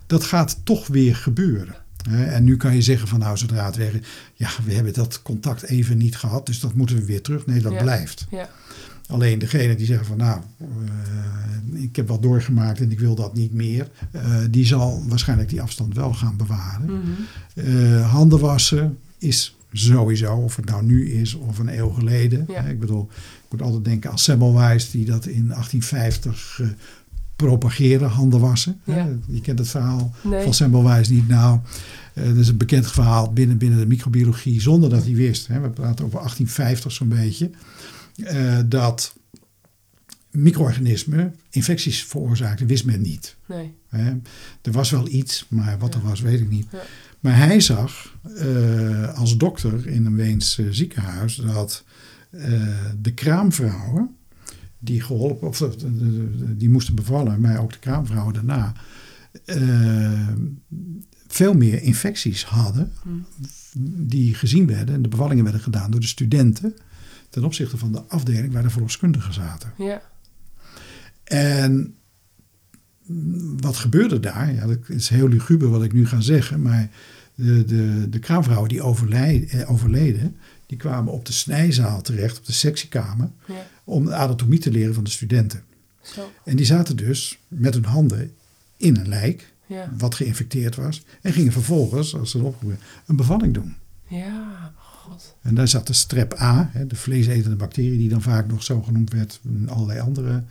[0.07, 1.75] dat gaat toch weer gebeuren.
[2.09, 4.07] En nu kan je zeggen van nou zodra het weg is.
[4.33, 6.45] Ja we hebben dat contact even niet gehad.
[6.45, 7.45] Dus dat moeten we weer terug.
[7.45, 7.81] Nee dat Ja.
[7.81, 8.25] blijft.
[8.31, 8.49] ja,
[9.07, 13.33] Alleen degene die zeggen van nou, eh, ik heb wat doorgemaakt en ik wil dat
[13.33, 13.89] niet meer.
[14.11, 16.85] eh, die zal waarschijnlijk die afstand wel gaan bewaren.
[17.55, 18.01] Mhm.
[18.01, 22.45] Handen wassen is sowieso, of het nou nu is of een eeuw geleden.
[22.47, 22.61] Ja.
[22.61, 23.09] Ik bedoel,
[23.45, 26.67] ik moet altijd denken aan Semmelweis die dat in 1850 eh
[27.35, 28.81] propageerde, handen wassen.
[28.83, 28.93] Ja.
[28.93, 30.43] Hè, Je kent het verhaal Nee.
[30.43, 31.27] van Semmelweis niet.
[31.27, 31.59] Nou,
[32.13, 35.47] eh, dat is een bekend verhaal binnen, binnen de microbiologie zonder dat hij wist.
[35.47, 37.49] Hè, we praten over 1850 zo'n beetje.
[38.23, 39.13] eh, dat
[40.31, 43.35] micro-organismen infecties veroorzaakten, wist men niet.
[43.45, 43.73] nee.
[43.89, 44.09] Hè.
[44.61, 46.07] Er was wel iets, maar wat er Ja.
[46.07, 46.65] was, weet ik niet.
[46.71, 46.79] Ja.
[47.19, 51.83] Maar hij zag eh, als dokter in een Weens eh, ziekenhuis dat
[52.29, 52.61] eh,
[53.01, 54.15] de kraamvrouwen
[54.79, 55.57] die geholpen, of
[56.57, 58.73] die moesten bevallen, maar ook de kraamvrouwen daarna,
[61.27, 63.09] veel meer infecties hadden Hm.
[64.07, 66.75] die gezien werden en de bevallingen werden gedaan door de studenten
[67.29, 69.73] ten opzichte van de afdeling waar de verloskundigen zaten.
[69.77, 70.01] Ja,
[71.23, 71.95] En
[73.59, 74.53] wat gebeurde daar?
[74.53, 76.89] Ja, dat is heel luguber wat ik nu ga zeggen, maar
[77.35, 80.35] de, de, de kraamvrouwen die overlij- eh, overleden,
[80.65, 84.93] die kwamen op de snijzaal terecht, op de sectiekamer, ja, om de anatomie te leren
[84.93, 85.63] van de studenten.
[86.01, 86.31] zo.
[86.45, 88.31] En die zaten dus met hun handen
[88.77, 92.63] in een lijk, Ja, wat geïnfecteerd was, en gingen vervolgens, als ze erop
[93.05, 93.75] een bevalling doen.
[94.07, 95.35] ja, god.
[95.41, 98.81] En daar zat de strep A, hè, de vleesetende bacterie, die dan vaak nog zo
[98.81, 100.43] genoemd werd in allerlei andere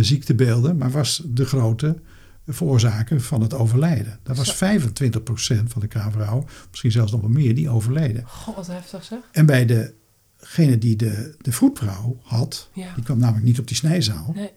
[0.00, 1.96] ziektebeelden, maar was de grote
[2.48, 4.18] veroorzaker van het overlijden.
[4.22, 4.58] Dat was 25%
[5.66, 8.24] van de kraamvrouwen, misschien zelfs nog wel meer, die overleden.
[8.26, 9.18] God, wat heftig zeg.
[9.32, 9.66] En bij
[10.38, 12.94] degene die de, de vroedvrouw had, Ja.
[12.94, 14.32] die kwam namelijk niet op die snijzaal.
[14.34, 14.50] Nee.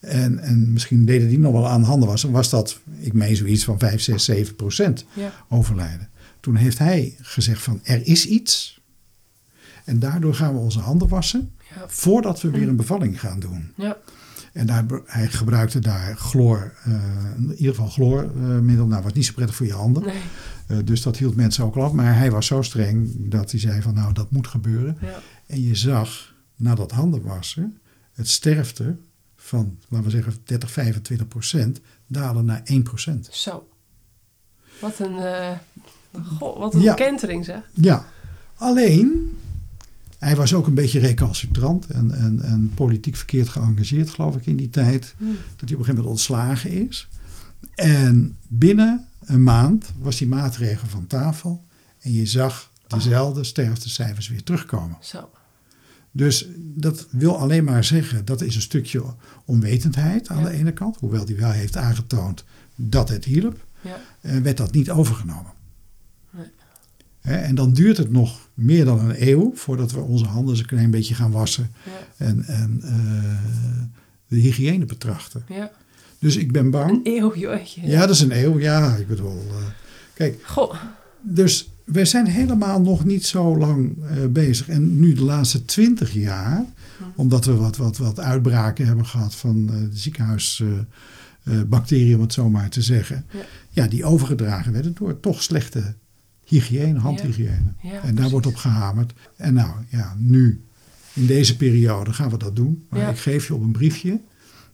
[0.00, 3.64] En, en misschien deden die nog wel aan handen was, was dat, ik meen zoiets
[3.64, 6.08] van 5, 6, 7 procent Ja, overlijden.
[6.40, 8.80] Toen heeft hij gezegd van er is iets.
[9.84, 13.72] En daardoor gaan we onze handen wassen ja, voordat we weer een bevalling gaan doen.
[13.76, 13.96] ja,
[14.52, 16.92] En daar, hij gebruikte daar chloor, eh,
[17.36, 18.86] in ieder geval chloormiddel.
[18.86, 20.02] nou, was niet zo prettig voor je handen.
[20.04, 20.20] nee.
[20.66, 21.92] Eh, dus dat hield mensen ook al af.
[21.92, 24.96] Maar hij was zo streng dat hij zei van nou, dat moet gebeuren.
[25.00, 27.78] Ja, En je zag na dat handen wassen
[28.12, 28.96] het sterfte
[29.36, 33.28] van, laten we zeggen, 30, 25 procent dalen naar 1 procent.
[33.32, 33.68] zo.
[34.80, 35.18] Wat een,
[36.38, 36.94] god, wat een Ja.
[36.94, 37.62] kentering zeg.
[37.72, 38.04] Ja,
[38.56, 39.36] alleen
[40.22, 44.56] hij was ook een beetje recalcitrant en, en, en politiek verkeerd geëngageerd, geloof ik, in
[44.56, 45.14] die tijd.
[45.18, 45.24] Hm.
[45.24, 47.08] Dat hij op een gegeven moment ontslagen is.
[47.74, 51.64] En binnen een maand was die maatregel van tafel.
[52.00, 54.96] En je zag dezelfde sterftecijfers weer terugkomen.
[55.00, 55.30] Zo.
[56.10, 59.02] Dus dat wil alleen maar zeggen, dat is een stukje
[59.44, 60.44] onwetendheid aan Ja.
[60.44, 60.96] de ene kant.
[61.00, 62.44] Hoewel die wel heeft aangetoond
[62.76, 63.66] dat het hielp.
[63.80, 65.52] Ja, eh, werd dat niet overgenomen.
[67.22, 70.90] En dan duurt het nog meer dan een eeuw voordat we onze handen een klein
[70.90, 72.92] beetje gaan wassen ja, en, en eh,
[74.28, 75.42] de hygiëne betrachten.
[75.48, 75.70] ja.
[76.18, 76.90] Dus ik ben bang.
[76.90, 77.60] Een eeuw, joh.
[77.64, 78.58] Ja, dat is een eeuw.
[78.58, 79.42] Ja, ik bedoel.
[79.48, 79.54] eh,
[80.14, 80.74] kijk, Goh,
[81.20, 84.68] dus we zijn helemaal nog niet zo lang eh, bezig.
[84.68, 86.64] En nu de laatste twintig jaar,
[87.16, 92.68] omdat we wat, wat, wat uitbraken hebben gehad van de ziekenhuisbacteriën, om het zo maar
[92.70, 93.24] te zeggen.
[93.30, 93.40] Ja.
[93.70, 93.86] Ja.
[93.88, 95.94] die overgedragen werden door toch slechte
[96.52, 97.72] hygiëne, handhygiëne.
[97.82, 98.30] Ja, en daar precies.
[98.30, 99.12] wordt op gehamerd.
[99.36, 100.64] En nou ja, nu,
[101.12, 102.86] in deze periode gaan we dat doen.
[102.88, 103.08] Maar Ja.
[103.10, 104.20] ik geef je op een briefje.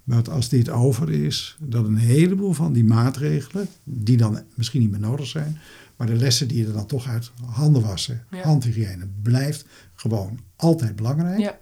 [0.04, 4.90] Dat als dit over is, dat een heleboel van die maatregelen, die dan misschien niet
[4.90, 5.58] meer nodig zijn,
[5.96, 9.64] maar de lessen die je er dan toch uit handen wassen, handhygiëne, blijft
[9.94, 11.54] gewoon altijd belangrijk,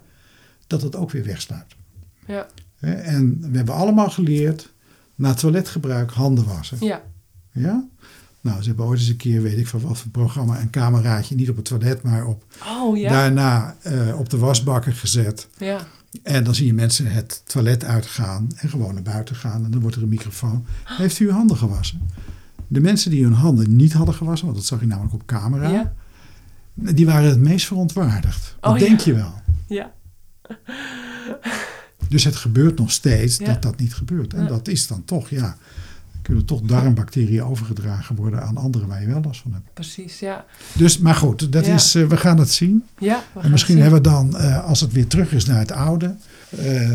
[0.67, 1.77] dat het ook weer wegsluit.
[2.27, 2.47] ja,
[2.79, 4.73] En we hebben allemaal geleerd,
[5.15, 6.77] na toiletgebruik handen wassen.
[6.81, 7.03] ja.
[7.53, 7.89] Ja?
[8.47, 11.35] Nou, ze hebben ooit eens een keer, weet ik van wat voor programma, een cameraatje,
[11.35, 12.45] niet op het toilet, maar op,
[12.83, 13.11] Oh ja.
[13.11, 15.49] daarna eh, op de wasbakken gezet.
[15.59, 15.87] Ja,
[16.23, 19.65] En dan zie je mensen het toilet uitgaan en gewoon naar buiten gaan.
[19.65, 20.65] En dan wordt er een microfoon.
[20.85, 22.01] Heeft u uw handen gewassen?
[22.69, 25.69] De mensen die hun handen niet hadden gewassen, want dat zag je namelijk op camera,
[25.69, 25.93] ja,
[26.75, 28.57] die waren het meest verontwaardigd.
[28.61, 29.05] Dat Oh, denk ja.
[29.13, 29.35] je wel.
[29.67, 29.93] ja.
[32.09, 33.45] Dus het gebeurt nog steeds Ja.
[33.47, 34.35] dat dat niet gebeurt.
[34.35, 35.57] En dat is dan toch, ja,
[36.27, 39.65] kunnen toch darmbacteriën overgedragen worden aan anderen waar je wel last van hebt.
[39.75, 40.45] Precies, ja.
[40.73, 41.75] Dus, maar goed, dat Ja.
[41.75, 42.85] is, eh, we gaan het zien.
[42.99, 43.83] Ja, En misschien zien.
[43.83, 46.15] hebben we dan, eh, als het weer terug is naar het oude,
[46.59, 46.93] eh,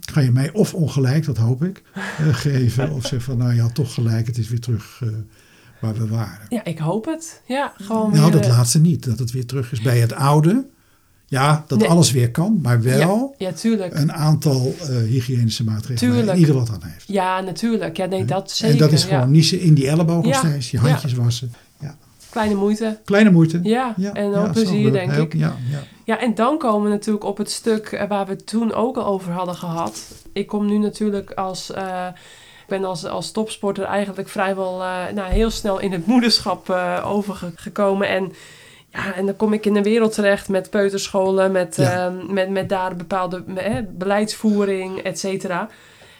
[0.00, 1.82] ga je mij of ongelijk, dat hoop ik,
[2.44, 2.90] geven.
[2.92, 5.02] Of zeg van, nou je had toch gelijk, het is weer terug
[5.80, 6.46] waar we waren.
[6.48, 7.40] Ja, ik hoop het.
[7.46, 9.04] Ja, gewoon Nou, dat laatste niet.
[9.04, 10.64] Dat het weer terug is bij het oude.
[11.34, 11.88] Ja, dat Nee.
[11.88, 13.94] alles weer kan, maar wel Ja, tuurlijk.
[13.94, 16.38] een aantal eh, hygiënische maatregelen Tuurlijk.
[16.38, 17.04] ieder wat aan heeft.
[17.06, 17.96] Ja, natuurlijk.
[17.96, 18.74] Ja, nee, dat zeker.
[18.74, 19.08] en dat is ja.
[19.18, 19.86] gewoon niezen in die
[20.30, 20.38] Ja.
[20.38, 20.88] steeds, je Ja.
[20.88, 21.52] handjes wassen.
[21.80, 21.96] Ja.
[22.30, 22.98] Kleine moeite.
[23.04, 23.60] Kleine moeite.
[23.62, 25.32] Ja, Ja, en ja, ook zo plezier, denk ik.
[25.34, 25.78] Ja, ja.
[26.04, 28.96] Ja, en dan komen we natuurlijk op het stuk eh, waar we het toen ook
[28.96, 30.00] al over hadden gehad.
[30.32, 31.70] Ik kom nu natuurlijk als...
[31.72, 32.06] eh,
[32.62, 34.78] ik ben als, als topsporter eigenlijk vrijwel
[35.14, 36.70] nou, heel snel in het moederschap
[37.04, 38.08] overgekomen.
[38.08, 38.32] En,
[38.94, 42.06] ja, en dan kom ik in een wereld terecht met peuterscholen, met, Ja.
[42.06, 45.68] eh, met, met daar bepaalde eh, beleidsvoering, et cetera.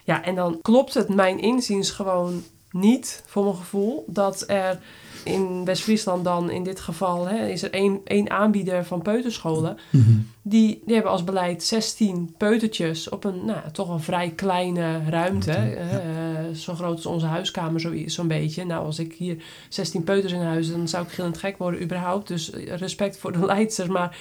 [0.05, 4.79] Ja, en dan klopt het mijn inziens gewoon niet, voor mijn gevoel, dat er
[5.25, 9.79] in West-Friesland dan in dit geval hè, is er één, één aanbieder van peuterscholen.
[9.91, 10.11] Mhm.
[10.43, 15.51] Die, die hebben als beleid 16 peutertjes op een nou, toch een vrij kleine ruimte.
[15.51, 15.59] Ja.
[15.59, 18.65] eh, zo groot als onze huiskamer zo- zo'n beetje.
[18.65, 19.37] Nou, als ik hier
[19.69, 22.29] 16 peuters in huis, dan zou ik gillend gek worden überhaupt.
[22.29, 23.89] Dus respect voor de leidsters.
[23.89, 24.17] Maar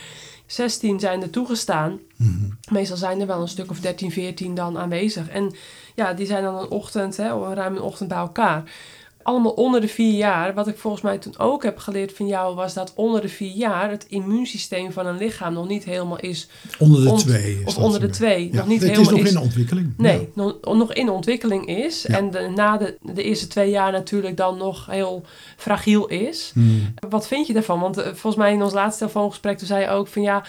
[0.46, 2.00] 16 zijn er toegestaan.
[2.18, 2.50] Mhm.
[2.72, 5.30] Meestal zijn er wel een stuk of 13, 14 dan aanwezig.
[5.30, 5.54] En
[5.96, 8.64] ja, die zijn dan een ochtend, hè, of ruim een ochtend bij elkaar.
[9.24, 10.54] Allemaal onder de vier jaar.
[10.54, 13.52] Wat ik volgens mij toen ook heb geleerd van jou, was dat onder de vier
[13.56, 16.48] jaar het immuunsysteem van een lichaam nog niet helemaal is.
[16.80, 17.60] Onder de twee.
[17.60, 18.50] is of onder de twee.
[18.54, 19.32] nog niet het helemaal is nog is.
[19.32, 19.94] in ontwikkeling.
[19.98, 20.26] Nee, Ja.
[20.34, 22.06] nog, nog in ontwikkeling is.
[22.08, 22.18] Ja.
[22.18, 25.24] En de, na de, de eerste twee jaar natuurlijk dan nog heel
[25.58, 26.52] fragiel is.
[26.56, 26.70] Mhm.
[27.10, 27.80] Wat vind je daarvan?
[27.80, 30.44] Want eh, volgens mij in ons laatste telefoongesprek toen zei je ook van ja,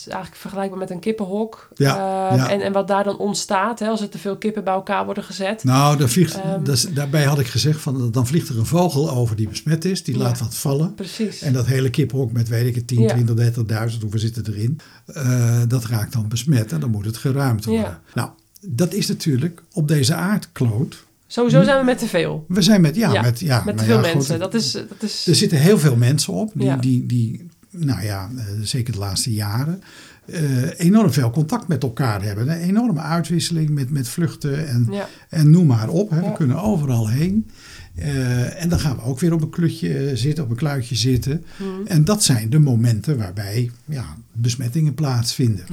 [0.00, 1.68] is eigenlijk vergelijkbaar met een kippenhok.
[1.74, 1.94] Ja,
[2.30, 2.50] Eh, ja.
[2.50, 5.24] En, en wat daar dan ontstaat hè, als er te veel kippen bij elkaar worden
[5.24, 5.64] gezet.
[5.64, 6.94] Nou, daar vliegt, Ehm.
[6.94, 10.04] daarbij had ik gezegd van dan vliegt er een vogel over die besmet is.
[10.04, 10.22] Die Ja.
[10.22, 10.94] laat wat vallen.
[10.94, 11.42] Precies.
[11.42, 13.08] En dat hele kippenhok met weet ik het 10, Ja.
[13.08, 14.80] 20, 30.000, hoeveel zitten erin?
[15.06, 18.00] eh, dat raakt dan besmet en dan moet het geruimd worden.
[18.14, 18.28] Nou,
[18.66, 21.04] dat is natuurlijk op deze aardkloot.
[21.26, 22.44] Sowieso zijn we met te veel.
[22.48, 24.38] We zijn met, ja, Ja, met, ja, met te nou veel ja, goed, mensen.
[24.38, 26.76] Dat is, dat is, Er zitten heel veel mensen op die, Ja.
[26.76, 29.82] die, die nou ja, eh, zeker de laatste jaren,
[30.24, 32.48] eh, enorm veel contact met elkaar hebben.
[32.48, 36.10] Een enorme uitwisseling met, met vluchten en, ja, en noem maar op.
[36.10, 36.20] Hè.
[36.20, 37.50] We kunnen overal heen.
[37.94, 41.44] Eh, en dan gaan we ook weer op een klutje zitten, op een kluitje zitten.
[41.58, 41.86] Mhm.
[41.86, 45.64] En dat zijn de momenten waarbij ja, besmettingen plaatsvinden.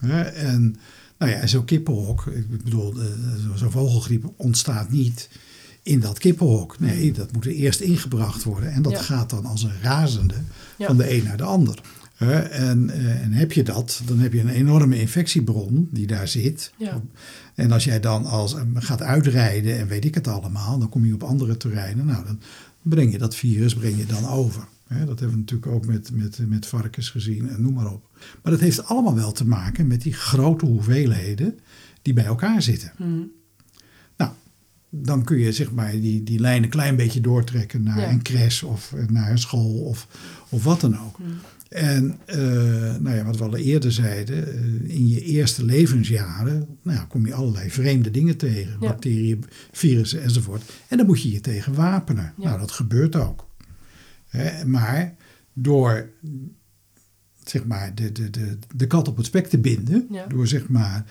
[0.00, 0.76] ja, En
[1.18, 5.28] nou ja, zo'n kippenhok, ik bedoel, zo- zo'n vogelgriep ontstaat niet
[5.84, 6.78] in dat kippenhok.
[6.80, 8.72] Nee, dat moet er eerst ingebracht worden.
[8.72, 8.98] En dat Ja.
[9.02, 10.34] gaat dan als een razende
[10.78, 10.86] Ja.
[10.86, 11.80] van de een naar de ander.
[12.18, 16.72] En, eh, en heb je dat, dan heb je een enorme infectiebron die daar zit.
[16.78, 17.02] Ja.
[17.54, 21.06] En als jij dan als, eh, gaat uitrijden en weet ik het allemaal, dan kom
[21.06, 22.06] je op andere terreinen.
[22.06, 22.40] Nou, dan
[22.82, 24.64] breng je dat virus breng je dan over.
[24.88, 28.08] Dat hebben we natuurlijk ook met, met, met varkens gezien en noem maar op.
[28.42, 31.58] Maar dat heeft allemaal wel te maken met die grote hoeveelheden
[32.02, 32.92] die bij elkaar zitten.
[32.98, 33.20] Mhm.
[35.02, 38.10] Dan kun je zeg maar die, die lijn een klein beetje doortrekken naar Ja.
[38.10, 40.08] een crash of eh, naar een school of,
[40.48, 41.18] of wat dan ook.
[41.18, 41.30] Mhm.
[41.68, 42.38] En eh,
[42.98, 47.26] nou ja, wat we al eerder zeiden, eh, in je eerste levensjaren nou ja, kom
[47.26, 48.72] je allerlei vreemde dingen tegen.
[48.80, 48.88] Ja.
[48.88, 50.62] Bacteriën, virussen enzovoort.
[50.88, 52.32] En dan moet je je tegen wapenen.
[52.36, 52.44] Ja.
[52.44, 53.48] Nou, dat gebeurt ook.
[54.28, 55.14] Hè, maar
[55.52, 56.08] door
[57.44, 61.04] zeg maar, de, de, de, de kat op het spek te binden, door zeg maar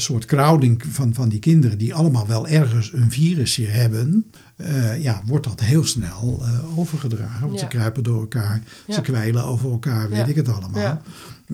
[0.00, 5.02] een soort crowding van, van die kinderen die allemaal wel ergens een virusje hebben, eh,
[5.02, 7.40] ja, wordt dat heel snel eh, overgedragen.
[7.40, 7.58] Want Ja.
[7.58, 8.94] ze kruipen door elkaar, Ja.
[8.94, 10.24] ze kwijlen over elkaar, weet Ja.
[10.26, 11.00] ik het allemaal.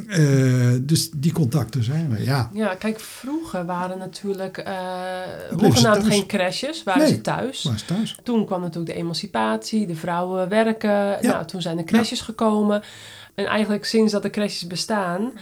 [0.06, 2.51] Eh, dus die contacten zijn er, ja.
[2.52, 7.10] Ja, kijk, vroeger waren natuurlijk ze hoegenaamd geen crashes, waren Nee.
[7.12, 7.62] ze thuis.
[7.62, 8.18] Maar is thuis.
[8.23, 11.16] Toen kwam natuurlijk de emancipatie, de vrouwen werken.
[11.20, 12.82] Nou, toen zijn de crashes gekomen.
[13.37, 15.33] En eigenlijk sinds dat de crashes bestaan,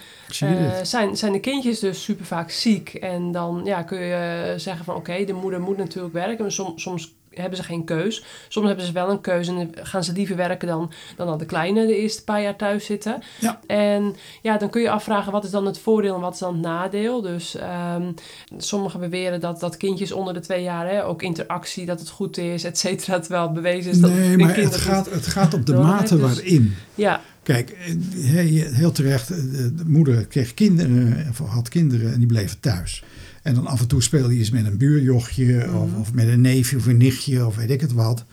[0.40, 2.94] eh, zijn, zijn de kindjes dus super vaak ziek.
[2.94, 6.42] En dan ja, kun je zeggen van oké, de moeder moet natuurlijk werken.
[6.42, 8.24] Maar som- soms hebben ze geen keus.
[8.48, 11.44] Soms hebben ze wel een keuze en gaan ze liever werken dan, dan dat de
[11.44, 13.22] kleine de eerste paar jaar thuis zitten.
[13.40, 13.60] Ja.
[13.66, 16.52] En ja, dan kun je afvragen wat is dan het voordeel en wat is dan
[16.52, 17.20] het nadeel.
[17.20, 18.12] Dus ehm,
[18.58, 22.38] sommigen beweren dat, dat kindjes onder de twee jaar hè, ook interactie, dat het goed
[22.38, 23.18] is, et cetera.
[23.18, 26.76] Terwijl bewezen is dat Nee, maar het gaat, het gaat op de mate dus- waarin.
[26.94, 27.76] Ja, Kijk,
[28.16, 32.60] he- heel terecht, eh, de de moeder kreeg kinderen, of had kinderen en die bleven
[32.60, 33.04] thuis.
[33.42, 36.00] En dan af en toe speelde hij eens met een buurjochje of, Mhm.
[36.00, 38.24] of met een neefje of een nichtje of weet ik het wat.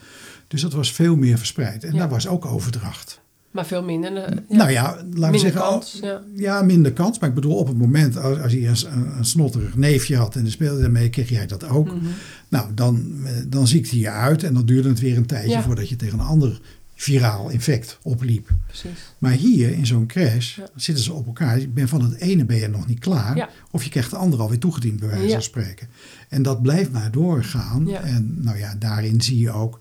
[0.48, 1.84] Dus dat was veel meer verspreid.
[1.84, 1.98] En Ja.
[2.00, 3.20] daar was ook overdracht.
[3.52, 4.16] Maar veel minder.
[4.16, 4.56] eh, ja.
[4.58, 5.62] Nou ja, laten we zeggen...
[5.62, 6.00] kans.
[6.02, 6.22] Ja.
[6.36, 7.20] Ja, minder kans.
[7.20, 10.50] Maar ik bedoel, op het moment als, als hij een, snotterig neefje had en de
[10.50, 11.86] speelde daarmee, kreeg jij dat ook.
[11.88, 12.06] Mhm.
[12.50, 15.90] Nou, dan, eh, dan ziekte je uit en dan duurde het weer een tijdje voordat
[15.90, 16.62] je tegen een ander
[17.02, 18.50] viraal infect opliep.
[18.68, 19.00] Precies.
[19.18, 20.68] Maar hier in zo'n crash Ja.
[20.76, 21.60] zitten ze op elkaar.
[21.60, 23.36] Je bent van het ene ben je nog niet klaar.
[23.36, 23.50] Ja.
[23.72, 25.32] Of je krijgt de andere alweer toegediend, bij wijze Ja.
[25.34, 25.88] van spreken.
[26.30, 27.90] En dat blijft maar doorgaan.
[27.94, 29.80] En nou ja, daarin zie je ook.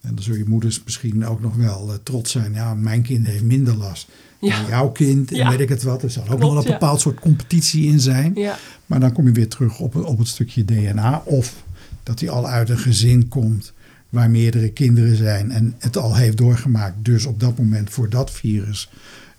[0.00, 2.52] En dan zullen je moeders misschien ook nog wel eh, trots zijn.
[2.54, 4.08] Ja, mijn kind heeft minder last
[4.40, 4.60] Ja.
[4.60, 5.30] dan jouw kind.
[5.30, 5.50] En Ja.
[5.50, 6.02] weet ik het wat.
[6.02, 6.78] Er zal ook Klopt, nog wel een ja.
[6.78, 8.32] bepaald soort competitie in zijn.
[8.34, 8.58] Ja.
[8.86, 11.22] Maar dan kom je weer terug op, het- op het stukje DNA.
[11.24, 11.64] Of
[12.02, 13.72] dat hij al uit een gezin komt
[14.12, 17.04] waar meerdere kinderen zijn en het al heeft doorgemaakt.
[17.04, 18.90] Dus op dat moment voor dat virus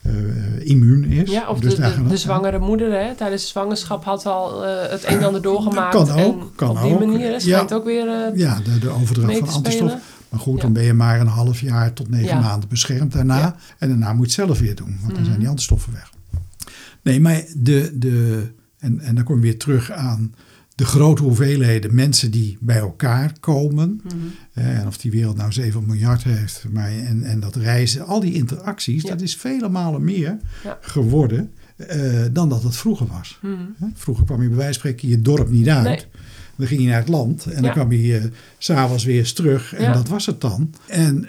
[0.02, 0.12] eh,
[0.60, 1.32] immuun is.
[1.32, 5.04] Ja, of dus de, de, zwangere moeder hè, tijdens de zwangerschap had al eh, het
[5.04, 5.96] een en ander doorgemaakt.
[5.96, 7.00] Kan ook, en kan op die ook.
[7.00, 7.76] manier hè, schijnt Ja.
[7.76, 9.94] ook weer eh, Ja, de, de overdracht van antistof.
[10.30, 10.62] Maar goed, Ja.
[10.62, 12.40] dan ben je maar een half jaar tot negen Ja.
[12.40, 13.56] maanden beschermd daarna.
[13.78, 15.26] En daarna moet je het zelf weer doen, want dan Mhm.
[15.26, 16.12] zijn die antistoffen weg.
[17.02, 18.48] Nee, maar de, de,
[18.80, 20.34] en, en dan kom je weer terug aan
[20.76, 24.02] de grote hoeveelheden mensen die bij elkaar komen.
[24.04, 24.16] Mhm.
[24.54, 26.66] Eh, En of die wereld nou 7 miljard heeft.
[26.72, 29.10] Maar en, en dat reizen, al die interacties, Ja.
[29.10, 30.78] dat is vele malen meer Ja.
[30.82, 33.40] geworden eh, dan dat het vroeger was.
[33.42, 33.56] Mhm.
[33.94, 35.84] Vroeger kwam je bij wijze van spreken je dorp niet uit.
[35.84, 36.06] Nee.
[36.56, 39.74] Dan ging je naar het land en dan kwam je s s'avonds weer eens terug
[39.74, 40.74] en dat was het dan.
[40.88, 41.28] En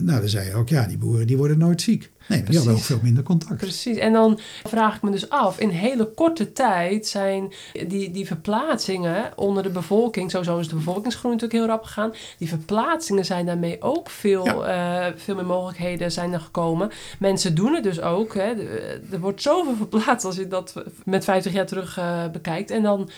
[0.00, 2.10] nou, dan zei je ook, ja, die boeren die worden nooit ziek.
[2.32, 2.86] Nee, die hadden ook Precies.
[2.86, 3.56] veel minder contact.
[3.56, 3.96] Precies.
[3.96, 7.52] En dan vraag ik me dus af, in hele korte tijd zijn
[7.86, 12.48] die, die verplaatsingen onder de bevolking, sowieso is de bevolkingsgroei natuurlijk heel rap gegaan, die
[12.48, 16.90] verplaatsingen zijn daarmee ook veel, eh, veel meer mogelijkheden zijn er gekomen.
[17.18, 18.34] Mensen doen het dus ook.
[18.34, 18.54] Hè.
[18.54, 22.70] De- Er wordt zoveel verplaatst als je dat met 50 jaar terug eh, bekijkt.
[22.70, 23.10] En dan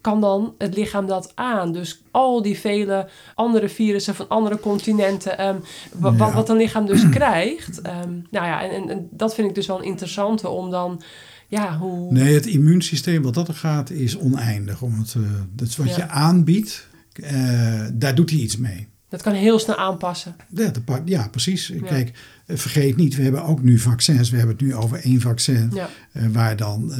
[0.00, 1.72] kan dan het lichaam dat aan.
[1.72, 5.56] Dus al die vele andere virussen van andere continenten, ehm,
[5.92, 6.16] wa- Ja.
[6.16, 7.80] wat, wat een lichaam dus krijgt.
[7.80, 11.02] ehm, nou ja, en, en, en dat vind ik dus wel een interessante om dan,
[11.48, 12.12] ja, hoe...
[12.12, 14.82] Nee, het immuunsysteem wat dat er gaat is oneindig.
[14.82, 15.22] Om het, eh,
[15.52, 15.96] dat is wat Ja.
[15.96, 18.88] je aanbiedt, eh, daar doet hij iets mee.
[19.08, 20.36] Dat kan heel snel aanpassen.
[20.48, 21.72] Ja, de ja, precies.
[21.84, 22.12] Kijk,
[22.48, 24.30] vergeet niet, we hebben ook nu vaccins.
[24.30, 25.70] We hebben het nu over één vaccin.
[25.74, 26.98] Ja, eh, waar dan eh,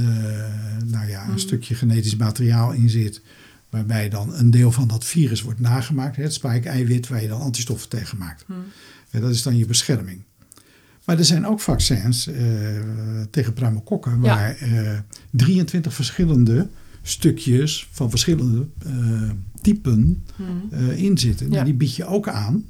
[0.85, 1.39] nou ja, een Mhm.
[1.39, 3.23] stukje genetisch materiaal in zit.
[3.70, 6.16] Waarbij dan een deel van dat virus wordt nagemaakt.
[6.16, 8.44] Het spike-eiwit waar je dan antistoffen tegen maakt.
[9.10, 10.23] En dat is dan je bescherming.
[11.05, 12.44] Maar er zijn ook vaccins eh,
[13.31, 14.12] tegen pneumokokken.
[14.12, 14.18] Ja.
[14.20, 14.98] Waar eh
[15.31, 16.68] 23 verschillende
[17.02, 18.93] stukjes van verschillende eh,
[19.60, 20.43] typen hm.
[20.70, 21.47] eh, in zitten.
[21.47, 21.52] Ja.
[21.52, 22.64] Nou, die bied je ook aan.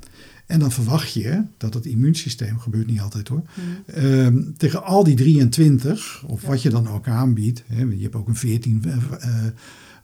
[0.46, 3.60] En dan verwacht je dat het immuunsysteem, gebeurt niet altijd hoor, hm.
[3.90, 6.48] Ehm, tegen al die 23, of Ja.
[6.48, 9.44] wat je dan ook aanbiedt, hè, je hebt ook een 14 eh, eh,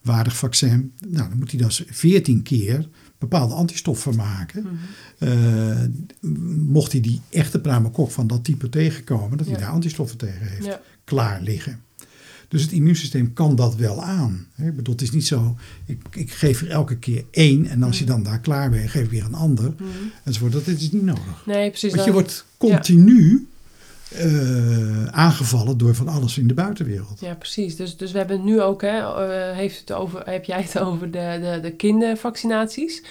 [0.03, 2.89] waardig vaccin, nou, dan moet hij dus 14 keer
[3.19, 4.63] bepaalde antistoffen maken.
[4.63, 5.25] hm.
[5.25, 5.79] Eh,
[6.57, 9.61] mocht hij die echte pneumokok van dat type tegenkomen, dat hij Ja.
[9.63, 10.81] daar antistoffen tegen heeft, Ja.
[11.05, 11.81] klaar liggen.
[12.53, 14.47] Dus het immuunsysteem kan dat wel aan.
[14.57, 15.57] Ik bedoel, het is niet zo,
[15.87, 19.03] ik, ik geef er elke keer één en als je dan daar klaar bent, geef
[19.03, 19.73] ik weer een ander.
[19.77, 19.85] hm.
[20.25, 20.53] Enzovoort.
[20.53, 21.43] Dat is niet nodig.
[21.47, 21.93] Nee, precies.
[21.93, 23.47] Want je wordt continu
[24.09, 27.21] eh, aangevallen door van alles in de buitenwereld.
[27.21, 27.77] Ja, precies.
[27.77, 30.79] Dus, dus we hebben het nu ook, hè, eh, heeft het over, heb jij het
[30.79, 33.03] over de, de, de kindervaccinaties.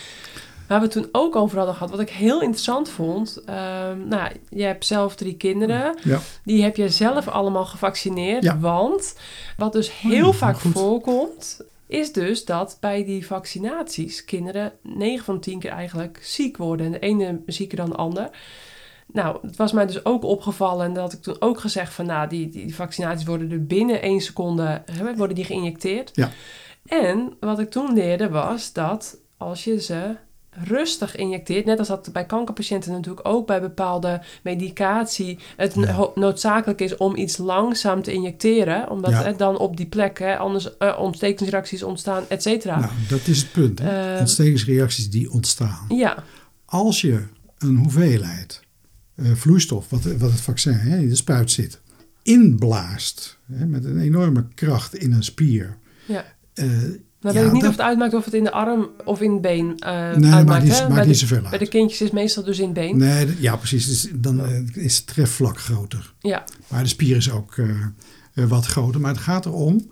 [0.71, 3.41] Waar we het toen ook over hadden gehad, wat ik heel interessant vond.
[3.45, 5.97] ehm, nou, je hebt zelf drie kinderen.
[6.03, 6.19] Ja.
[6.43, 8.43] Die heb je zelf allemaal gevaccineerd.
[8.43, 8.59] Ja.
[8.59, 9.15] Want
[9.57, 10.71] wat dus heel vaak goed.
[10.71, 16.85] voorkomt, is dus dat bij die vaccinaties kinderen 9 van 10 keer eigenlijk ziek worden.
[16.85, 18.29] En de ene zieker dan de ander.
[19.13, 22.05] Nou, het was mij dus ook opgevallen en dat had ik toen ook gezegd van,
[22.05, 26.09] nou, die, die vaccinaties worden er binnen één seconde, hè, worden die geïnjecteerd.
[26.13, 26.29] Ja.
[26.85, 30.15] En wat ik toen leerde was dat als je ze
[30.63, 36.09] rustig injecteert, net als dat bij kankerpatiënten natuurlijk ook bij bepaalde medicatie, het Ja.
[36.15, 39.23] noodzakelijk is om iets langzaam te injecteren, omdat Ja.
[39.23, 42.79] hè, dan op die plek hè, anders eh, ontstekingsreacties ontstaan, et cetera.
[42.79, 43.79] Nou, dat is het punt.
[43.79, 44.13] Hè?
[44.13, 45.85] Eh, Ontstekingsreacties die ontstaan.
[45.89, 46.23] Ja,
[46.65, 47.23] Als je
[47.57, 48.59] een hoeveelheid
[49.15, 51.81] eh, vloeistof, wat, wat het vaccin hè, in de spuit zit,
[52.23, 55.77] inblaast hè, met een enorme kracht in een spier.
[56.05, 56.25] ja.
[57.21, 59.21] Dan Ja, weet ik niet dat- of het uitmaakt of het in de arm of
[59.21, 60.45] in het been eh nee, uitmaakt.
[60.45, 60.81] maakt niet, hè?
[60.81, 61.59] maakt bij, niet de, zoveel bij uit.
[61.59, 62.97] de kindjes is het meestal dus in het been.
[62.97, 63.85] Nee, ja, precies.
[63.87, 66.13] Dus dan eh, is het trefvlak groter.
[66.19, 69.01] Ja, Maar de spier is ook eh, wat groter.
[69.01, 69.91] Maar het gaat erom,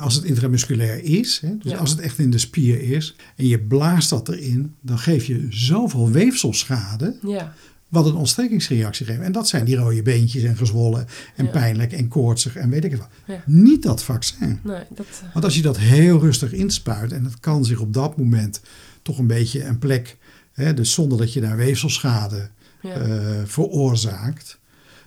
[0.00, 1.78] als het intramusculair is, hè, dus Ja.
[1.78, 5.46] als het echt in de spier is, en je blaast dat erin, dan geef je
[5.50, 7.54] zoveel weefselschade, ja,
[7.88, 9.20] wat een ontstekingsreactie geeft.
[9.20, 11.06] En dat zijn die rode beentjes en gezwollen
[11.36, 11.50] en Ja.
[11.50, 13.08] pijnlijk en koortsig en weet ik het wat.
[13.26, 13.42] Ja.
[13.46, 14.58] Niet dat vaccin.
[14.64, 15.06] nee, dat...
[15.24, 18.60] eh, Want als je dat heel rustig inspuit, en het kan zich op dat moment
[19.02, 20.16] toch een beetje een plek,
[20.52, 22.48] hè, dus zonder dat je daar weefselschade
[22.82, 22.90] Ja.
[22.94, 24.58] eh, veroorzaakt,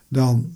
[0.08, 0.52] dan.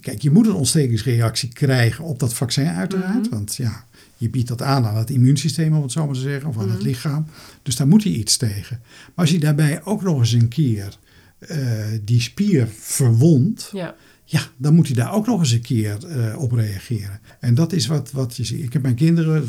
[0.00, 3.20] Kijk, je moet een ontstekingsreactie krijgen op dat vaccin, uiteraard.
[3.22, 3.30] Mhm.
[3.30, 3.84] Want ja,
[4.16, 6.68] je biedt dat aan aan het immuunsysteem, om het zo maar te zeggen, of aan
[6.70, 6.86] het Mhm.
[6.86, 7.26] lichaam.
[7.62, 8.80] Dus daar moet hij iets tegen.
[8.82, 10.98] Maar als je daarbij ook nog eens een keer
[11.48, 13.94] eh, die spier verwondt, ja.
[14.24, 17.20] ja, dan moet hij daar ook nog eens een keer eh, op reageren.
[17.40, 18.62] En dat is wat, wat je ziet.
[18.62, 19.44] Ik heb mijn kinderen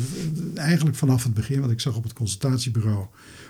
[0.54, 3.06] eh, eigenlijk vanaf het begin, want ik zag op het consultatiebureau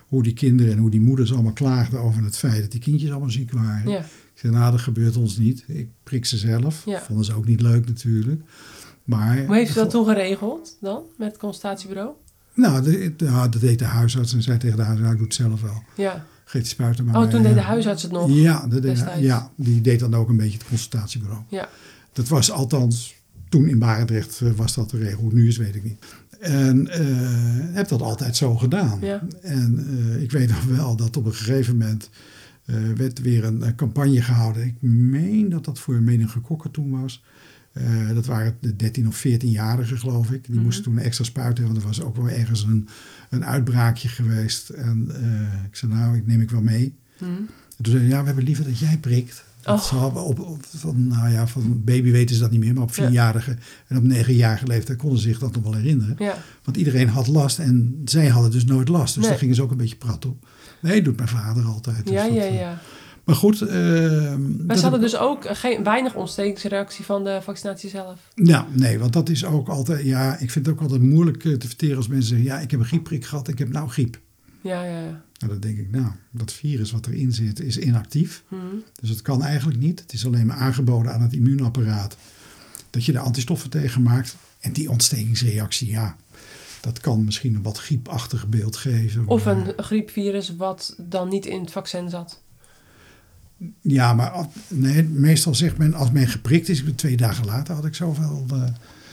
[0.06, 3.10] hoe die kinderen en hoe die moeders allemaal klaagden over het feit dat die kindjes
[3.10, 3.90] allemaal ziek waren.
[3.90, 3.98] ja.
[4.34, 5.64] Ik zei, nou, dat gebeurt ons niet.
[5.66, 6.82] Ik prik ze zelf.
[6.86, 7.02] Ja.
[7.02, 8.40] Vonden ze ook niet leuk natuurlijk.
[9.04, 12.10] Maar, Hoe heeft u dat toen geregeld dan, met het consultatiebureau?
[12.54, 15.26] Nou, de- nou, dat deed de huisarts en zei tegen de huisarts, nou, ik doe
[15.26, 15.82] het zelf wel.
[15.96, 16.26] Ja.
[16.44, 18.30] Spuiten maar Oh, toen deed de huisarts het nog?
[18.30, 19.20] Ja, dat deed, destijds.
[19.22, 21.42] ja, die deed dan ook een beetje het consultatiebureau.
[21.48, 21.68] Ja.
[22.12, 23.14] Dat was althans,
[23.48, 25.18] toen in Barendrecht eh, was dat de regel.
[25.18, 26.04] Hoe het nu is, weet ik niet.
[26.40, 27.00] En eh,
[27.74, 28.98] heb dat altijd zo gedaan.
[29.00, 29.22] Ja.
[29.42, 32.10] En eh, ik weet nog wel dat op een gegeven moment
[32.64, 34.64] eh, werd weer een, eh, campagne gehouden.
[34.66, 37.22] Ik meen dat dat voor meningokokken toen was.
[37.74, 40.44] Eh, dat waren de 13 of 14-jarigen, geloof ik.
[40.46, 40.64] Die Mhm.
[40.64, 42.88] moesten toen extra spuiten, want er was ook wel ergens een,
[43.30, 44.68] een uitbraakje geweest.
[44.68, 46.94] En eh, ik zei, nou, ik neem ik wel mee.
[47.18, 47.24] Hm.
[47.24, 49.44] En toen zei hij, ja, we hebben liever dat jij prikt.
[49.60, 50.26] Dat Oh.
[50.26, 53.56] op, op, van, nou ja, van baby weten ze dat niet meer, maar op vierjarige
[53.86, 56.14] en op negenjarige leeftijd konden ze zich dat nog wel herinneren.
[56.18, 56.36] Ja.
[56.64, 59.14] Want iedereen had last en zij hadden dus nooit last.
[59.14, 59.30] Dus Nee.
[59.30, 60.46] daar gingen ze ook een beetje prat op.
[60.80, 62.04] Nee, doet mijn vader altijd.
[62.04, 62.80] Dus Ja, dat, ja, eh, ja.
[63.24, 63.60] Maar goed.
[63.60, 64.34] eh,
[64.66, 68.20] Maar ze hadden dus ook geen, weinig ontstekingsreactie van de vaccinatie zelf.
[68.34, 70.04] Ja, nee, want dat is ook altijd...
[70.04, 72.46] Ja, ik vind het ook altijd moeilijk eh, te verteren als mensen zeggen...
[72.46, 74.20] Ja, ik heb een griepprik gehad, ik heb nou griep.
[74.60, 75.22] Ja, ja, ja.
[75.38, 78.42] Nou, dan denk ik, nou, dat virus wat erin zit is inactief.
[78.48, 78.56] Hm.
[79.00, 80.00] Dus het kan eigenlijk niet.
[80.00, 82.16] Het is alleen maar aangeboden aan het immuunapparaat
[82.90, 84.36] dat je er antistoffen tegen maakt.
[84.60, 86.16] En die ontstekingsreactie, ja,
[86.80, 89.26] dat kan misschien een wat griepachtig beeld geven.
[89.26, 92.42] Of een griepvirus wat dan niet in het vaccin zat.
[93.80, 97.94] Ja, maar nee, meestal zegt men als men geprikt is, twee dagen later had ik
[97.94, 98.44] zoveel.
[98.50, 98.62] eh,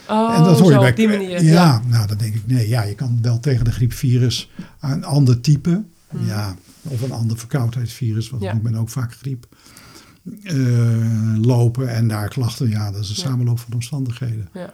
[0.10, 1.44] Oh, en dat hoor zo je bij op die manier.
[1.44, 4.50] Ja, nou dan denk ik, nee, ja, je kan wel tegen de griepvirus
[4.82, 6.26] een ander type, Hmm.
[6.28, 8.52] ja, of een ander verkoudheidsvirus, wat Ja.
[8.52, 9.46] noemt men ook vaak griep,
[10.44, 10.56] eh,
[11.42, 13.22] lopen en daar klachten, ja, dat is een Ja.
[13.22, 14.50] samenloop van omstandigheden.
[14.54, 14.74] Ja.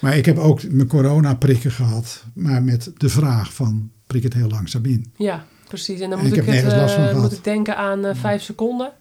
[0.00, 4.48] Maar ik heb ook mijn corona-prikken gehad, maar met de vraag van prik het heel
[4.48, 5.12] langzaam in.
[5.16, 6.00] Ja, precies.
[6.00, 8.92] En dan En moet ik ik, het, eh, moet ik denken aan vijf seconden.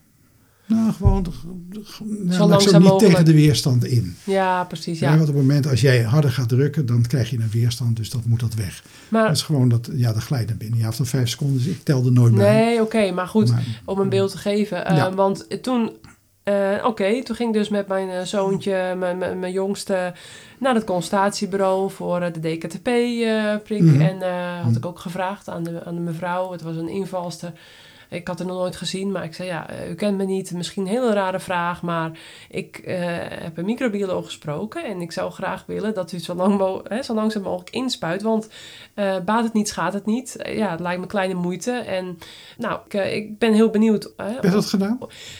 [0.67, 1.25] Nou, gewoon
[1.71, 2.99] nou, zo langzaam niet mogelijk.
[2.99, 4.15] tegen de weerstand in.
[4.23, 4.99] Ja, precies.
[4.99, 5.09] Ja.
[5.11, 5.17] Ja.
[5.17, 8.09] want op het moment als jij harder gaat drukken, dan krijg je een weerstand, dus
[8.09, 8.83] dat moet dat weg.
[9.09, 10.79] Maar Dat is gewoon dat, ja, dat glijdt naar binnen.
[10.79, 12.55] Ja, of dat vijf seconden is, ik telde nooit bij.
[12.65, 13.11] nee, oké.
[13.11, 14.85] maar goed, Maar- om een beeld te geven.
[14.85, 15.13] Eh.
[15.13, 15.91] Want toen,
[16.43, 20.13] eh, oké, toen ging ik dus met mijn eh, zoontje, mijn, mijn, mijn jongste,
[20.59, 23.81] naar het consultatiebureau voor de DKTP-prik.
[23.81, 24.01] Mhm.
[24.01, 24.75] En eh, had Mhm.
[24.77, 27.53] ik ook gevraagd aan de, aan de mevrouw, het was een invalster.
[28.09, 30.51] Ik had het nog nooit gezien, maar ik zei ja, eh, u kent me niet.
[30.51, 32.11] Misschien een hele rare vraag, maar
[32.49, 34.85] ik eh, heb een microbioloog gesproken.
[34.85, 38.21] En ik zou graag willen dat u het zo, lang hè, zo langzaam mogelijk inspuit.
[38.21, 38.49] Want
[38.93, 40.35] eh, baat het niet, schaadt het niet.
[40.43, 41.71] Ja, het lijkt me kleine moeite.
[41.71, 42.17] En
[42.57, 44.13] nou, ik, ik ben heel benieuwd.
[44.17, 44.99] hè, Heb je dat gedaan?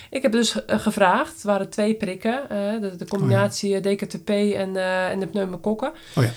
[0.09, 2.41] ik heb dus gevraagd, het waren twee prikken,
[2.81, 4.75] de, de combinatie eh, DKTP en,
[5.11, 5.91] en de pneumokokken.
[6.15, 6.29] Oh ja.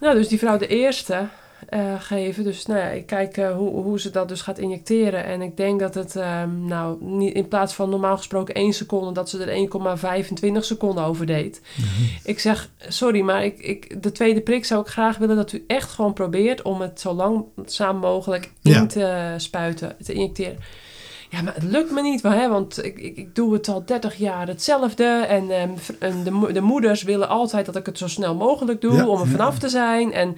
[0.00, 1.26] Nou, dus die vrouw de eerste
[1.68, 2.44] eh, geven.
[2.44, 5.24] Dus nou ja, ik kijk eh, hoe, hoe ze dat dus gaat injecteren.
[5.24, 9.12] En ik denk dat het, ehm, nou, niet, in plaats van normaal gesproken 1 seconde,
[9.12, 11.60] dat ze er 1,25 seconden over deed.
[12.24, 15.64] Ik zeg, sorry, maar ik, ik, de tweede prik zou ik graag willen dat u
[15.66, 18.86] echt gewoon probeert om het zo langzaam mogelijk in Ja.
[18.86, 20.58] te spuiten, te injecteren.
[21.30, 24.16] Ja, maar het lukt me niet, hè, want ik, ik, ik doe het al 30
[24.16, 25.04] jaar hetzelfde.
[25.04, 28.94] En, ehm, en de, de moeders willen altijd dat ik het zo snel mogelijk doe
[28.94, 29.30] Ja, om er ja.
[29.30, 30.12] vanaf te zijn.
[30.12, 30.36] En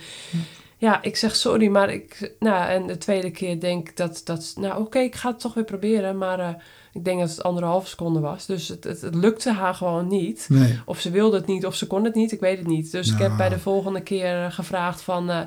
[0.81, 2.35] ja, ik zeg sorry, maar ik...
[2.39, 4.21] Nou, en de tweede keer denk ik dat...
[4.25, 6.19] dat nou, oké, ik ga het toch weer proberen.
[6.19, 6.49] Maar eh,
[6.93, 8.47] ik denk dat het anderhalf seconde was.
[8.47, 10.47] Dus het, het, het lukte haar gewoon niet.
[10.49, 10.79] Nee.
[10.85, 12.33] Of ze wilde het niet, of ze kon het niet.
[12.33, 12.91] Ik weet het niet.
[12.93, 15.31] Dus ik heb bij de volgende keer eh, gevraagd van...
[15.31, 15.41] eh,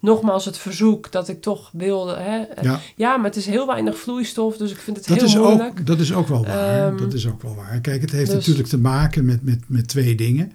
[0.00, 2.16] nogmaals het verzoek dat ik toch wilde...
[2.16, 5.26] Hè, Ja, ja, maar het is heel weinig vloeistof, dus ik vind het dat heel
[5.26, 5.78] is, moeilijk.
[5.78, 6.86] ook, dat is ook wel waar.
[6.86, 7.80] Ehm, dat is ook wel waar.
[7.80, 10.52] Kijk, het heeft dus- natuurlijk te maken met, met, met twee dingen.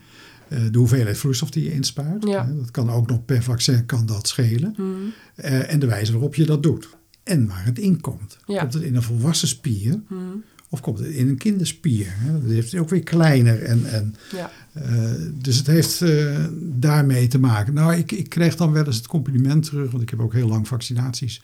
[0.51, 2.23] Eh, de hoeveelheid vloeistof die je inspuit.
[2.27, 2.45] Ja.
[2.45, 4.73] Hè, Dat kan ook nog per vaccin kan dat schelen.
[4.77, 4.87] Mhm.
[5.35, 6.89] Eh, en de wijze waarop je dat doet.
[7.23, 8.37] En waar het in komt.
[8.45, 8.59] Ja.
[8.59, 10.21] Komt het in een volwassen spier Mhm.
[10.69, 12.13] of komt het in een kinderspier?
[12.41, 13.61] Dat heeft ook weer kleiner.
[13.63, 14.51] En, en, Ja.
[14.73, 17.73] eh, dus het heeft eh, daarmee te maken.
[17.73, 20.47] Nou, ik, ik kreeg dan wel eens het compliment terug, want ik heb ook heel
[20.47, 21.41] lang vaccinaties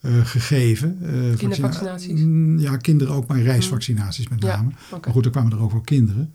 [0.00, 0.98] eh, gegeven.
[1.02, 2.20] Eh, vaccina- Kindervaccinaties?
[2.20, 4.70] Mm, ja, kinderen ook, maar reisvaccinaties met Ja, name.
[4.90, 6.32] Maar goed, er kwamen er ook wel kinderen.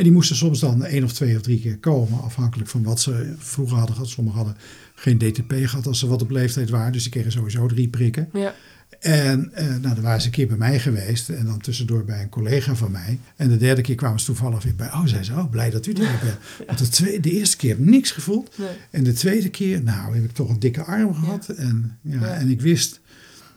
[0.00, 3.00] En die moesten soms dan één of twee of drie keer komen, afhankelijk van wat
[3.00, 4.10] ze vroeger hadden gehad.
[4.10, 4.56] Sommigen hadden
[4.94, 8.28] geen DTP gehad als ze wat op leeftijd waren, dus die kregen sowieso drie prikken.
[8.32, 8.54] Ja.
[9.00, 12.22] En eh, nou, dan waren ze een keer bij mij geweest en dan tussendoor bij
[12.22, 13.18] een collega van mij.
[13.36, 14.86] En de derde keer kwamen ze toevallig weer bij.
[14.86, 16.66] Oh, zei ze, oh, blij dat u er bent.
[16.66, 18.58] Want de, tweede, de eerste keer heb ik niks gevoeld.
[18.58, 18.68] Nee.
[18.90, 21.48] En de tweede keer, nou, heb ik toch een dikke arm gehad.
[21.48, 22.34] En, ja, Ja.
[22.34, 23.00] en ik wist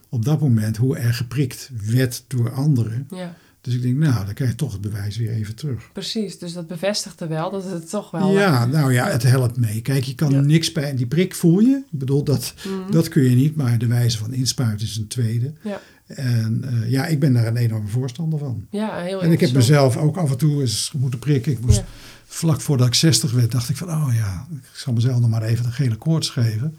[0.10, 3.08] op dat moment hoe er geprikt werd door anderen.
[3.10, 5.90] Ja, Dus ik denk, nou, dan krijg je toch het bewijs weer even terug.
[5.94, 6.40] precies.
[6.40, 8.32] Dus dat bevestigde wel dat het toch wel...
[8.32, 9.82] Ja, nou ja, het helpt mee.
[9.82, 10.40] Kijk, je kan Ja.
[10.42, 10.96] niks bij.
[10.96, 11.84] Die prik voel je.
[11.92, 12.92] Ik bedoel, dat, Mhm.
[12.92, 13.56] dat kun je niet.
[13.56, 15.54] Maar de wijze van inspuiten is een tweede.
[15.64, 15.82] Ja.
[16.08, 18.66] En eh, ja, ik ben daar een enorme voorstander van.
[18.70, 21.52] Ja, heel En ik heb mezelf ook af en toe eens moeten prikken.
[21.52, 21.86] Ik moest Ja.
[22.26, 25.44] vlak voordat ik 60 werd, dacht ik van, oh ja, ik zal mezelf nog maar
[25.44, 26.76] even een gele koorts geven.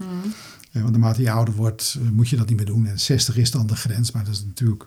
[0.70, 2.86] Ja, want naarmate je ouder wordt, eh, moet je dat niet meer doen.
[2.86, 4.86] En 60 is dan de grens, maar dat is natuurlijk,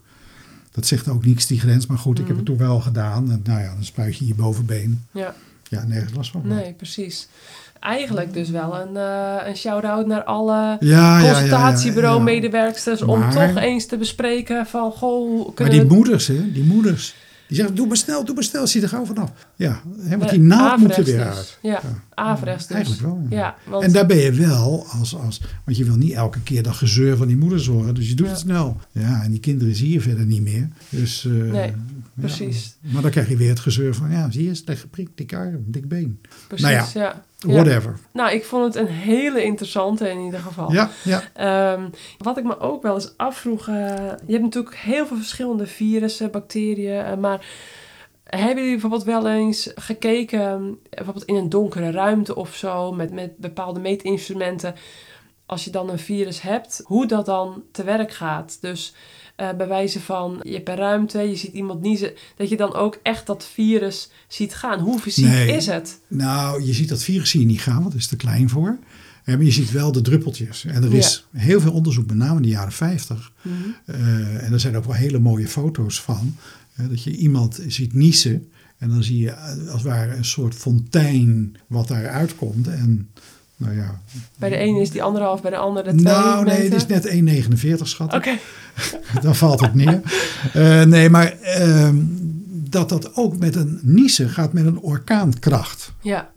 [0.78, 1.86] dat zegt ook niks, die grens.
[1.88, 2.46] Maar goed, ik heb Mhm.
[2.46, 3.32] het toen wel gedaan.
[3.32, 5.06] En nou ja, dan spuit je je bovenbeen.
[5.12, 5.36] Ja,
[5.70, 6.42] Ja, nergens last van.
[6.44, 7.28] nee, precies.
[7.80, 12.24] Eigenlijk dus wel een, eh, een shout-out naar alle Ja, ja, ja, ja, consultatiebureau ja.
[12.24, 16.64] medewerksters om toch eens te bespreken van goh, hoe Maar kunnen die moeders, hè, die
[16.64, 17.16] moeders,
[17.48, 19.32] die zeggen, doe maar snel, doe maar snel, zie er gauw vanaf.
[19.56, 21.26] Ja, hè, want Eh, die naald moet er weer dus.
[21.26, 21.58] uit.
[21.62, 21.82] Ja,
[22.14, 22.76] averechts dus.
[22.76, 23.26] Eigenlijk wel.
[23.30, 23.56] ja.
[23.68, 26.74] Want En daar ben je wel, als, als, want je wil niet elke keer dat
[26.76, 27.96] gezeur van die moeders horen.
[27.96, 28.78] Dus je doet het snel.
[28.92, 30.68] Ja, en die kinderen zie je verder niet meer.
[30.90, 31.74] Dus, eh, Nee,
[32.22, 32.22] ja.
[32.22, 32.78] precies.
[32.80, 35.64] Maar dan krijg je weer het gezeur van, ja, zie je, slecht geprikt, dik arm,
[35.66, 36.22] dik been.
[36.48, 36.88] precies, nou ja.
[36.94, 37.26] ja.
[37.38, 37.54] Ja.
[37.54, 38.00] Whatever.
[38.14, 40.72] Nou, ik vond het een hele interessante in ieder geval.
[40.72, 41.22] Ja, ja.
[41.34, 43.76] Ehm, wat ik me ook wel eens afvroeg, eh,
[44.26, 47.46] je hebt natuurlijk heel veel verschillende virussen, bacteriën, eh, maar
[48.24, 53.14] hebben jullie bijvoorbeeld wel eens gekeken, eh, bijvoorbeeld in een donkere ruimte of zo, met,
[53.14, 54.76] met bepaalde meetinstrumenten,
[55.48, 58.58] als je dan een virus hebt, hoe dat dan te werk gaat?
[58.62, 58.94] Dus
[59.36, 62.74] eh, bij wijze van, je hebt een ruimte, je ziet iemand niezen, dat je dan
[62.74, 64.80] ook echt dat virus ziet gaan.
[64.80, 65.52] Hoe fysiek Nee.
[65.56, 66.00] is het?
[66.08, 68.78] Nou, je ziet dat virus zie je niet gaan, want dat is te klein voor.
[69.24, 70.66] Eh, Maar je ziet wel de druppeltjes.
[70.66, 73.32] En er is heel veel onderzoek, met name in de jaren 50.
[73.42, 73.54] Mhm.
[73.86, 76.36] Eh, en er zijn ook wel hele mooie foto's van.
[76.90, 78.52] dat je iemand ziet niezen.
[78.78, 82.68] En dan zie je als het ware een soort fontein wat daaruit komt.
[82.68, 83.10] En
[83.58, 84.02] nou ja.
[84.38, 87.10] Bij de ene is die anderhalf, bij de andere twee Nou, nee, het is net
[87.78, 88.14] 1,49 schat.
[88.14, 88.38] Oké,
[89.22, 90.02] Dan valt het neer.
[90.54, 91.96] Eh, nee, maar ehm,
[92.70, 95.94] dat dat ook met een niezen gaat met een orkaankracht.
[96.02, 96.36] ja.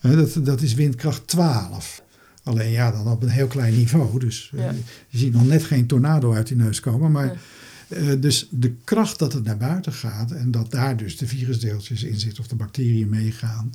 [0.00, 2.02] Dat, dat is windkracht 12.
[2.42, 4.18] Alleen ja, dan op een heel klein niveau.
[4.18, 4.72] Dus eh, Ja.
[5.08, 7.12] je ziet nog net geen tornado uit die neus komen.
[7.12, 7.36] Maar
[7.88, 12.02] eh, dus de kracht dat het naar buiten gaat en dat daar dus de virusdeeltjes
[12.02, 13.72] in zitten of de bacteriën meegaan.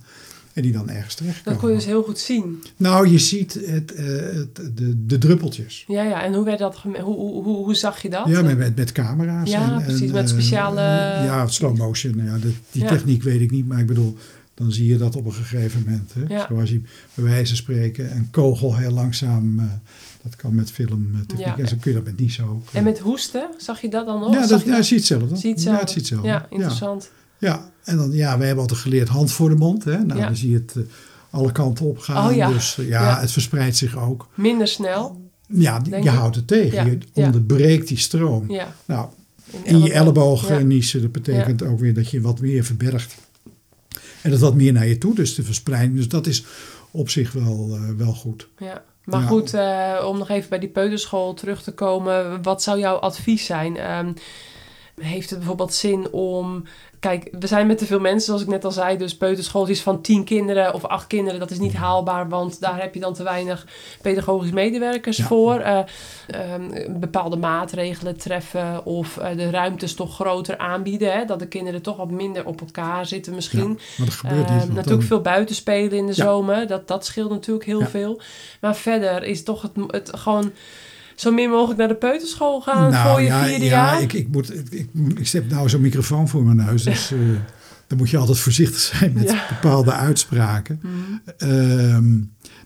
[0.53, 1.59] En die dan ergens Dat terechtkomen.
[1.59, 2.63] kon je dus heel goed zien.
[2.77, 5.83] Nou, je ziet het, eh, het, de, de druppeltjes.
[5.87, 6.23] Ja, ja.
[6.23, 8.27] En hoe, werd dat hoe, hoe, hoe, zag je dat?
[8.27, 9.49] Ja, met, met, camera's.
[9.49, 10.81] Ja, en, precies, en, met eh, speciale-
[11.25, 12.23] ja, slow motion.
[12.23, 12.89] Ja, de, die Ja.
[12.89, 14.17] techniek weet ik niet, maar ik bedoel,
[14.53, 16.13] dan zie je dat op een gegeven moment.
[16.13, 16.35] Hè?
[16.35, 16.45] Ja.
[16.49, 16.81] Zoals je
[17.13, 19.65] bij wijze van spreken een kogel heel langzaam, eh,
[20.23, 21.45] dat kan met filmtechniek.
[21.45, 21.57] Ja.
[21.57, 22.63] En zo kun je dat met niet zo.
[22.73, 24.33] En met hoesten, zag je dat dan nog?
[24.33, 25.35] ja, dat, je ja, zie je hetzelfde.
[25.35, 25.79] Zie je Ja, hetzelfde?
[25.79, 26.27] het ziet hetzelfde.
[26.27, 27.09] Ja, interessant.
[27.39, 29.83] Ja, en dan, ja, wij hebben altijd geleerd hand voor de mond.
[29.83, 29.97] Hè?
[30.03, 30.25] Nou, Ja.
[30.25, 30.81] dan zie je het eh,
[31.29, 32.29] alle kanten op gaan.
[32.29, 32.47] Oh, ja.
[32.51, 33.19] Dus eh, ja, Ja.
[33.19, 34.27] het verspreidt zich ook.
[34.33, 35.21] Minder snel.
[35.47, 36.85] Ja, je houdt het tegen.
[36.89, 38.45] Je onderbreekt die stroom.
[38.85, 39.07] Nou,
[39.51, 41.01] In, in je elleboog niezen.
[41.01, 43.15] Dat betekent ook weer dat je wat meer verbergt.
[44.21, 45.95] En dat wat meer naar je toe, dus de verspreiding.
[45.95, 46.45] Dus dat is
[46.91, 48.47] op zich wel, eh, wel goed.
[48.57, 48.83] Ja.
[49.03, 49.27] Maar Ja.
[49.27, 49.53] goed,
[50.05, 52.41] om nog even bij die peuterschool terug te komen.
[52.43, 53.77] Wat zou jouw advies zijn?
[53.77, 54.11] Ehm,
[54.99, 56.63] heeft het bijvoorbeeld zin om...
[56.99, 58.97] Kijk, we zijn met te veel mensen, zoals ik net al zei.
[58.97, 61.39] Dus peuterschool is van tien kinderen of acht kinderen.
[61.39, 63.65] Dat is niet haalbaar, want daar heb je dan te weinig
[64.01, 65.23] pedagogisch medewerkers Ja.
[65.25, 65.59] voor.
[65.59, 65.79] Eh,
[66.27, 71.11] ehm, bepaalde maatregelen treffen of eh, de ruimtes toch groter aanbieden.
[71.13, 71.25] Hè?
[71.25, 73.79] Dat de kinderen toch wat minder op elkaar zitten misschien.
[73.97, 74.59] Ja, dat gebeurt Ehm, niet.
[74.63, 76.23] want natuurlijk dan- veel buitenspelen in de Ja.
[76.23, 76.67] zomer.
[76.67, 78.21] Dat, dat scheelt natuurlijk heel veel.
[78.61, 80.51] Maar verder is toch het, het gewoon
[81.19, 84.01] zo min mogelijk naar de peuterschool gaan nou, voor je ja, vierde ja, jaar.
[84.01, 86.83] Ik, ik, moet, ik, ik, ik zet nou zo'n microfoon voor mijn neus.
[86.83, 87.19] Dus eh,
[87.87, 89.45] dan moet je altijd voorzichtig zijn met Ja.
[89.49, 90.81] bepaalde uitspraken.
[90.81, 90.93] Mhm.
[91.37, 92.09] Ehm,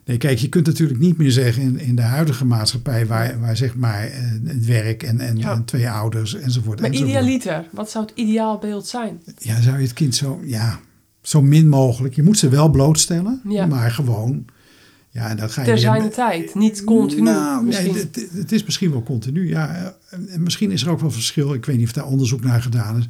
[0.05, 3.05] nee, kijk, je kunt natuurlijk niet meer zeggen in, in de huidige maatschappij...
[3.05, 6.79] waar, waar zeg maar eh, het werk en, en, twee ouders enzovoort.
[6.79, 7.11] Maar enzovoort.
[7.11, 9.21] idealiter, wat zou het ideaalbeeld zijn?
[9.37, 10.79] Ja, zou je het kind zo, ja,
[11.21, 12.15] zo min mogelijk.
[12.15, 14.45] Je moet ze wel blootstellen, maar gewoon.
[15.13, 18.63] Ja, en dat ga je Ter zijn tijd, niet continu Nou, nee, het, het is
[18.63, 19.49] misschien wel continu.
[19.49, 21.53] Ja, en misschien is er ook wel verschil.
[21.53, 23.05] Ik weet niet of daar onderzoek naar gedaan is.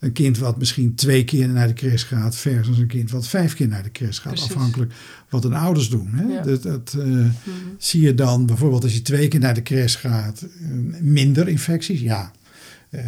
[0.00, 3.54] Een kind wat misschien twee keer naar de crash gaat, versus een kind wat vijf
[3.54, 4.32] keer naar de crash gaat.
[4.32, 4.54] Precies.
[4.54, 4.92] Afhankelijk
[5.28, 6.08] wat hun ouders doen.
[6.12, 6.32] Hè?
[6.32, 6.42] Ja.
[6.42, 7.30] Dat, dat, eh, Mhm.
[7.78, 10.68] Zie je dan bijvoorbeeld als je twee keer naar de crash gaat, eh,
[11.00, 12.00] minder infecties?
[12.00, 12.32] Ja.
[12.90, 13.04] Eh,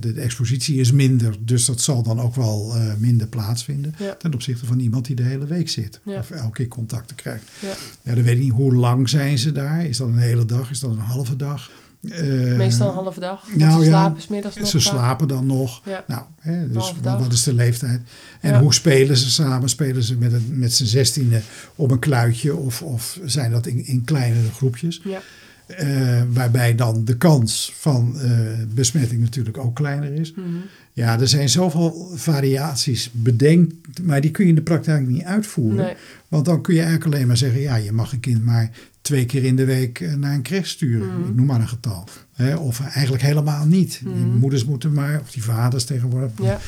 [0.00, 3.94] de, expositie is minder, dus dat zal dan ook wel eh, minder plaatsvinden.
[3.98, 4.14] Ja.
[4.14, 6.00] Ten opzichte van iemand die de hele week zit.
[6.04, 6.18] Ja.
[6.18, 7.44] Of elke keer contacten krijgt.
[7.60, 7.74] Ja.
[8.02, 9.84] Ja, dan weet ik niet hoe lang zijn ze daar.
[9.86, 10.70] Is dat een hele dag?
[10.70, 11.70] Is dat een halve dag?
[12.02, 13.48] Eh, Meestal een halve dag.
[13.56, 14.92] Nou ze slapen middags nog Ze vaak.
[14.92, 15.80] slapen dan nog.
[15.84, 16.04] Ja.
[16.06, 18.00] Nou, hè, dus wat is de leeftijd?
[18.40, 18.60] En Ja.
[18.60, 19.68] hoe spelen ze samen?
[19.68, 21.40] Spelen ze met, een, met z'n zestiende
[21.74, 25.00] op een kluitje of, of zijn dat in, in kleinere groepjes?
[25.04, 25.20] Ja.
[25.68, 28.30] Eh, waarbij dan de kans van eh,
[28.74, 30.32] besmetting natuurlijk ook kleiner is.
[30.32, 30.46] Mhm.
[30.92, 35.84] Ja, er zijn zoveel variaties bedenkt, maar die kun je in de praktijk niet uitvoeren.
[35.84, 35.94] Nee.
[36.28, 38.70] Want dan kun je eigenlijk alleen maar zeggen, ja, je mag een kind maar
[39.00, 41.20] twee keer in de week eh, naar een crash sturen.
[41.20, 41.28] Mhm.
[41.28, 42.08] Ik noem maar een getal.
[42.38, 44.00] Hè, of eigenlijk helemaal niet.
[44.04, 44.38] Die Mhm.
[44.38, 46.58] moeders moeten maar, of die vaders tegenwoordig, Ja.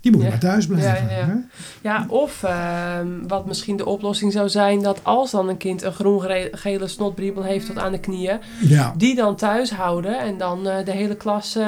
[0.00, 0.28] die moeten Ja.
[0.28, 1.04] maar thuis blijven.
[1.08, 1.26] Ja, ja, ja.
[1.26, 1.34] hè?
[1.88, 5.92] Ja, of ehm, wat misschien de oplossing zou zijn, dat als dan een kind een
[5.92, 10.84] groen-gele snotbriebel heeft tot aan de knieën, ja, die dan thuis houden en dan eh,
[10.84, 11.66] de hele klas eh,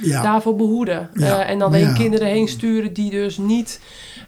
[0.00, 0.22] ja.
[0.22, 1.08] daarvoor behoeden.
[1.14, 1.92] Ja, Eh, en dan ja.
[1.92, 3.80] kinderen heen sturen die dus niet,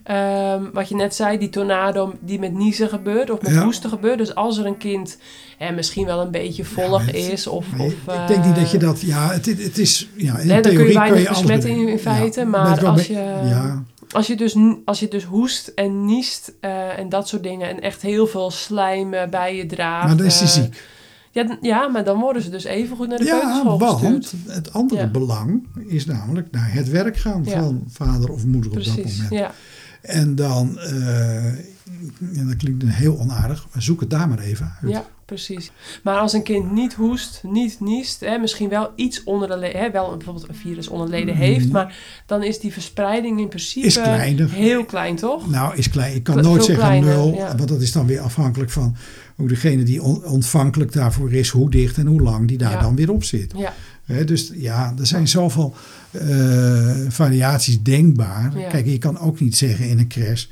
[0.02, 3.64] ehm, wat je net zei, die tornado die met niezen gebeurt of met Ja.
[3.64, 4.18] hoesten gebeurt.
[4.18, 5.18] Dus als er een kind
[5.58, 7.66] eh, misschien wel een beetje het- is of...
[7.78, 10.60] Of ik denk niet dat je eh, dat, ja, het, het is, ja, in dan
[10.60, 13.12] kun je theorie weinig besmetten in- in feite, Ja, maar als je-
[13.44, 13.82] Ja,
[14.12, 17.80] Als je dus, als je dus hoest en niest eh, en dat soort dingen en
[17.80, 20.06] echt heel veel slijm bij je draagt.
[20.06, 20.82] maar dan is hij eh, ziek.
[21.30, 24.54] Ja, ja, maar dan worden ze dus even goed naar de Ja, peutelschool want gestuurd.
[24.54, 25.06] het andere Ja.
[25.10, 27.58] belang is namelijk naar het werk gaan Ja.
[27.60, 29.26] van vader of moeder op dat moment.
[29.30, 29.52] ja.
[30.00, 34.90] En dan, en dat klinkt heel onaardig, maar zoek het daar maar even uit.
[34.92, 35.70] ja, precies.
[36.02, 39.80] Maar als een kind niet hoest, niet niest, hè, misschien wel iets onder de leden,
[39.80, 41.96] hè, wel bijvoorbeeld een virus onder de leden heeft, maar
[42.26, 44.50] dan is die verspreiding in principe Is kleiner.
[44.50, 45.50] heel klein, toch?
[45.50, 46.14] Nou, is klein.
[46.14, 47.56] Ik kan nooit zeggen kleiner, nul, ja.
[47.56, 48.96] want dat is dan weer afhankelijk van
[49.36, 52.80] hoe degene die on- ontvankelijk daarvoor is, hoe dicht en hoe lang die daar Ja.
[52.80, 53.52] dan weer op zit.
[53.56, 53.74] Ja,
[54.04, 55.74] Hè, dus ja, er zijn zoveel
[56.10, 58.52] eh, variaties denkbaar.
[58.70, 60.44] Kijk, je kan ook niet zeggen in een crash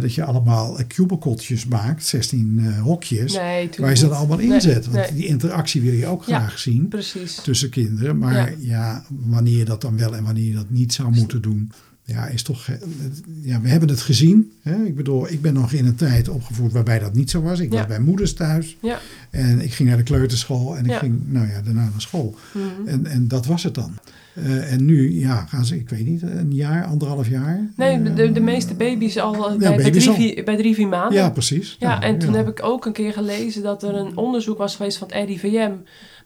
[0.00, 4.36] dat je allemaal eh, cubicletjes maakt, 16 eh, hokjes, nee, waar je ze dan allemaal
[4.36, 4.84] Nee, inzet.
[4.86, 5.14] Want nee.
[5.14, 6.38] die interactie wil je ook Ja.
[6.38, 7.34] graag zien Precies.
[7.34, 8.18] tussen kinderen.
[8.18, 8.56] Maar Ja.
[8.58, 9.04] ja.
[9.08, 11.72] wanneer je dat dan wel en wanneer je dat niet zou moeten doen.
[12.04, 12.68] Ja, is toch.
[12.68, 12.74] eh,
[13.42, 14.52] Ja, we hebben het gezien.
[14.62, 14.84] Hè?
[14.84, 17.60] Ik bedoel, ik ben nog in een tijd opgevoed waarbij dat niet zo was.
[17.60, 17.78] Ik Ja.
[17.78, 18.76] was bij moeders thuis.
[18.82, 18.98] Ja.
[19.30, 22.36] En ik ging naar de kleuterschool en ik ging, nou ja, daarna naar school.
[22.54, 22.88] Mhm.
[22.88, 23.98] En, en dat was het dan.
[24.34, 27.70] Eh, en nu, ja, gaan ze, ik weet niet, een jaar, anderhalf jaar.
[27.76, 30.14] Nee, Eh, de, de, de meeste baby's al eh, bij, bij, drie, al.
[30.14, 31.18] vier, bij drie, vier maanden.
[31.18, 31.76] Ja, precies.
[31.78, 34.98] Ja, en toen heb ik ook een keer gelezen dat er een onderzoek was geweest
[34.98, 35.70] van het RIVM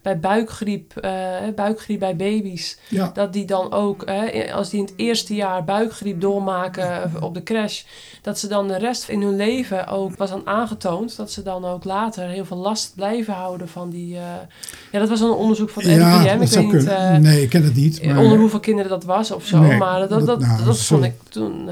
[0.01, 1.11] bij buikgriep, eh,
[1.55, 2.77] buikgriep bij baby's.
[2.89, 7.33] Ja, Dat die dan ook, eh, als die in het eerste jaar buikgriep doormaken op
[7.33, 7.83] de crash,
[8.21, 11.65] dat ze dan de rest in hun leven ook was aan aangetoond dat ze dan
[11.65, 14.15] ook later heel veel last blijven houden van die.
[14.15, 14.21] eh,
[14.91, 16.39] ja, dat was een onderzoek van het ja RIVM.
[16.39, 17.21] dat Ik weet niet.
[17.21, 18.05] nee, ik ken het niet.
[18.05, 19.59] Maar, Onder hoeveel kinderen dat was of zo.
[19.59, 21.69] Nee, maar dat, dat- dat, dat, nou, vond zo- ik toen.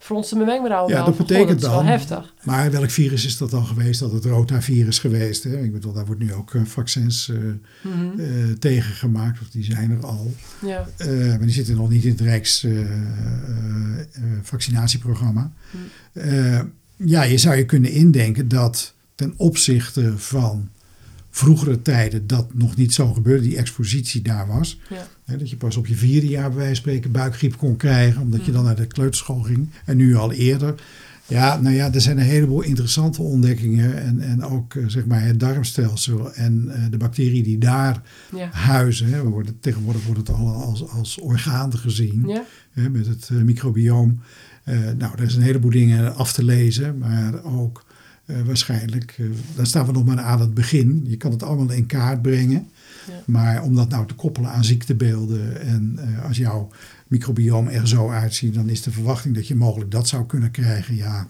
[0.00, 1.06] Fronste mijn wenkbrauwen Ja, wel.
[1.06, 2.34] dat betekent dat is wel dan- heftig.
[2.42, 4.00] Maar welk virus is dat dan geweest?
[4.00, 5.44] Dat het rotavirus geweest?
[5.44, 5.58] Hè?
[5.62, 7.36] Ik bedoel, daar wordt nu ook eh, vaccins eh,
[7.82, 8.20] Mhm.
[8.20, 8.26] eh,
[8.58, 9.40] tegen gemaakt.
[9.40, 10.34] Of die zijn er al.
[10.66, 10.86] Ja,
[11.28, 15.52] maar die zitten nog niet in het Rijks eh, eh, eh, vaccinatieprogramma.
[15.70, 15.76] Hm.
[16.18, 16.60] Eh,
[16.96, 20.68] ja, je zou je kunnen indenken dat ten opzichte van
[21.30, 24.80] vroegere tijden dat nog niet zo gebeurde, die expositie daar was.
[24.88, 25.08] ja.
[25.24, 28.22] Hè, dat je pas op je vierde jaar bij wijze van spreken buikgriep kon krijgen,
[28.22, 28.52] omdat je Hm.
[28.52, 29.68] dan naar de kleuterschool ging.
[29.84, 30.74] En nu al eerder.
[31.30, 34.02] Ja, nou ja, er zijn een heleboel interessante ontdekkingen.
[34.02, 38.02] En, en ook eh, zeg maar het darmstelsel en eh, de bacteriën die daar
[38.36, 38.48] ja.
[38.52, 39.08] huizen.
[39.08, 39.22] Hè.
[39.22, 42.44] We worden, tegenwoordig wordt het al als, als orgaan gezien ja.
[42.72, 44.20] hè, met het eh, microbioom.
[44.98, 47.84] Nou, er is een heleboel dingen af te lezen, maar ook
[48.30, 49.26] eh, waarschijnlijk, eh
[49.56, 51.04] daar staan we nog maar aan het begin.
[51.06, 52.68] Je kan het allemaal in kaart brengen.
[53.06, 53.22] Ja.
[53.26, 56.68] Maar om dat nou te koppelen aan ziektebeelden en eh, als jouw
[57.06, 60.96] microbioom er zo uitziet, dan is de verwachting dat je mogelijk dat zou kunnen krijgen.
[60.96, 61.26] Ja.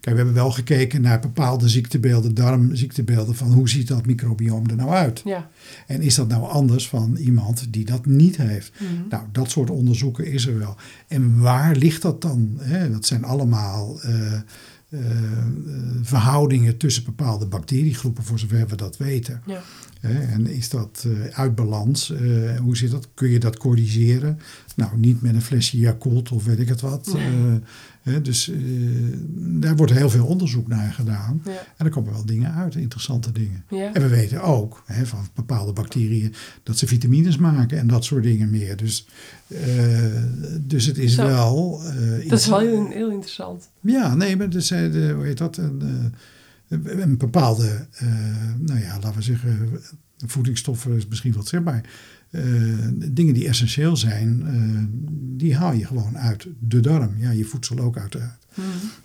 [0.00, 4.76] Kijk, we hebben wel gekeken naar bepaalde ziektebeelden, darmziektebeelden, van hoe ziet dat microbioom er
[4.76, 5.22] nou uit?
[5.24, 5.50] ja.
[5.86, 8.72] En is dat nou anders van iemand die dat niet heeft?
[8.80, 9.08] Mhm.
[9.08, 10.76] Nou, dat soort onderzoeken is er wel.
[11.08, 12.56] En waar ligt dat dan?
[12.58, 12.90] Hè?
[12.90, 14.00] Dat zijn allemaal
[16.02, 19.42] verhoudingen tussen bepaalde bacteriegroepen, voor zover we dat weten.
[19.46, 19.62] Ja.
[20.08, 22.12] En is dat eh, uit balans?
[22.12, 23.08] Eh, hoe zit dat?
[23.14, 24.38] Kun je dat corrigeren?
[24.76, 27.10] Nou, niet met een flesje Yakult of weet ik het wat.
[27.12, 27.26] Nee.
[27.26, 27.32] Eh,
[28.02, 28.20] hè?
[28.20, 28.50] dus
[29.36, 31.42] daar wordt heel veel onderzoek naar gedaan.
[31.44, 31.50] Ja.
[31.76, 33.64] En er komen wel dingen uit, interessante dingen.
[33.70, 33.94] Ja.
[33.94, 38.22] En we weten ook hè, van bepaalde bacteriën dat ze vitamines maken en dat soort
[38.22, 38.76] dingen meer.
[38.76, 39.06] Dus,
[40.60, 41.26] dus het is Zo.
[41.26, 41.82] wel.
[42.28, 43.68] Dat is wel heel, heel interessant.
[43.80, 45.56] Ja, nee, maar dus, hoe heet dat?
[45.56, 46.14] Een,
[46.68, 48.06] een bepaalde, eh,
[48.58, 49.80] nou ja, laten we zeggen,
[50.26, 51.80] voedingsstoffen is misschien wat zeg maar.
[52.30, 52.42] eh,
[53.10, 54.98] dingen die essentieel zijn, eh,
[55.36, 57.10] die haal je gewoon uit de darm.
[57.18, 58.44] Ja, je voedsel ook uiteraard.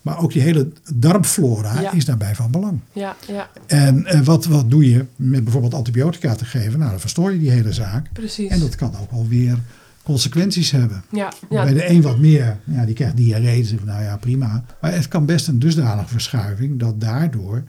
[0.02, 1.92] Maar ook die hele darmflora Ja.
[1.92, 2.80] is daarbij van belang.
[2.92, 6.78] Ja, ja, En wat, wat doe je met bijvoorbeeld antibiotica te geven?
[6.78, 8.12] Nou, dan verstoor je die hele zaak.
[8.12, 8.50] precies.
[8.50, 9.58] En dat kan ook wel weer
[10.02, 11.04] consequenties hebben.
[11.12, 13.60] ja, ja, Bij de een wat meer, ja, die krijgt diarree.
[13.62, 14.64] Dus nou ja, prima.
[14.80, 17.62] Maar het kan best een dusdanige verschuiving dat daardoor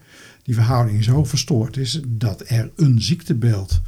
[0.43, 3.81] die verhouding zo verstoord is dat er een ziektebeeld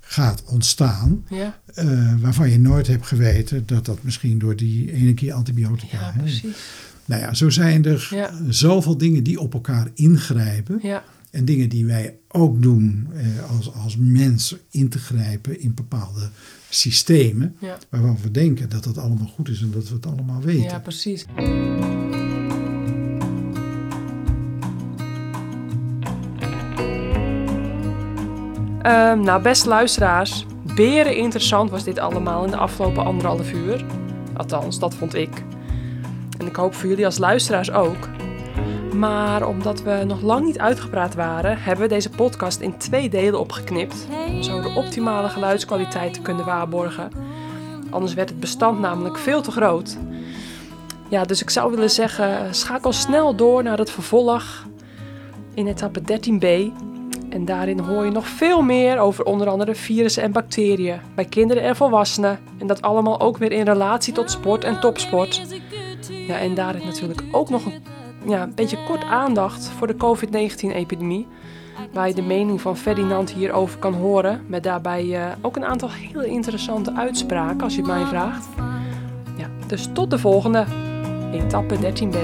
[0.00, 1.24] gaat ontstaan.
[1.28, 5.98] ja, eh, waarvan je nooit hebt geweten dat dat misschien door die ene keer antibiotica.
[6.00, 6.56] ja, precies.
[7.04, 8.30] Nou ja, zo zijn er Ja.
[8.48, 10.78] zoveel dingen die op elkaar ingrijpen.
[10.82, 15.74] Ja, En dingen die wij ook doen eh, als, als mens in te grijpen in
[15.74, 16.28] bepaalde
[16.70, 17.56] systemen.
[17.60, 20.62] ja, Waarvan we denken dat dat allemaal goed is en dat we het allemaal weten.
[20.62, 21.26] ja, precies.
[28.82, 33.84] Ehm, nou, beste luisteraars, beren interessant was dit allemaal in de afgelopen anderhalf uur.
[34.36, 35.42] Althans, dat vond ik.
[36.38, 38.08] En ik hoop voor jullie als luisteraars ook.
[38.98, 43.40] Maar omdat we nog lang niet uitgepraat waren, hebben we deze podcast in twee delen
[43.40, 44.06] opgeknipt.
[44.28, 47.10] Om zo de optimale geluidskwaliteit te kunnen waarborgen.
[47.90, 49.98] Anders werd het bestand namelijk veel te groot.
[51.08, 54.66] Ja, dus ik zou willen zeggen, schakel snel door naar het vervolg
[55.54, 56.46] in etappe 13b.
[57.30, 61.62] En daarin hoor je nog veel meer over onder andere virussen en bacteriën bij kinderen
[61.62, 62.38] en volwassenen.
[62.58, 65.42] En dat allemaal ook weer in relatie tot sport en topsport.
[66.08, 67.82] Ja, en daarin natuurlijk ook nog een,
[68.24, 71.26] ja, een beetje kort aandacht voor de COVID-19-epidemie.
[71.92, 74.44] Waar je de mening van Ferdinand hierover kan horen.
[74.46, 78.46] Met daarbij eh, ook een aantal hele interessante uitspraken, als je het mij vraagt.
[79.36, 80.64] Ja, dus tot de volgende,
[81.32, 82.16] etappe 13b.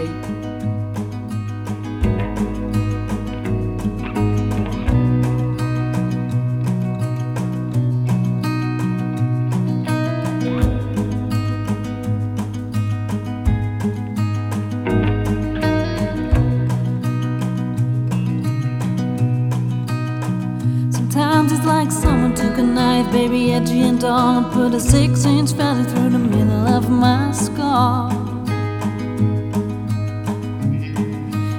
[23.28, 27.32] Baby, edgy and dull, and put a six inch valley through the middle of my
[27.32, 28.12] skull.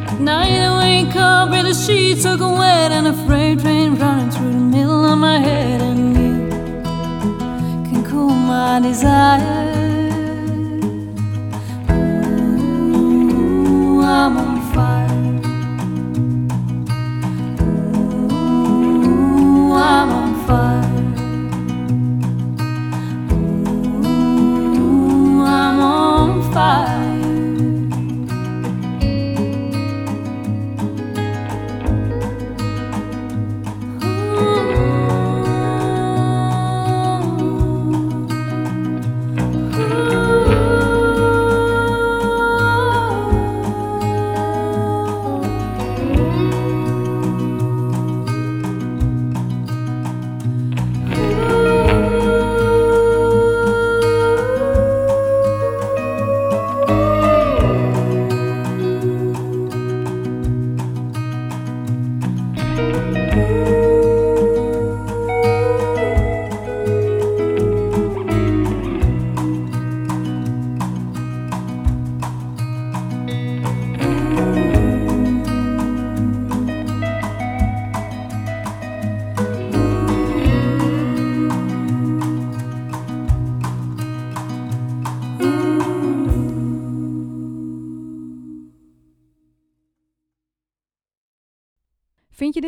[0.07, 4.29] At night I wake up with the sheets soaking wet and a freight train running
[4.29, 6.49] through the middle of my head, and you
[7.89, 9.73] can cool my desire.
[11.89, 14.37] Ooh, I'm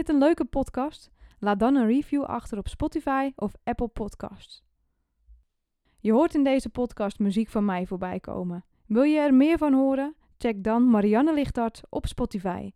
[0.09, 1.11] Een leuke podcast?
[1.39, 4.63] Laat dan een review achter op Spotify of Apple Podcasts.
[5.99, 8.65] Je hoort in deze podcast muziek van mij voorbij komen.
[8.85, 10.15] Wil je er meer van horen?
[10.37, 12.71] Check dan Marianne Lichtart op Spotify.